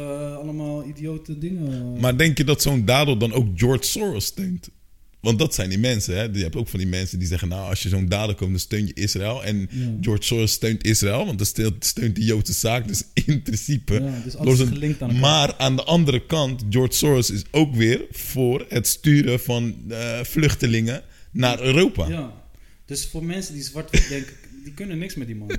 allemaal 0.41 0.86
idiote 0.88 1.38
dingen... 1.38 1.99
Maar 1.99 2.17
denk 2.17 2.38
je 2.38 2.43
dat 2.43 2.62
zo'n 2.62 2.86
dader 2.86 3.19
dan 3.19 3.34
ook 3.34 3.47
George 3.55 3.84
Soros 3.84 4.25
steunt? 4.25 4.69
Want 5.21 5.39
dat 5.39 5.53
zijn 5.55 5.69
die 5.69 5.77
mensen, 5.79 6.15
hè? 6.15 6.21
Je 6.23 6.38
hebt 6.43 6.55
ook 6.55 6.67
van 6.67 6.79
die 6.79 6.88
mensen 6.88 7.19
die 7.19 7.27
zeggen... 7.27 7.47
nou, 7.47 7.69
als 7.69 7.84
je 7.84 7.89
zo'n 7.89 8.10
dader 8.10 8.36
komt, 8.36 8.49
dan 8.49 8.60
steun 8.60 8.86
je 8.88 8.93
Israël. 8.93 9.43
En 9.43 9.67
Ja. 9.71 9.97
George 10.01 10.23
Soros 10.23 10.51
steunt 10.51 10.84
Israël, 10.86 11.25
want 11.25 11.38
dan 11.38 11.75
steunt, 11.79 12.15
die 12.15 12.25
Joodse 12.25 12.53
zaak. 12.53 12.88
Dus 12.88 13.03
in 13.25 13.41
principe... 13.41 13.93
Ja, 13.93 14.21
dus 14.23 14.36
alles 14.36 14.47
door 14.47 14.55
zijn- 14.55 14.67
gelinkt 14.67 15.01
aan 15.01 15.07
elkaar. 15.10 15.21
Maar 15.21 15.55
aan 15.57 15.75
de 15.75 15.84
andere 15.84 16.25
kant, 16.25 16.63
George 16.69 16.93
Soros 16.93 17.29
is 17.31 17.43
ook 17.51 17.75
weer 17.75 18.01
voor 18.12 18.65
het 18.69 18.88
sturen 18.88 19.39
van 19.39 19.75
eh, 19.89 20.19
vluchtelingen 20.23 21.01
naar 21.31 21.62
Europa. 21.62 22.07
Ja, 22.07 22.34
dus 22.86 23.05
voor 23.07 23.23
mensen 23.25 23.53
die 23.53 23.63
zwart-wit 23.63 24.10
denken, 24.15 24.34
die 24.63 24.73
kunnen 24.73 24.97
niks 24.97 25.15
met 25.15 25.27
die 25.27 25.36
man. 25.36 25.51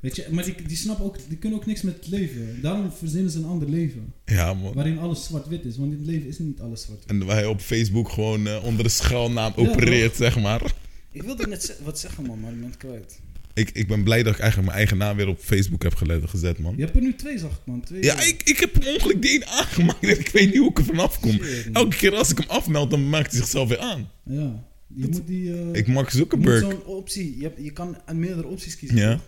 Weet 0.00 0.16
je, 0.16 0.26
maar 0.30 0.44
die, 0.44 0.54
die 0.66 0.76
snappen 0.76 1.04
ook, 1.04 1.16
die 1.28 1.38
kunnen 1.38 1.58
ook 1.58 1.66
niks 1.66 1.82
met 1.82 1.94
het 1.94 2.08
leven. 2.08 2.58
Daarom 2.62 2.92
verzinnen 2.92 3.30
ze 3.30 3.38
een 3.38 3.44
ander 3.44 3.68
leven. 3.70 4.12
Ja, 4.24 4.54
man. 4.54 4.72
Waarin 4.74 4.98
alles 4.98 5.24
zwart-wit 5.24 5.64
is. 5.64 5.76
Want 5.76 5.92
in 5.92 5.98
het 5.98 6.06
leven 6.06 6.28
is 6.28 6.38
niet 6.38 6.60
alles 6.60 6.82
zwart-wit. 6.82 7.10
En 7.10 7.26
wij 7.26 7.46
op 7.46 7.60
Facebook 7.60 8.08
gewoon 8.10 8.46
eh, 8.46 8.64
onder 8.64 8.84
de 8.84 8.90
schuilnaam 8.90 9.52
Ja, 9.56 9.62
opereert, 9.62 10.16
zeg 10.16 10.40
maar. 10.40 10.74
Ik 11.12 11.22
wilde 11.22 11.46
net 11.46 11.78
wat 11.84 11.98
zeggen, 11.98 12.26
man, 12.26 12.40
maar 12.40 12.52
ik 12.52 12.58
ben 12.60 12.68
het 12.68 12.76
kwijt. 12.76 13.20
Ik, 13.54 13.70
ik 13.70 13.88
ben 13.88 14.02
blij 14.02 14.22
dat 14.22 14.32
ik 14.34 14.38
eigenlijk 14.40 14.68
mijn 14.68 14.78
eigen 14.80 14.98
naam 14.98 15.16
weer 15.16 15.28
op 15.28 15.38
Facebook 15.40 15.82
heb 15.82 15.94
gezet, 16.24 16.58
man. 16.58 16.74
Je 16.76 16.82
hebt 16.84 16.96
er 16.96 17.02
nu 17.02 17.14
twee, 17.14 17.38
zag 17.38 17.50
ik, 17.50 17.60
man. 17.64 17.80
Twee, 17.80 18.02
Ja, 18.02 18.20
ik, 18.22 18.42
ik 18.44 18.58
heb 18.58 18.72
per 18.72 18.92
ongeluk 18.94 19.22
die 19.22 19.30
één 19.30 19.46
aangemaakt 19.46 20.02
en 20.02 20.18
ik 20.20 20.28
weet 20.28 20.46
niet 20.46 20.56
hoe 20.56 20.70
ik 20.70 20.78
er 20.78 20.84
vanaf 20.84 21.20
kom. 21.20 21.30
Shit. 21.30 21.68
Elke 21.72 21.96
keer 21.96 22.14
als 22.14 22.30
ik 22.30 22.38
hem 22.38 22.48
afmeld, 22.48 22.90
dan 22.90 23.08
maakt 23.08 23.30
hij 23.30 23.40
zichzelf 23.40 23.68
weer 23.68 23.78
aan. 23.78 24.08
Ja, 24.24 24.64
je 24.94 25.06
moet 25.10 25.26
die... 25.26 25.52
eh, 25.52 25.66
Ik 25.72 25.72
Mark 25.72 25.86
je 25.86 25.92
moet 25.92 26.10
Zuckerberg. 26.10 26.60
zo'n 26.60 26.84
optie, 26.84 27.36
je, 27.36 27.42
hebt, 27.42 27.58
je 27.64 27.70
kan 27.72 27.96
meerdere 28.12 28.46
opties 28.48 28.76
kiezen. 28.76 28.96
Ja. 28.96 29.12
toch? 29.12 29.22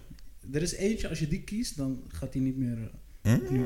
Er 0.52 0.62
is 0.62 0.74
eentje, 0.74 1.08
als 1.08 1.18
je 1.18 1.28
die 1.28 1.40
kiest, 1.42 1.76
dan 1.76 2.00
gaat 2.08 2.32
hij 2.34 2.42
niet 2.42 2.56
meer... 2.56 2.78
eh, 3.22 3.32
Huh? 3.32 3.60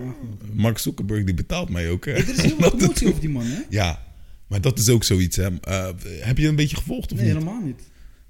Mark 0.52 0.78
Zuckerberg 0.78 1.24
die 1.24 1.34
betaalt 1.34 1.68
mij 1.68 1.90
ook, 1.90 2.04
hè? 2.04 2.12
Er 2.12 2.28
is 2.28 2.40
heel 2.42 2.56
veel 2.60 2.70
commotie 2.70 3.08
over 3.08 3.20
die 3.20 3.30
man, 3.30 3.44
hè? 3.46 3.60
Ja, 3.70 4.02
maar 4.46 4.60
dat 4.60 4.78
is 4.78 4.88
ook 4.88 5.04
zoiets, 5.04 5.36
hè? 5.36 5.48
Eh, 5.60 5.88
heb 6.20 6.38
je 6.38 6.48
een 6.48 6.56
beetje 6.56 6.76
gevolgd 6.76 7.12
of 7.12 7.18
Nee, 7.18 7.26
niet? 7.26 7.36
helemaal 7.36 7.60
niet. 7.62 7.80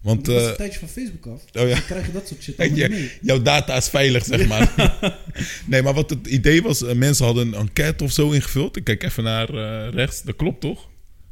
Want 0.01 0.27
Want 0.27 0.27
was 0.27 0.45
eh, 0.45 0.51
een 0.51 0.57
tijdje 0.57 0.79
van 0.79 0.89
Facebook 0.89 1.27
af. 1.27 1.43
oh 1.63 1.69
ja. 1.69 1.75
Dan 1.75 1.85
krijg 1.85 2.07
je 2.07 2.13
dat 2.13 2.29
soort 2.29 2.43
shit 2.43 2.59
allemaal 2.59 2.89
mee. 2.99 3.11
jouw 3.23 3.43
data 3.43 3.77
is 3.77 3.89
veilig, 3.89 4.25
zeg 4.25 4.49
maar. 4.49 4.75
nee, 5.67 5.83
maar 5.83 5.95
wat 5.95 6.11
het 6.11 6.27
idee 6.27 6.63
was, 6.63 6.95
mensen 6.95 7.25
hadden 7.25 7.47
een 7.47 7.55
enquête 7.55 8.05
of 8.05 8.13
zo 8.13 8.31
ingevuld. 8.31 8.77
Ik 8.77 8.85
kijk 8.85 9.03
even 9.03 9.25
naar 9.25 9.49
rechts, 9.89 10.23
dat 10.23 10.37
klopt 10.37 10.61
toch? 10.61 10.89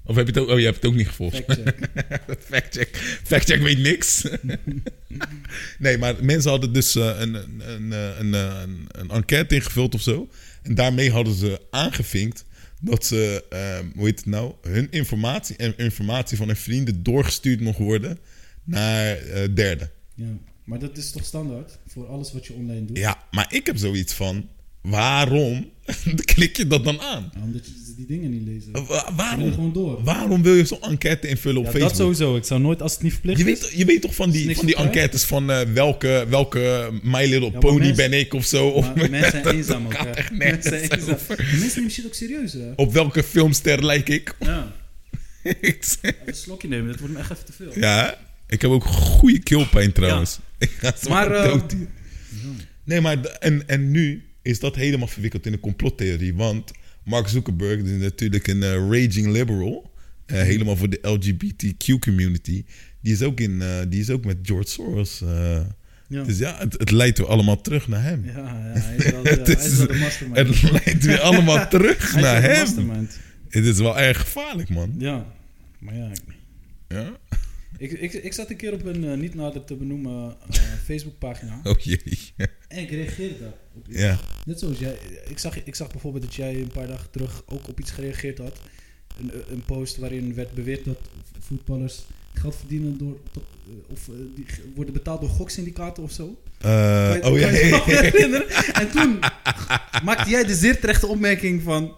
Of 0.08 0.16
heb 0.16 0.26
je 0.26 0.32
het 0.32 0.42
ook? 0.42 0.48
Oh, 0.48 0.58
je 0.58 0.64
hebt 0.64 0.76
het 0.76 0.86
ook 0.86 0.94
niet 0.94 1.06
gevolgd. 1.06 1.36
Factcheck. 1.36 1.90
Factcheck. 2.50 2.96
Factcheck 3.24 3.60
weet 3.60 3.78
niks. 3.78 4.24
nee, 5.78 5.98
maar 5.98 6.24
mensen 6.24 6.50
hadden 6.50 6.72
dus 6.72 6.96
eh, 6.96 7.16
een, 7.18 7.34
een, 7.34 7.60
een, 7.60 7.92
eh, 7.92 8.18
een, 8.18 8.34
eh, 8.34 8.60
een, 8.62 8.86
een 8.92 9.10
enquête 9.10 9.54
ingevuld 9.54 9.94
of 9.94 10.00
zo. 10.00 10.28
En 10.62 10.74
daarmee 10.74 11.10
hadden 11.10 11.34
ze 11.34 11.60
aangevinkt 11.70 12.44
dat 12.80 13.06
ze, 13.06 13.44
eh, 13.50 13.78
hoe 13.94 14.04
heet 14.04 14.18
het 14.18 14.26
nou, 14.26 14.52
hun 14.62 14.90
informatie 14.90 15.56
en 15.56 15.74
informatie 15.76 16.36
van 16.36 16.46
hun 16.46 16.56
vrienden 16.56 17.02
doorgestuurd 17.02 17.60
mocht 17.60 17.78
worden 17.78 18.18
naar 18.64 19.16
eh 19.16 19.48
derden. 19.54 19.90
Ja, 20.14 20.38
maar 20.64 20.78
dat 20.78 20.96
is 20.96 21.10
toch 21.10 21.24
standaard 21.24 21.78
voor 21.86 22.06
alles 22.06 22.32
wat 22.32 22.46
je 22.46 22.52
online 22.52 22.84
doet? 22.84 22.98
Ja, 22.98 23.24
maar 23.30 23.54
ik 23.54 23.66
heb 23.66 23.76
zoiets 23.76 24.14
van, 24.14 24.48
waarom 24.82 25.70
klik 26.34 26.56
je 26.56 26.66
dat 26.66 26.84
dan 26.84 27.00
aan? 27.00 27.30
Ja, 27.34 27.40
omdat 27.42 27.66
je 27.66 27.72
die 27.96 28.06
dingen 28.06 28.30
niet 28.30 28.42
lezen. 28.46 28.86
Wa- 28.86 29.12
waarom, 29.16 29.52
gewoon 29.52 29.72
door. 29.72 30.02
waarom 30.02 30.42
wil 30.42 30.54
je 30.54 30.64
zo'n 30.64 30.82
enquête 30.82 31.28
invullen 31.28 31.58
op 31.58 31.64
Ja, 31.64 31.70
Facebook? 31.70 31.90
dat 31.90 32.00
sowieso. 32.00 32.36
Ik 32.36 32.44
zou 32.44 32.60
nooit, 32.60 32.82
als 32.82 32.92
het 32.92 33.02
niet 33.02 33.12
verplicht 33.12 33.38
Je 33.40 33.50
is... 33.50 33.60
weet, 33.60 33.72
je 33.72 33.84
weet 33.84 34.02
toch 34.02 34.14
van 34.14 34.30
die, 34.30 34.56
van 34.56 34.66
die 34.66 34.76
enquêtes 34.76 35.24
van 35.24 35.50
eh, 35.50 35.60
welke, 35.60 36.26
welke 36.28 36.90
My 37.02 37.24
Little 37.26 37.50
Pony 37.50 37.78
mensen- 37.78 37.96
ben 37.96 38.12
ik 38.12 38.34
of 38.34 38.44
zo? 38.44 38.68
Of 38.68 38.94
mensen 39.10 39.30
zijn 39.30 39.46
eenzaam 39.56 39.84
ook, 39.86 39.92
echt 39.92 40.32
Mensen 40.32 40.62
zijn 40.78 40.90
eenzaam. 40.92 41.16
Mensen 41.36 41.70
nemen 41.74 41.90
shit 41.90 42.06
ook 42.06 42.14
serieus, 42.14 42.52
hè. 42.52 42.72
Op 42.76 42.92
welke 42.92 43.22
filmster 43.22 43.84
lijk 43.84 44.08
ik? 44.08 44.34
Ja. 44.40 44.72
Een 46.26 46.34
slokje 46.34 46.68
nemen, 46.68 46.86
dat 46.86 46.98
wordt 46.98 47.14
me 47.14 47.20
echt 47.20 47.30
even 47.30 47.44
te 47.44 47.52
veel. 47.52 47.72
ja, 47.74 48.18
ik 48.48 48.62
heb 48.62 48.70
ook 48.70 48.84
goede 48.84 49.38
keelpijn 49.38 49.92
trouwens. 49.92 50.38
Ik 50.58 50.70
ga 50.78 50.92
zo 51.02 51.08
Maar, 51.08 51.28
dood 51.28 51.72
hier. 51.72 51.86
Nee, 52.84 53.00
maar 53.00 53.18
en, 53.24 53.68
en 53.68 53.90
nu 53.90 54.22
is 54.48 54.61
dat 54.61 54.76
helemaal 54.76 55.06
verwikkeld 55.08 55.46
in 55.46 55.52
een 55.52 55.61
complottheorie. 55.61 56.34
Want 56.34 56.70
Mark 57.04 57.28
Zuckerberg 57.28 57.80
is 57.82 58.00
natuurlijk 58.02 58.46
een 58.46 58.62
eh, 58.62 58.70
raging 58.72 59.26
liberal. 59.26 59.90
eh, 60.26 60.40
helemaal 60.42 60.76
voor 60.76 60.88
de 60.90 60.98
LGBTQ 61.02 61.98
community. 62.00 62.64
Die 63.00 63.12
is 63.12 63.22
ook, 63.22 63.40
in, 63.40 63.62
eh, 63.62 63.68
die 63.88 64.00
is 64.00 64.11
ook 64.11 64.24
met 64.24 64.37
George 64.42 64.68
Soros. 64.68 65.22
Ja. 66.08 66.22
Dus 66.24 66.38
ja, 66.38 66.56
het, 66.58 66.72
het 66.72 66.90
leidt 66.90 67.18
weer 67.18 67.26
allemaal 67.26 67.61
terug 67.61 67.88
naar 67.88 68.02
hem. 68.02 68.24
Ja, 68.24 68.32
ja, 68.38 68.80
hij 68.80 68.96
is 68.96 69.11
wel 69.11 69.24
Het 69.34 69.48
is- 69.48 69.66
is 69.66 69.76
wel. 69.76 70.32
Het 70.32 70.62
leidt 70.70 71.04
weer 71.04 71.20
allemaal 71.20 71.68
terug 71.68 72.14
naar 72.20 72.42
hem. 72.42 73.08
Het 73.48 73.64
is 73.64 73.78
wel 73.78 73.98
erg 73.98 74.20
gevaarlijk, 74.20 74.68
man. 74.68 74.94
Ja, 74.98 75.26
maar 75.78 75.94
ja... 75.96 76.11
Ja? 76.88 77.11
Ik, 77.76 77.92
ik, 77.92 78.12
ik 78.12 78.33
zat 78.33 78.50
een 78.50 78.57
keer 78.57 78.72
op 78.72 78.85
een 78.85 79.04
eh, 79.11 79.16
niet 79.16 79.35
nader 79.35 79.64
te 79.64 79.74
benoemen 79.76 80.37
eh, 80.50 80.59
Facebookpagina. 80.88 81.61
Oh 81.62 81.78
jee. 81.78 82.02
En 82.68 82.78
ik 82.78 82.90
reageerde 82.90 83.38
daarop. 83.38 83.59
Ja. 83.88 84.18
Net 84.44 84.59
zoals 84.59 84.78
jij. 84.78 84.96
Ik 85.28 85.38
zag, 85.38 85.64
ik 85.64 85.74
zag 85.74 85.90
bijvoorbeeld 85.90 86.24
dat 86.24 86.35
jij 86.35 86.54
een 86.54 86.70
paar 86.72 86.87
dagen 86.87 87.11
terug 87.11 87.42
ook 87.46 87.68
op 87.68 87.81
iets 87.81 87.90
gereageerd 87.90 88.38
had. 88.38 88.59
Een, 89.20 89.31
een 89.50 89.62
post 89.64 89.96
waarin 89.96 90.35
werd 90.35 90.52
beweerd 90.54 90.85
dat 90.85 90.98
voetballers 91.40 92.04
geld 92.35 92.57
verdienen 92.57 92.98
door. 92.98 93.20
to- 93.33 93.42
eh, 93.66 93.72
of 93.92 94.09
eh, 94.09 94.14
die 94.35 94.46
worden 94.74 94.92
betaald 94.94 95.20
door 95.20 95.31
goksyndicaten 95.31 96.02
of 96.02 96.12
zo. 96.12 96.38
Eh, 96.59 96.68
je- 97.14 97.20
oh 97.24 97.38
ja. 97.38 97.44
kan 97.50 97.59
je 97.59 97.64
je 97.64 97.70
nog 97.70 97.87
ja, 97.87 97.92
ja. 98.02 98.11
herinneren? 98.11 98.48
En 98.72 98.90
toen 98.90 99.18
maakte 100.04 100.31
jij 100.31 100.44
de 100.44 100.54
zeer 100.54 100.81
terechte 100.81 101.07
opmerking 101.07 101.62
van. 101.62 101.94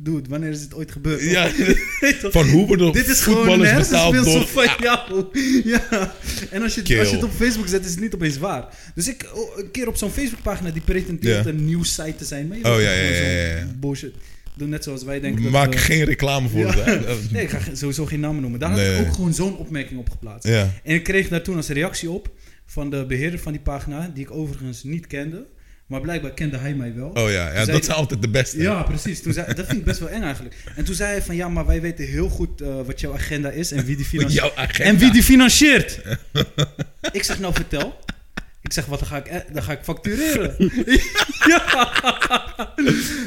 Dude, 0.00 0.28
wanneer 0.28 0.50
is 0.50 0.60
dit 0.60 0.74
ooit 0.74 0.92
gebeurd? 0.92 1.22
Ja. 1.22 1.50
Van 2.30 2.48
hoe 2.48 2.66
worden 2.66 2.92
Dit 2.92 3.08
is 3.08 3.20
gewoon 3.20 3.60
een 3.60 3.84
door... 4.24 4.46
van 4.46 4.66
jou. 4.80 5.24
Ja. 5.64 6.14
En 6.50 6.62
als 6.62 6.74
je, 6.74 6.82
Kill. 6.82 6.98
als 6.98 7.08
je 7.08 7.14
het 7.14 7.24
op 7.24 7.30
Facebook 7.32 7.68
zet, 7.68 7.84
is 7.84 7.90
het 7.90 8.00
niet 8.00 8.14
opeens 8.14 8.38
waar. 8.38 8.66
Dus 8.94 9.08
ik, 9.08 9.26
oh, 9.34 9.58
een 9.58 9.70
keer 9.70 9.88
op 9.88 9.96
zo'n 9.96 10.10
Facebookpagina 10.10 10.70
die 10.70 10.82
pretendeert 10.82 11.44
Ja. 11.44 11.50
een 11.50 11.64
nieuwssite 11.64 12.14
te 12.16 12.24
zijn. 12.24 12.48
Maar 12.48 12.58
je 12.58 12.64
Oh, 12.64 12.80
ja, 12.80 12.90
ja, 12.92 13.02
ja, 13.02 13.16
zo'n 13.16 13.66
ja. 13.66 13.72
Bullshit. 13.80 14.14
Doe 14.54 14.68
net 14.68 14.84
zoals 14.84 15.02
wij 15.04 15.20
denken. 15.20 15.50
Maken 15.50 15.70
we- 15.70 15.78
geen 15.78 16.04
reclame 16.04 16.48
voor 16.48 16.60
Ja. 16.60 16.74
hè? 16.74 16.98
Nee, 17.32 17.42
ik 17.42 17.50
ga 17.50 17.58
sowieso 17.74 18.06
geen 18.06 18.20
namen 18.20 18.40
noemen. 18.40 18.60
Daar 18.60 18.70
had 18.70 18.78
Nee. 18.78 18.94
ik 19.00 19.06
ook 19.06 19.14
gewoon 19.14 19.34
zo'n 19.34 19.56
opmerking 19.56 20.00
op 20.00 20.10
geplaatst. 20.10 20.48
Ja. 20.48 20.72
En 20.84 20.94
ik 20.94 21.02
kreeg 21.04 21.28
daar 21.28 21.42
toen 21.42 21.56
als 21.56 21.68
reactie 21.68 22.10
op 22.10 22.30
van 22.66 22.90
de 22.90 23.04
beheerder 23.06 23.38
van 23.40 23.52
die 23.52 23.60
pagina, 23.60 24.10
die 24.14 24.24
ik 24.24 24.30
overigens 24.30 24.82
niet 24.82 25.06
kende. 25.06 25.46
Maar 25.88 26.00
blijkbaar 26.00 26.34
kende 26.34 26.56
hij 26.56 26.74
mij 26.74 26.94
wel. 26.94 27.08
Oh 27.08 27.30
ja, 27.30 27.52
ja 27.52 27.64
dat 27.64 27.84
zijn 27.84 27.96
altijd 27.96 28.22
de 28.22 28.28
beste. 28.28 28.62
Ja, 28.62 28.82
precies. 28.82 29.22
Toen 29.22 29.32
zei, 29.32 29.54
dat 29.54 29.66
vind 29.66 29.78
ik 29.78 29.84
best 29.84 29.98
wel 29.98 30.08
eng 30.08 30.22
eigenlijk. 30.22 30.54
En 30.76 30.84
toen 30.84 30.94
zei 30.94 31.10
hij 31.10 31.22
van 31.22 31.36
ja, 31.36 31.48
maar 31.48 31.66
wij 31.66 31.80
weten 31.80 32.06
heel 32.06 32.28
goed 32.28 32.60
eh, 32.60 32.68
wat 32.86 33.00
jouw 33.00 33.14
agenda 33.14 33.50
is 33.50 33.72
en 33.72 33.84
wie 33.84 33.96
die 33.96 34.04
financiert. 34.14 34.44
Jouw 34.44 34.64
agenda. 34.64 34.90
En 34.90 34.98
wie 34.98 35.12
die 35.12 35.22
financiert. 35.22 36.00
ik 37.12 37.22
zeg 37.22 37.38
nou 37.38 37.54
vertel. 37.54 37.96
Ik 38.60 38.72
zeg 38.72 38.86
wat 38.86 38.98
dan 38.98 39.08
ga 39.08 39.16
ik, 39.16 39.26
eh, 39.26 39.40
dan 39.52 39.62
ga 39.62 39.72
ik 39.72 39.78
factureren. 39.82 40.54
ja. 41.50 41.90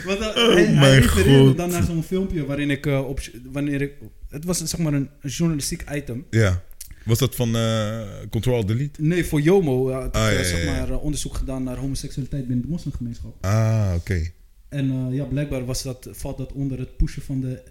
Want 0.06 0.20
dan, 0.20 0.34
hij, 0.34 0.66
hij 0.66 0.74
Oh 0.74 0.80
mijn 0.80 1.56
dan 1.56 1.70
naar 1.70 1.84
zo'n 1.84 2.04
filmpje 2.04 2.46
waarin 2.46 2.70
ik 2.70 2.86
eh, 2.86 3.08
op 3.08 3.20
wanneer 3.52 3.82
ik 3.82 3.92
het 4.30 4.46
was 4.46 4.58
zeg 4.58 4.80
maar 4.80 4.94
een, 4.94 5.10
een 5.22 5.30
journalistiek 5.30 5.84
item. 5.94 6.26
Ja. 6.30 6.62
Was 7.06 7.18
dat 7.18 7.36
van 7.36 7.56
eh 7.56 8.00
Control 8.30 8.66
Delete? 8.66 9.02
Nee, 9.02 9.26
voor 9.26 9.42
Jomo 9.42 9.90
uh, 9.90 9.96
Ah, 9.96 10.08
ja, 10.14 10.30
ja, 10.30 10.44
zeg 10.44 10.66
maar 10.66 10.90
eh, 10.90 11.04
onderzoek 11.04 11.36
gedaan 11.36 11.64
naar 11.64 11.78
homoseksualiteit 11.78 12.48
binnen 12.48 12.66
de 12.66 12.72
moslimgemeenschap. 12.72 13.46
Ah, 13.46 13.92
oké. 13.96 14.32
En 14.70 14.92
eh, 14.92 15.16
ja, 15.16 15.24
blijkbaar 15.24 15.66
was 15.66 15.84
dat, 15.84 16.08
valt 16.12 16.38
dat 16.38 16.52
onder 16.54 16.80
het 16.80 16.98
pushen 16.98 17.22
van 17.22 17.40
de 17.42 17.62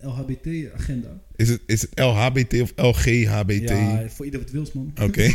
LHBT-agenda. 0.00 1.08
Is 1.36 1.48
het, 1.48 1.60
is 1.66 1.80
het 1.82 1.90
LHBT 1.94 2.60
of 2.60 2.72
LGHBT? 2.76 3.68
Ja, 3.68 4.08
voor 4.08 4.24
ieder 4.24 4.40
wat 4.40 4.50
wils, 4.50 4.72
man. 4.72 4.92
Oké. 5.02 5.30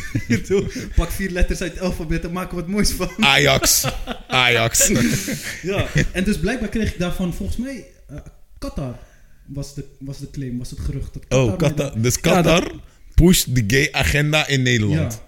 Pak 0.96 1.10
vier 1.12 1.30
letters 1.30 1.62
uit 1.62 1.72
het 1.74 1.82
alfabet 1.82 2.24
en 2.24 2.32
maak 2.32 2.50
er 2.50 2.56
wat 2.56 2.68
moois 2.68 2.92
van. 2.92 3.10
Ajax. 3.20 3.86
Ajax. 4.28 4.88
Ja, 5.62 5.88
en 6.14 6.24
dus 6.24 6.40
blijkbaar 6.40 6.70
kreeg 6.70 6.92
ik 6.94 7.00
daarvan, 7.00 7.34
volgens 7.34 7.58
mij, 7.58 7.86
eh, 8.08 8.16
Qatar 8.58 9.00
was 9.46 9.74
de, 9.76 9.86
was 10.00 10.20
de 10.20 10.30
claim, 10.30 10.58
was 10.58 10.70
het 10.70 10.80
gerucht. 10.80 11.14
Dat 11.14 11.24
Oh, 11.30 11.58
Qatar. 11.58 12.02
Dus 12.02 12.14
Ja, 12.16 12.22
Qatar 12.22 12.62
dat- 12.62 12.74
pusht 13.14 13.56
de 13.56 13.64
gay 13.68 13.88
agenda 13.92 14.48
in 14.48 14.62
Nederland. 14.62 15.14
Ja. 15.14 15.22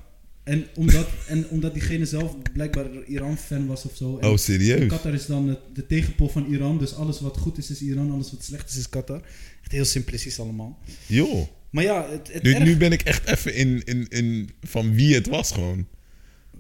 En 0.44 0.66
omdat, 0.76 1.08
en 1.28 1.48
omdat 1.50 1.74
diegene 1.74 2.06
zelf 2.06 2.36
blijkbaar 2.54 2.86
Iran-fan 3.08 3.66
was 3.68 3.86
of 3.86 3.92
zo. 3.96 4.18
En 4.18 4.30
Oh, 4.30 4.38
serieus? 4.38 4.88
Qatar 4.88 5.14
is 5.14 5.26
dan 5.26 5.48
het, 5.48 5.60
de 5.74 5.86
tegenpol 5.88 6.28
van 6.30 6.46
Iran. 6.52 6.80
Dus 6.80 6.94
alles 6.96 7.20
wat 7.20 7.38
goed 7.38 7.58
is, 7.58 7.70
is 7.70 7.82
Iran. 7.82 8.12
Alles 8.12 8.32
wat 8.32 8.44
slecht 8.44 8.70
is, 8.70 8.78
is 8.78 8.90
Qatar. 8.90 9.22
Echt 9.62 9.72
heel 9.72 9.86
simplistisch 9.86 10.40
allemaal. 10.40 10.80
Joh. 11.06 11.48
Maar 11.70 11.84
ja, 11.84 12.08
het, 12.10 12.30
het 12.34 12.44
Nu, 12.44 12.54
erg- 12.54 12.64
nu 12.64 12.78
ben 12.78 12.92
ik 12.92 13.02
echt 13.02 13.28
even 13.28 13.56
in, 13.56 13.82
in, 13.84 14.06
in 14.10 14.50
van 14.62 14.94
wie 14.94 15.14
het 15.16 15.28
was 15.28 15.52
gewoon. 15.52 15.88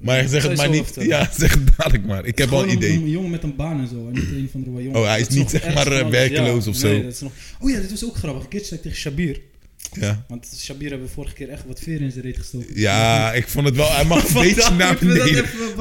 Maar 0.01 0.27
zeg 0.27 0.43
het 0.43 0.57
maar 0.57 0.69
niet. 0.69 0.95
Ja, 0.99 1.29
zeg 1.37 1.53
het 1.53 1.77
dadelijk 1.77 2.05
maar. 2.05 2.25
Ik 2.25 2.37
heb 2.37 2.49
wel 2.49 2.63
een 2.63 2.71
idee. 2.71 2.91
Een, 2.93 3.09
jongen 3.09 3.29
met 3.29 3.43
een 3.43 3.55
baan 3.55 3.79
en 3.79 3.87
zo. 3.87 4.07
En 4.07 4.13
niet 4.13 4.31
een 4.31 4.49
van 4.51 4.63
de 4.63 4.69
jongen. 4.69 4.95
Oh, 4.99 5.05
hij 5.07 5.19
is 5.19 5.27
niet, 5.27 5.49
zeg 5.49 5.73
maar, 5.73 6.09
werkeloos 6.09 6.67
of 6.67 6.75
zo. 6.75 6.87
Nee, 6.87 7.03
dat 7.03 7.13
is 7.13 7.19
nog... 7.19 7.31
Oh 7.59 7.69
ja, 7.69 7.79
dit 7.79 7.89
was 7.89 8.05
ook 8.05 8.15
grappig. 8.15 8.43
Ik 8.61 8.63
tegen 8.63 8.95
Shabir. 8.95 9.41
Ja. 9.99 10.25
Want 10.27 10.47
Shabir 10.55 10.89
hebben 10.89 11.07
we 11.07 11.13
vorige 11.13 11.33
keer 11.33 11.49
echt 11.49 11.65
wat 11.65 11.79
veer 11.79 12.01
in 12.01 12.11
zijn 12.11 12.23
reet 12.23 12.37
gestoken. 12.37 12.79
Ja, 12.79 13.33
ik 13.33 13.47
vond 13.47 13.65
het 13.65 13.75
wel... 13.75 13.91
Hij 13.93 14.05
mag 14.05 14.27
een 14.27 14.41
beetje 14.41 14.73
naar 14.75 14.97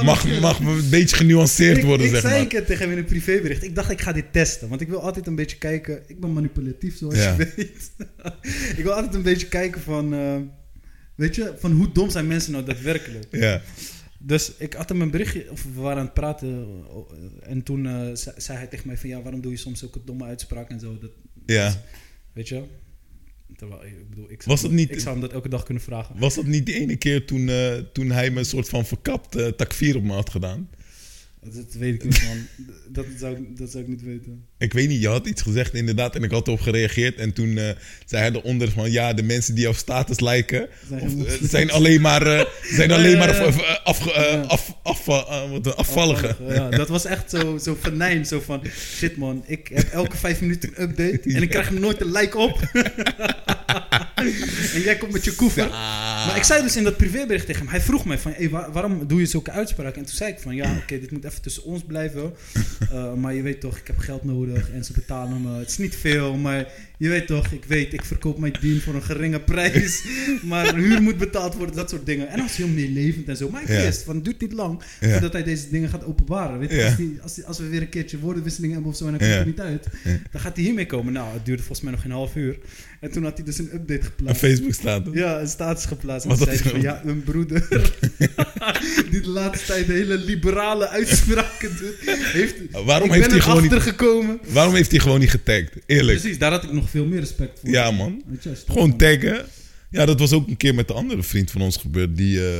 Mag, 0.05 0.41
mag 0.41 0.59
een 0.59 0.91
beetje 0.91 1.17
genuanceerd 1.17 1.77
ik, 1.79 1.85
worden, 1.85 2.07
ik 2.07 2.13
zeg 2.13 2.21
zei 2.21 2.33
maar. 2.33 2.43
een 2.43 2.49
keer 2.49 2.65
tegen 2.65 2.83
hem 2.83 2.93
in 2.93 2.99
een 2.99 3.05
privébericht. 3.05 3.63
Ik 3.63 3.75
dacht, 3.75 3.91
ik 3.91 4.01
ga 4.01 4.13
dit 4.13 4.33
testen. 4.33 4.69
Want 4.69 4.81
ik 4.81 4.89
wil 4.89 5.01
altijd 5.01 5.27
een 5.27 5.35
beetje 5.35 5.59
kijken. 5.59 6.03
Ik 6.07 6.21
ben 6.21 6.33
manipulatief, 6.33 6.97
zoals 6.97 7.15
Ja. 7.15 7.31
je 7.39 7.53
weet. 7.57 7.91
ik 8.79 8.83
wil 8.83 8.93
altijd 8.93 9.15
een 9.15 9.23
beetje 9.23 9.49
kijken 9.49 9.81
van... 9.81 10.15
eh, 10.15 10.37
weet 11.15 11.35
je, 11.35 11.55
van 11.59 11.73
hoe 11.73 11.93
dom 11.93 12.11
zijn 12.11 12.27
mensen 12.27 12.53
nou 12.53 12.65
daadwerkelijk. 12.65 13.27
Ja. 13.31 13.63
Dus 14.19 14.53
ik 14.59 14.73
had 14.73 14.89
hem 14.89 15.01
een 15.01 15.11
berichtje, 15.11 15.51
of 15.51 15.63
we 15.75 15.81
waren 15.81 15.99
aan 15.99 16.05
het 16.05 16.15
praten. 16.15 16.49
eh, 16.89 17.51
En 17.51 17.63
toen 17.63 17.87
eh, 17.87 17.93
zei, 18.15 18.35
zei 18.39 18.59
hij 18.59 18.67
tegen 18.67 18.87
mij 18.87 18.97
van... 18.97 19.09
Ja, 19.09 19.23
waarom 19.23 19.41
doe 19.41 19.53
je 19.53 19.59
soms 19.59 19.79
zulke 19.79 20.01
domme 20.05 20.25
uitspraken 20.25 20.75
en 20.75 20.81
zo? 20.81 20.99
Dat, 21.01 21.11
ja. 21.47 21.81
weet 22.33 22.49
je? 22.49 22.63
Terwijl, 23.57 23.85
ik 23.85 24.09
bedoel, 24.09 24.25
ik 24.31 24.43
zou, 24.43 24.51
Was 24.55 24.63
dat 24.63 24.71
niet- 24.71 24.91
ik 24.91 24.99
zou 25.01 25.11
hem 25.13 25.21
dat 25.21 25.33
elke 25.33 25.49
dag 25.49 25.63
kunnen 25.63 25.83
vragen. 25.83 26.19
Was 26.19 26.35
dat 26.35 26.47
niet 26.47 26.67
die 26.67 26.75
ene 26.75 26.97
keer 26.97 27.27
toen, 27.27 27.49
eh, 27.49 27.75
toen 27.93 28.11
hij 28.11 28.31
me 28.31 28.39
een 28.39 28.45
soort 28.45 28.69
van 28.69 28.87
verkapt 28.87 29.37
eh 29.37 29.47
tak 29.47 29.73
4 29.73 29.97
op 29.97 30.03
me 30.03 30.13
had 30.13 30.31
gedaan? 30.31 30.69
Dat 31.53 31.75
weet 31.79 31.95
ik 31.95 32.05
niet, 32.05 32.23
man. 32.23 32.37
Dat 32.93 33.05
zou, 33.19 33.37
ik- 33.37 33.57
dat 33.59 33.71
zou 33.71 33.83
ik 33.83 33.89
niet 33.89 34.03
weten. 34.03 34.45
Ik 34.59 34.73
weet 34.73 34.89
niet, 34.89 35.01
je 35.01 35.09
had 35.09 35.27
iets 35.27 35.43
gezegd 35.43 35.75
inderdaad 35.75 36.15
en 36.17 36.23
ik 36.23 36.31
had 36.31 36.47
erop 36.47 36.61
gereageerd. 36.61 37.17
En 37.17 37.33
toen 37.33 37.59
eh, 37.59 37.69
zei 38.07 38.23
hij 38.23 38.33
eronder 38.33 38.71
van 38.71 38.91
ja, 38.91 39.13
de 39.13 39.23
mensen 39.23 39.55
die 39.55 39.69
op 39.69 39.75
status 39.75 40.21
lijken, 40.21 40.69
Zijn 41.43 41.71
of, 41.71 41.75
alleen 41.77 42.01
maar, 42.01 42.27
eh, 42.27 42.45
zijn 42.77 42.89
Ja, 42.89 42.95
alleen 42.95 43.19
maar 43.19 43.41
af, 43.85 44.09
af, 44.45 44.77
af, 44.83 45.05
wat, 45.51 45.77
afvallige. 45.77 46.37
Ja, 46.49 46.69
dat 46.71 46.89
was 46.89 47.05
echt 47.05 47.31
zo, 47.31 47.59
zo 47.59 47.77
venijn. 47.81 48.27
Zo 48.27 48.41
van, 48.41 48.63
shit 48.97 49.17
man, 49.17 49.45
ik 49.47 49.71
heb 49.75 49.89
elke 49.93 50.17
vijf 50.17 50.41
minuten 50.41 50.71
een 50.75 50.83
update 50.83 51.21
en 51.35 51.43
ik 51.43 51.49
krijg 51.51 51.71
nooit 51.71 52.01
een 52.01 52.13
like 52.13 52.39
op. 52.39 52.61
en 54.75 54.81
jij 54.81 54.97
komt 54.97 55.13
met 55.13 55.25
je 55.25 55.35
koever. 55.35 55.69
Maar 56.27 56.37
ik 56.37 56.43
zei 56.43 56.63
dus 56.63 56.77
in 56.77 56.85
dat 56.85 56.97
privébericht 56.97 57.47
tegen 57.47 57.61
hem, 57.63 57.71
hij 57.71 57.81
vroeg 57.81 58.05
mij 58.05 58.19
van, 58.19 58.33
hey, 58.37 58.51
waar- 58.51 58.73
waarom 58.73 59.07
doe 59.07 59.21
je 59.21 59.27
zulke 59.27 59.51
uitspraken? 59.51 60.01
En 60.01 60.05
toen 60.07 60.15
zei 60.17 60.33
ik 60.33 60.39
van, 60.39 60.55
ja, 60.55 60.77
oké, 60.83 60.99
dit 61.01 61.11
moet 61.11 61.25
even 61.25 61.43
tussen 61.43 61.65
ons 61.65 61.83
blijven. 61.83 62.33
Uh, 62.93 63.15
maar 63.15 63.35
je 63.35 63.43
weet 63.43 63.61
toch, 63.61 63.77
ik 63.79 63.87
heb 63.87 63.99
geld 63.99 64.25
nodig 64.25 64.71
en 64.71 64.85
ze 64.85 64.93
betalen 64.93 65.43
me. 65.43 65.59
Het 65.59 65.71
is 65.71 65.79
niet 65.79 65.97
veel, 65.97 66.37
maar 66.37 66.67
je 66.99 67.09
weet 67.09 67.27
toch, 67.27 67.47
ik 67.53 67.65
weet, 67.65 67.93
ik 67.93 68.05
verkoop 68.05 68.39
mijn 68.39 68.55
dien 68.61 68.81
voor 68.81 68.95
een 68.95 69.03
geringe 69.03 69.41
prijs. 69.41 70.05
maar 70.43 70.75
huur 70.75 71.03
moet 71.03 71.17
betaald 71.19 71.55
worden, 71.55 71.75
dat 71.77 71.91
soort 71.91 72.07
dingen. 72.07 72.27
En 72.29 72.33
hij 72.35 72.43
was 72.43 72.57
heel 72.57 72.69
meelevend 72.69 73.29
en 73.29 73.37
zo. 73.37 73.51
Maar 73.51 73.63
ik 73.63 73.69
Ja. 73.69 73.83
wist, 73.83 74.03
van, 74.03 74.15
het 74.15 74.25
duurt 74.25 74.41
niet 74.41 74.53
lang 74.53 74.83
voordat 75.01 75.33
hij 75.33 75.43
deze 75.43 75.71
dingen 75.71 75.89
gaat 75.89 76.05
openbaren. 76.05 76.59
Weet 76.59 76.71
je, 76.71 76.85
als, 76.85 76.97
die, 76.97 77.19
als, 77.23 77.35
die- 77.35 77.45
als 77.45 77.59
we 77.59 77.69
weer 77.69 77.81
een 77.81 77.89
keertje 77.89 78.19
woordenwisseling 78.19 78.73
hebben 78.73 78.91
of 78.91 78.97
zo 78.97 79.07
en 79.07 79.15
hij 79.15 79.29
komt 79.29 79.41
er 79.41 79.47
niet 79.47 79.61
uit, 79.61 79.87
dan 80.33 80.41
gaat 80.41 80.55
hij 80.57 80.65
hiermee 80.65 80.87
komen. 80.87 81.13
Nou, 81.13 81.33
het 81.35 81.45
duurde 81.45 81.63
volgens 81.63 81.81
mij 81.81 81.93
nog 81.93 82.03
geen 82.03 82.11
half 82.11 82.37
uur. 82.37 82.59
En 83.05 83.11
toen 83.13 83.23
had 83.25 83.37
hij 83.37 83.45
dus 83.45 83.59
een 83.59 83.71
update 83.75 84.01
Een 84.01 84.05
geplaatst. 84.05 84.41
Facebook 84.41 84.73
staat 84.75 85.07
er. 85.07 85.15
Ja, 85.17 85.41
een 85.41 85.49
status 85.49 85.85
geplaatst. 85.85 86.27
En 86.27 86.37
zei 86.37 86.51
hij 86.51 86.59
van, 86.59 86.81
ja, 86.81 87.03
een 87.05 87.23
broeder 87.23 87.67
die 89.11 89.21
de 89.21 89.29
laatste 89.29 89.67
tijd 89.67 89.87
hele 89.87 90.17
liberale 90.19 90.89
uitspraken 90.89 91.77
doet. 91.77 91.95
Heeft, 92.23 92.55
Waarom 92.85 93.11
heeft 93.13 93.31
hij 93.31 93.41
gewoon 93.41 93.57
erachter 93.65 93.79
niet- 93.79 93.89
gekomen. 93.89 94.39
Waarom 94.49 94.75
heeft 94.75 94.91
hij 94.91 95.01
gewoon 95.01 95.21
niet 95.21 95.31
getagd? 95.31 95.71
Eerlijk. 95.87 96.19
Precies, 96.21 96.39
daar 96.39 96.51
had 96.51 96.65
ik 96.65 96.73
nog 96.73 96.91
veel 96.91 97.05
meer 97.07 97.21
respect 97.21 97.61
voor. 97.61 97.71
Ja, 97.71 97.91
man. 97.91 98.23
Je, 98.41 98.53
Gewoon 98.67 98.97
taggen. 98.97 99.45
Ja, 99.91 100.05
dat 100.07 100.19
was 100.21 100.33
ook 100.33 100.49
een 100.49 100.57
keer 100.57 100.75
met 100.75 100.89
de 100.89 100.95
andere 100.95 101.23
vriend 101.23 101.51
van 101.51 101.61
ons 101.61 101.77
gebeurd. 101.77 102.17
Die 102.17 102.47
eh, 102.49 102.55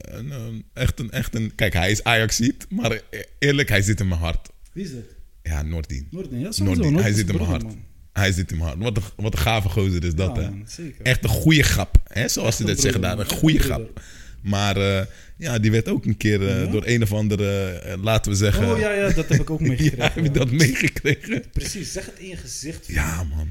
een, 0.00 0.30
een- 0.30 0.64
echt, 0.74 1.00
een, 1.00 1.10
echt 1.10 1.34
een... 1.34 1.52
Kijk, 1.54 1.72
hij 1.72 1.90
is 1.90 2.04
Ajaxiet. 2.04 2.66
Maar 2.70 2.92
e- 2.92 3.00
eerlijk, 3.38 3.68
hij 3.68 3.82
zit 3.82 4.00
in 4.00 4.08
mijn 4.08 4.20
hart. 4.20 4.48
Wie 4.72 4.84
is 4.84 4.90
dat? 4.90 5.00
Ja, 5.42 5.62
Noordien. 5.62 6.06
Noordin, 6.10 6.38
ja. 6.40 6.50
Noordien. 6.62 6.94
Hij 6.96 7.12
zit 7.12 7.28
in 7.28 7.34
mijn 7.36 7.48
hart. 7.48 7.62
man. 7.62 7.88
Hij 8.12 8.32
zit 8.32 8.50
in 8.50 8.56
mijn 8.56 8.68
hart. 8.68 8.82
Wat 8.82 8.96
een, 8.96 9.02
wat 9.16 9.32
een 9.32 9.38
gave 9.38 9.68
gozer 9.68 10.04
is 10.04 10.14
dat, 10.14 10.36
Ja, 10.36 10.42
hè? 10.42 10.48
man, 10.50 10.64
zeker. 10.68 11.02
Echt 11.04 11.24
een 11.24 11.30
goede 11.30 11.62
grap. 11.62 11.96
Hè? 12.06 12.28
Zoals 12.28 12.56
ze 12.56 12.64
dat 12.64 12.80
zeggen 12.80 13.00
daar. 13.00 13.18
Een 13.18 13.28
goede 13.28 13.58
grap. 13.58 14.00
Maar 14.42 14.76
eh, 14.76 15.06
ja, 15.36 15.58
die 15.58 15.70
werd 15.70 15.88
ook 15.88 16.04
een 16.04 16.16
keer 16.16 16.48
eh, 16.48 16.64
Ja? 16.64 16.70
door 16.70 16.82
een 16.86 17.02
of 17.02 17.12
andere... 17.12 17.68
eh, 17.68 18.02
laten 18.02 18.30
we 18.32 18.36
zeggen... 18.38 18.72
Oh 18.72 18.78
ja, 18.78 18.92
ja, 18.92 19.10
dat 19.12 19.28
heb 19.28 19.40
ik 19.40 19.50
ook 19.50 19.60
meegekregen. 19.70 19.96
Ja, 19.98 20.10
heb 20.14 20.24
je 20.24 20.30
dat 20.30 20.50
meegekregen? 20.50 21.44
Precies, 21.52 21.92
zeg 21.92 22.06
het 22.06 22.18
in 22.18 22.28
je 22.28 22.36
gezicht. 22.36 22.86
Ja, 22.86 23.24
man. 23.24 23.50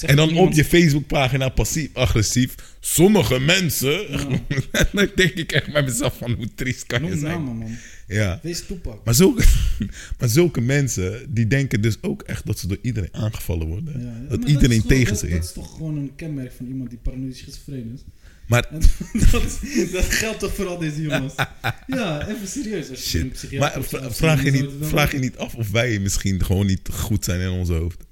En 0.00 0.16
dan 0.16 0.36
op 0.36 0.52
je 0.52 0.64
Facebookpagina 0.64 1.48
passief-agressief. 1.48 2.54
Sommige 2.80 3.40
mensen. 3.40 4.06
dan 4.92 5.10
denk 5.14 5.32
ik 5.32 5.52
echt 5.52 5.72
bij 5.72 5.82
mezelf 5.82 6.16
van 6.18 6.32
hoe 6.32 6.48
triest 6.54 6.86
kan 6.86 7.04
je 7.04 7.10
zijn. 7.18 7.22
namen, 7.32 7.56
man. 7.56 7.76
Ja. 8.06 8.38
Wees 8.42 8.66
toepak. 8.66 9.04
Maar 9.04 9.14
zulke, 9.14 9.44
maar 10.18 10.28
zulke 10.28 10.60
mensen, 10.60 11.34
die 11.34 11.46
denken 11.46 11.80
dus 11.80 11.96
ook 12.02 12.22
echt 12.22 12.46
dat 12.46 12.58
ze 12.58 12.66
door 12.66 12.78
iedereen 12.82 13.14
aangevallen 13.14 13.66
worden. 13.66 14.00
Ja. 14.02 14.28
Dat 14.28 14.40
Maar 14.40 14.48
iedereen 14.48 14.76
is 14.78 14.86
tegen 14.86 15.16
ze 15.16 15.28
Dat 15.28 15.38
is. 15.38 15.46
is 15.46 15.52
toch 15.52 15.70
gewoon 15.76 15.96
een 15.96 16.14
kenmerk 16.16 16.52
van 16.52 16.66
iemand 16.66 16.90
die 16.90 16.98
paranoïde 16.98 17.34
schizofreen 17.34 17.90
is. 17.94 18.00
Maar, 18.46 18.64
En 18.70 18.80
dat, 19.30 19.60
dat 19.92 20.04
geldt 20.04 20.38
toch 20.38 20.54
voor 20.54 20.66
al 20.66 20.78
deze 20.78 21.02
jongens? 21.02 21.34
Ja, 21.86 22.28
even 22.28 22.48
serieus. 22.48 22.90
Als 22.90 23.12
je 23.12 23.20
een 23.20 23.32
shit. 23.36 23.58
Maar 23.58 23.72
hebt, 23.72 24.16
vraag, 24.16 24.42
je 24.44 24.50
niet, 24.50 24.70
vraag 24.80 25.12
je 25.12 25.18
niet 25.18 25.36
af 25.36 25.54
of 25.54 25.70
wij 25.70 25.98
misschien 25.98 26.44
gewoon 26.44 26.66
niet 26.66 26.88
goed 26.92 27.24
zijn 27.24 27.40
in 27.40 27.48
ons 27.48 27.68
hoofd? 27.68 28.04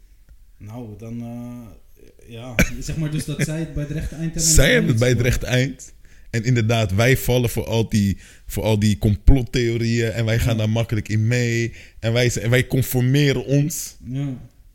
Nou, 0.58 0.98
dan... 0.98 1.20
eh, 1.20 2.30
ja, 2.30 2.54
zeg 2.80 2.96
maar 2.96 3.10
dus 3.10 3.24
dat 3.24 3.42
zij 3.42 3.58
het 3.58 3.74
bij 3.74 3.82
het 3.82 3.92
rechte 3.92 4.14
eind 4.14 4.34
hebben. 4.34 4.42
en 4.50 4.54
Zij 4.54 4.72
hebben 4.72 4.90
het 4.90 4.98
bij 4.98 5.08
het 5.08 5.20
rechte 5.20 5.46
eind. 5.46 5.92
En 6.32 6.44
inderdaad, 6.44 6.94
wij 6.94 7.16
vallen 7.16 7.50
voor 7.50 7.64
al 7.66 7.88
die, 7.88 8.18
voor 8.46 8.62
al 8.62 8.78
die 8.78 8.98
complottheorieën. 8.98 10.10
En 10.10 10.24
wij 10.24 10.38
gaan 10.38 10.56
daar 10.56 10.70
makkelijk 10.70 11.08
in 11.08 11.26
mee. 11.26 11.72
En 11.98 12.12
wij, 12.12 12.32
en 12.34 12.50
wij 12.50 12.66
conformeren 12.66 13.44
ons. 13.44 13.96
Ja. 14.04 14.28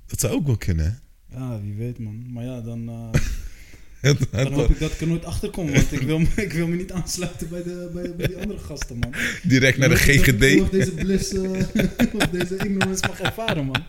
Dat 0.06 0.20
zou 0.20 0.34
ook 0.34 0.46
wel 0.46 0.58
kunnen. 0.58 0.86
hè? 0.86 1.38
ja, 1.38 1.62
wie 1.62 1.74
weet 1.74 2.00
man. 2.00 2.32
Maar 2.32 2.44
ja, 2.44 2.62
dan, 2.62 2.90
eh, 2.90 3.22
Het- 4.08 4.28
dan 4.32 4.54
hoop 4.54 4.70
ik 4.70 4.80
dat 4.80 4.92
ik 4.92 5.02
er 5.02 5.08
nooit 5.08 5.26
achter 5.26 5.50
kom. 5.50 5.72
Want 5.72 5.92
ik 5.92 6.02
wil, 6.02 6.20
me- 6.20 6.28
ik 6.48 6.54
wil 6.54 6.68
me 6.68 6.76
niet 6.76 6.92
aansluiten 6.92 7.50
bij, 7.50 7.64
de, 7.64 7.90
bij, 7.94 8.16
bij 8.16 8.28
die 8.28 8.38
andere 8.38 8.60
gasten, 8.60 8.98
man. 8.98 9.14
direct 9.44 9.78
naar 9.78 9.90
de 9.90 9.96
Ik 9.96 10.06
dat 10.06 10.28
ik 10.28 10.36
GGD. 10.36 10.58
nog 10.60 10.70
deze 10.70 10.92
bliss 10.92 11.34
eh, 11.34 11.42
of 12.18 12.28
deze 12.32 12.56
ignorance 12.58 13.08
mag 13.08 13.20
ervaren, 13.20 13.66
man. 13.66 13.84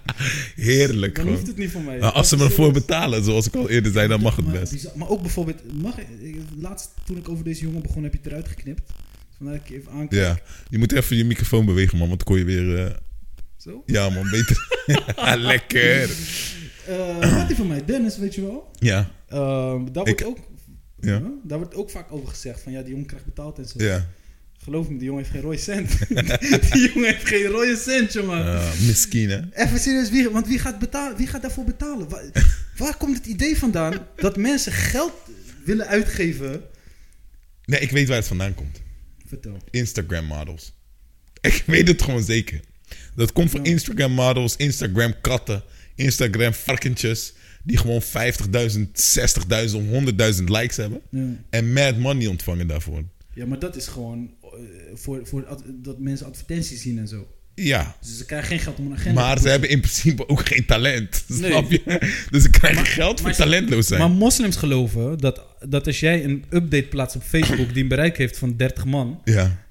Heerlijk 0.54 1.14
Dan 1.14 1.28
hoeft 1.28 1.46
het 1.46 1.56
niet 1.56 1.70
voor 1.70 1.82
mij. 1.82 1.98
Maar 1.98 2.12
als 2.12 2.28
ze 2.28 2.36
me 2.36 2.44
ervoor 2.44 2.72
betalen, 2.72 3.24
zoals 3.24 3.46
ik 3.46 3.54
al 3.54 3.68
eerder 3.68 3.92
zei, 3.92 4.08
dan 4.08 4.20
mag 4.20 4.36
het 4.36 4.52
best. 4.52 4.94
maar 4.94 5.08
ook 5.08 5.20
bijvoorbeeld, 5.20 5.58
mag, 5.82 5.98
ik- 5.98 6.06
ik- 6.22 6.36
laatst 6.60 6.90
toen 7.06 7.16
ik 7.16 7.28
over 7.28 7.44
deze 7.44 7.62
jongen 7.62 7.82
begon, 7.82 8.02
heb 8.02 8.12
je 8.12 8.18
het 8.22 8.26
eruit 8.26 8.48
geknipt. 8.48 8.90
Vandaar 9.36 9.56
dat 9.58 9.68
ik 9.68 9.76
even 9.76 9.92
aankijk. 9.92 10.22
Ja, 10.22 10.38
je 10.70 10.78
moet 10.78 10.92
even 10.92 11.16
je 11.16 11.24
microfoon 11.24 11.66
bewegen, 11.66 11.98
man, 11.98 12.08
want 12.08 12.24
dan 12.24 12.28
kon 12.36 12.38
je 12.38 12.44
weer... 12.44 12.78
eh, 12.86 12.94
Zo. 13.56 13.82
ja, 13.86 14.08
man, 14.10 14.30
beter. 14.30 14.66
Lekker. 15.50 16.10
Eh, 16.88 17.36
wat 17.36 17.46
die 17.46 17.56
van 17.56 17.66
mij, 17.66 17.84
Dennis, 17.84 18.18
weet 18.18 18.34
je 18.34 18.40
wel. 18.40 18.70
Ja, 18.78 19.10
Eh, 19.26 19.38
daar, 19.92 20.04
wordt 20.04 20.08
Ik- 20.08 20.24
ook, 20.26 20.38
Ja. 21.00 21.22
daar 21.44 21.58
wordt 21.58 21.74
ook 21.74 21.90
vaak 21.90 22.12
over 22.12 22.28
gezegd 22.28 22.60
van 22.62 22.72
ja, 22.72 22.80
die 22.80 22.90
jongen 22.90 23.06
krijgt 23.06 23.24
betaald 23.24 23.58
en 23.58 23.64
zo. 23.68 23.84
ja. 23.84 24.06
Geloof 24.62 24.88
me, 24.88 24.96
die 24.96 25.04
jongen 25.06 25.22
heeft 25.22 25.34
geen 25.34 25.42
rode 25.42 25.58
cent. 25.58 25.98
die 26.72 26.92
jongen 26.92 27.08
heeft 27.12 27.26
geen 27.26 27.46
rode 27.46 27.76
cent, 27.76 28.12
jongen. 28.12 28.44
Uh, 28.46 28.70
misschien, 28.86 29.30
hè? 29.30 29.40
Even 29.52 29.80
serieus, 29.80 30.10
wie, 30.10 30.28
want 30.30 30.46
wie 30.46 30.58
gaat, 30.58 30.78
betalen, 30.78 31.16
wie 31.16 31.26
gaat 31.26 31.42
daarvoor 31.42 31.64
betalen? 31.64 32.08
Waar, 32.08 32.24
waar 32.76 32.96
komt 32.96 33.16
het 33.16 33.26
idee 33.26 33.58
vandaan 33.58 34.06
dat 34.16 34.36
mensen 34.36 34.72
geld 34.72 35.12
willen 35.64 35.86
uitgeven? 35.86 36.62
Nee, 37.64 37.80
ik 37.80 37.90
weet 37.90 38.08
waar 38.08 38.16
het 38.16 38.26
vandaan 38.26 38.54
komt. 38.54 38.80
Vertel. 39.26 39.56
Instagram 39.70 40.24
models. 40.24 40.72
Ik 41.40 41.62
weet 41.66 41.88
het 41.88 42.02
gewoon 42.02 42.22
zeker. 42.22 42.60
Dat 43.14 43.32
komt 43.32 43.50
van. 43.50 43.64
Instagram 43.64 44.12
models, 44.12 44.56
Instagram 44.56 45.14
katten, 45.20 45.62
Instagram 45.98 46.52
varkentjes. 46.54 47.32
Die 47.62 47.76
gewoon 47.76 48.02
50.000, 48.02 48.06
60.000, 48.78 50.38
100.000 50.38 50.44
likes 50.44 50.76
hebben. 50.76 51.00
Ja. 51.10 51.36
En 51.50 51.72
mad 51.72 51.96
money 51.98 52.26
ontvangen 52.26 52.66
daarvoor. 52.66 53.02
Ja, 53.34 53.46
maar 53.46 53.58
dat 53.58 53.76
is 53.76 53.86
gewoon 53.86 54.30
eh, 54.42 54.48
voor, 54.94 55.20
voor 55.26 55.46
dat 55.74 55.98
mensen 55.98 56.26
advertenties 56.26 56.82
zien 56.82 56.98
en 56.98 57.08
zo. 57.08 57.26
Ja, 57.54 57.96
Dus 58.00 58.16
ze 58.18 58.24
krijgen 58.24 58.48
geen 58.48 58.58
geld 58.58 58.78
om 58.78 58.86
een 58.86 58.92
agenda 58.92 59.20
maar 59.22 59.38
ze 59.40 59.48
hebben 59.48 59.68
in 59.68 59.80
principe 59.80 60.28
ook 60.28 60.46
geen 60.46 60.64
talent. 60.66 61.24
Nee. 61.26 61.50
Snap 61.50 61.70
je? 61.70 61.82
Dus 62.30 62.42
ze 62.42 62.50
krijgen 62.50 62.86
geld 62.86 63.20
voor 63.20 63.32
talentloos 63.32 63.86
zijn. 63.86 64.00
Maar 64.00 64.10
moslims 64.10 64.56
geloven 64.56 65.18
dat, 65.18 65.42
dat 65.68 65.86
als 65.86 66.00
jij 66.00 66.24
een 66.24 66.44
update 66.50 66.86
plaatst 66.86 67.16
op 67.16 67.22
Facebook 67.22 67.72
die 67.72 67.82
een 67.82 67.88
bereik 67.88 68.16
heeft 68.18 68.38
van 68.38 68.56
30 68.56 68.84
man. 68.84 69.20
ja. 69.24 69.66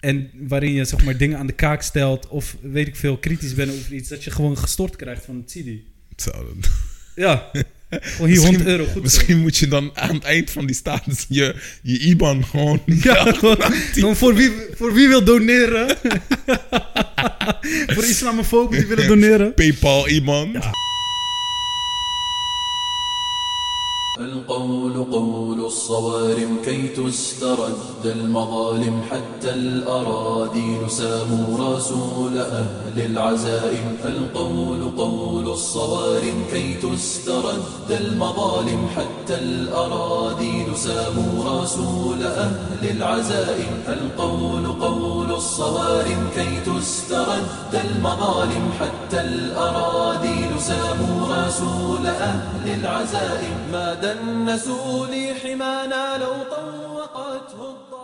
En 0.00 0.30
waarin 0.48 0.72
je 0.72 0.84
zeg 0.84 1.04
maar 1.04 1.16
dingen 1.16 1.38
aan 1.38 1.46
de 1.46 1.52
kaak 1.52 1.82
stelt 1.82 2.28
of 2.28 2.56
weet 2.60 2.86
ik 2.86 2.96
veel 2.96 3.16
kritisch 3.16 3.54
bent 3.54 3.72
over 3.72 3.92
iets, 3.92 4.08
dat 4.08 4.24
je 4.24 4.30
gewoon 4.30 4.58
gestort 4.58 4.96
krijgt 4.96 5.24
van 5.24 5.36
het 5.36 5.50
CD. 5.50 5.68
Zo, 6.22 6.30
dat- 6.30 6.70
Ja, 7.16 7.50
gewoon 7.90 8.28
hier 8.30 8.40
100 8.40 8.66
euro. 8.66 8.84
Goed. 8.86 9.02
Misschien 9.02 9.38
moet 9.40 9.56
je 9.56 9.68
dan 9.68 9.90
aan 9.94 10.14
het 10.14 10.24
eind 10.24 10.50
van 10.50 10.66
die 10.66 10.74
status 10.76 11.26
je, 11.28 11.54
je 11.82 11.98
IBAN 11.98 12.44
gewoon... 12.44 12.82
Ja, 13.02 13.32
gewoon, 13.32 13.56
gewoon 13.92 14.16
voor, 14.16 14.34
wie, 14.34 14.52
voor 14.74 14.92
wie 14.94 15.08
wil 15.08 15.24
doneren. 15.24 15.96
voor 17.94 18.04
islamofoben 18.04 18.78
die 18.78 18.86
willen 18.86 19.06
doneren. 19.08 19.54
PayPal 19.54 20.08
IBAN. 20.08 20.50
Ja, 20.52 20.70
القول 24.20 25.04
قول 25.12 25.64
الصوارم 25.64 26.56
كي 26.64 26.88
تسترد 26.88 28.04
المظالم 28.04 29.02
حتى 29.10 29.50
الأراضي 29.50 30.88
ساموا 30.88 31.76
رسول 31.76 32.38
أهل 32.38 32.96
العزائم. 32.96 33.96
القول 34.04 34.90
قول 34.96 35.48
الصوارم 35.48 36.44
كي 36.52 36.74
تسترد 36.74 37.90
المظالم 37.90 38.88
حتى 38.96 39.34
الأراضي 39.34 40.66
ساموا 40.76 41.60
رسول 41.60 42.22
أهل 42.22 42.90
العزائم. 42.96 43.82
القول 43.88 44.66
قول 44.66 45.30
الصوارم 45.32 46.30
كي 46.34 46.60
تسترد 46.70 47.74
المظالم 47.74 48.70
حتى 48.80 49.20
الأراضي 49.20 50.60
ساموا 50.60 51.46
رسول 51.46 52.06
أهل 52.06 52.80
العزائم. 52.80 53.56
ما 53.72 53.94
دنسوا 54.14 55.06
لي 55.06 55.34
حمانا 55.34 56.18
لو 56.18 56.32
طوقته 56.50 57.60
الض- 57.70 57.95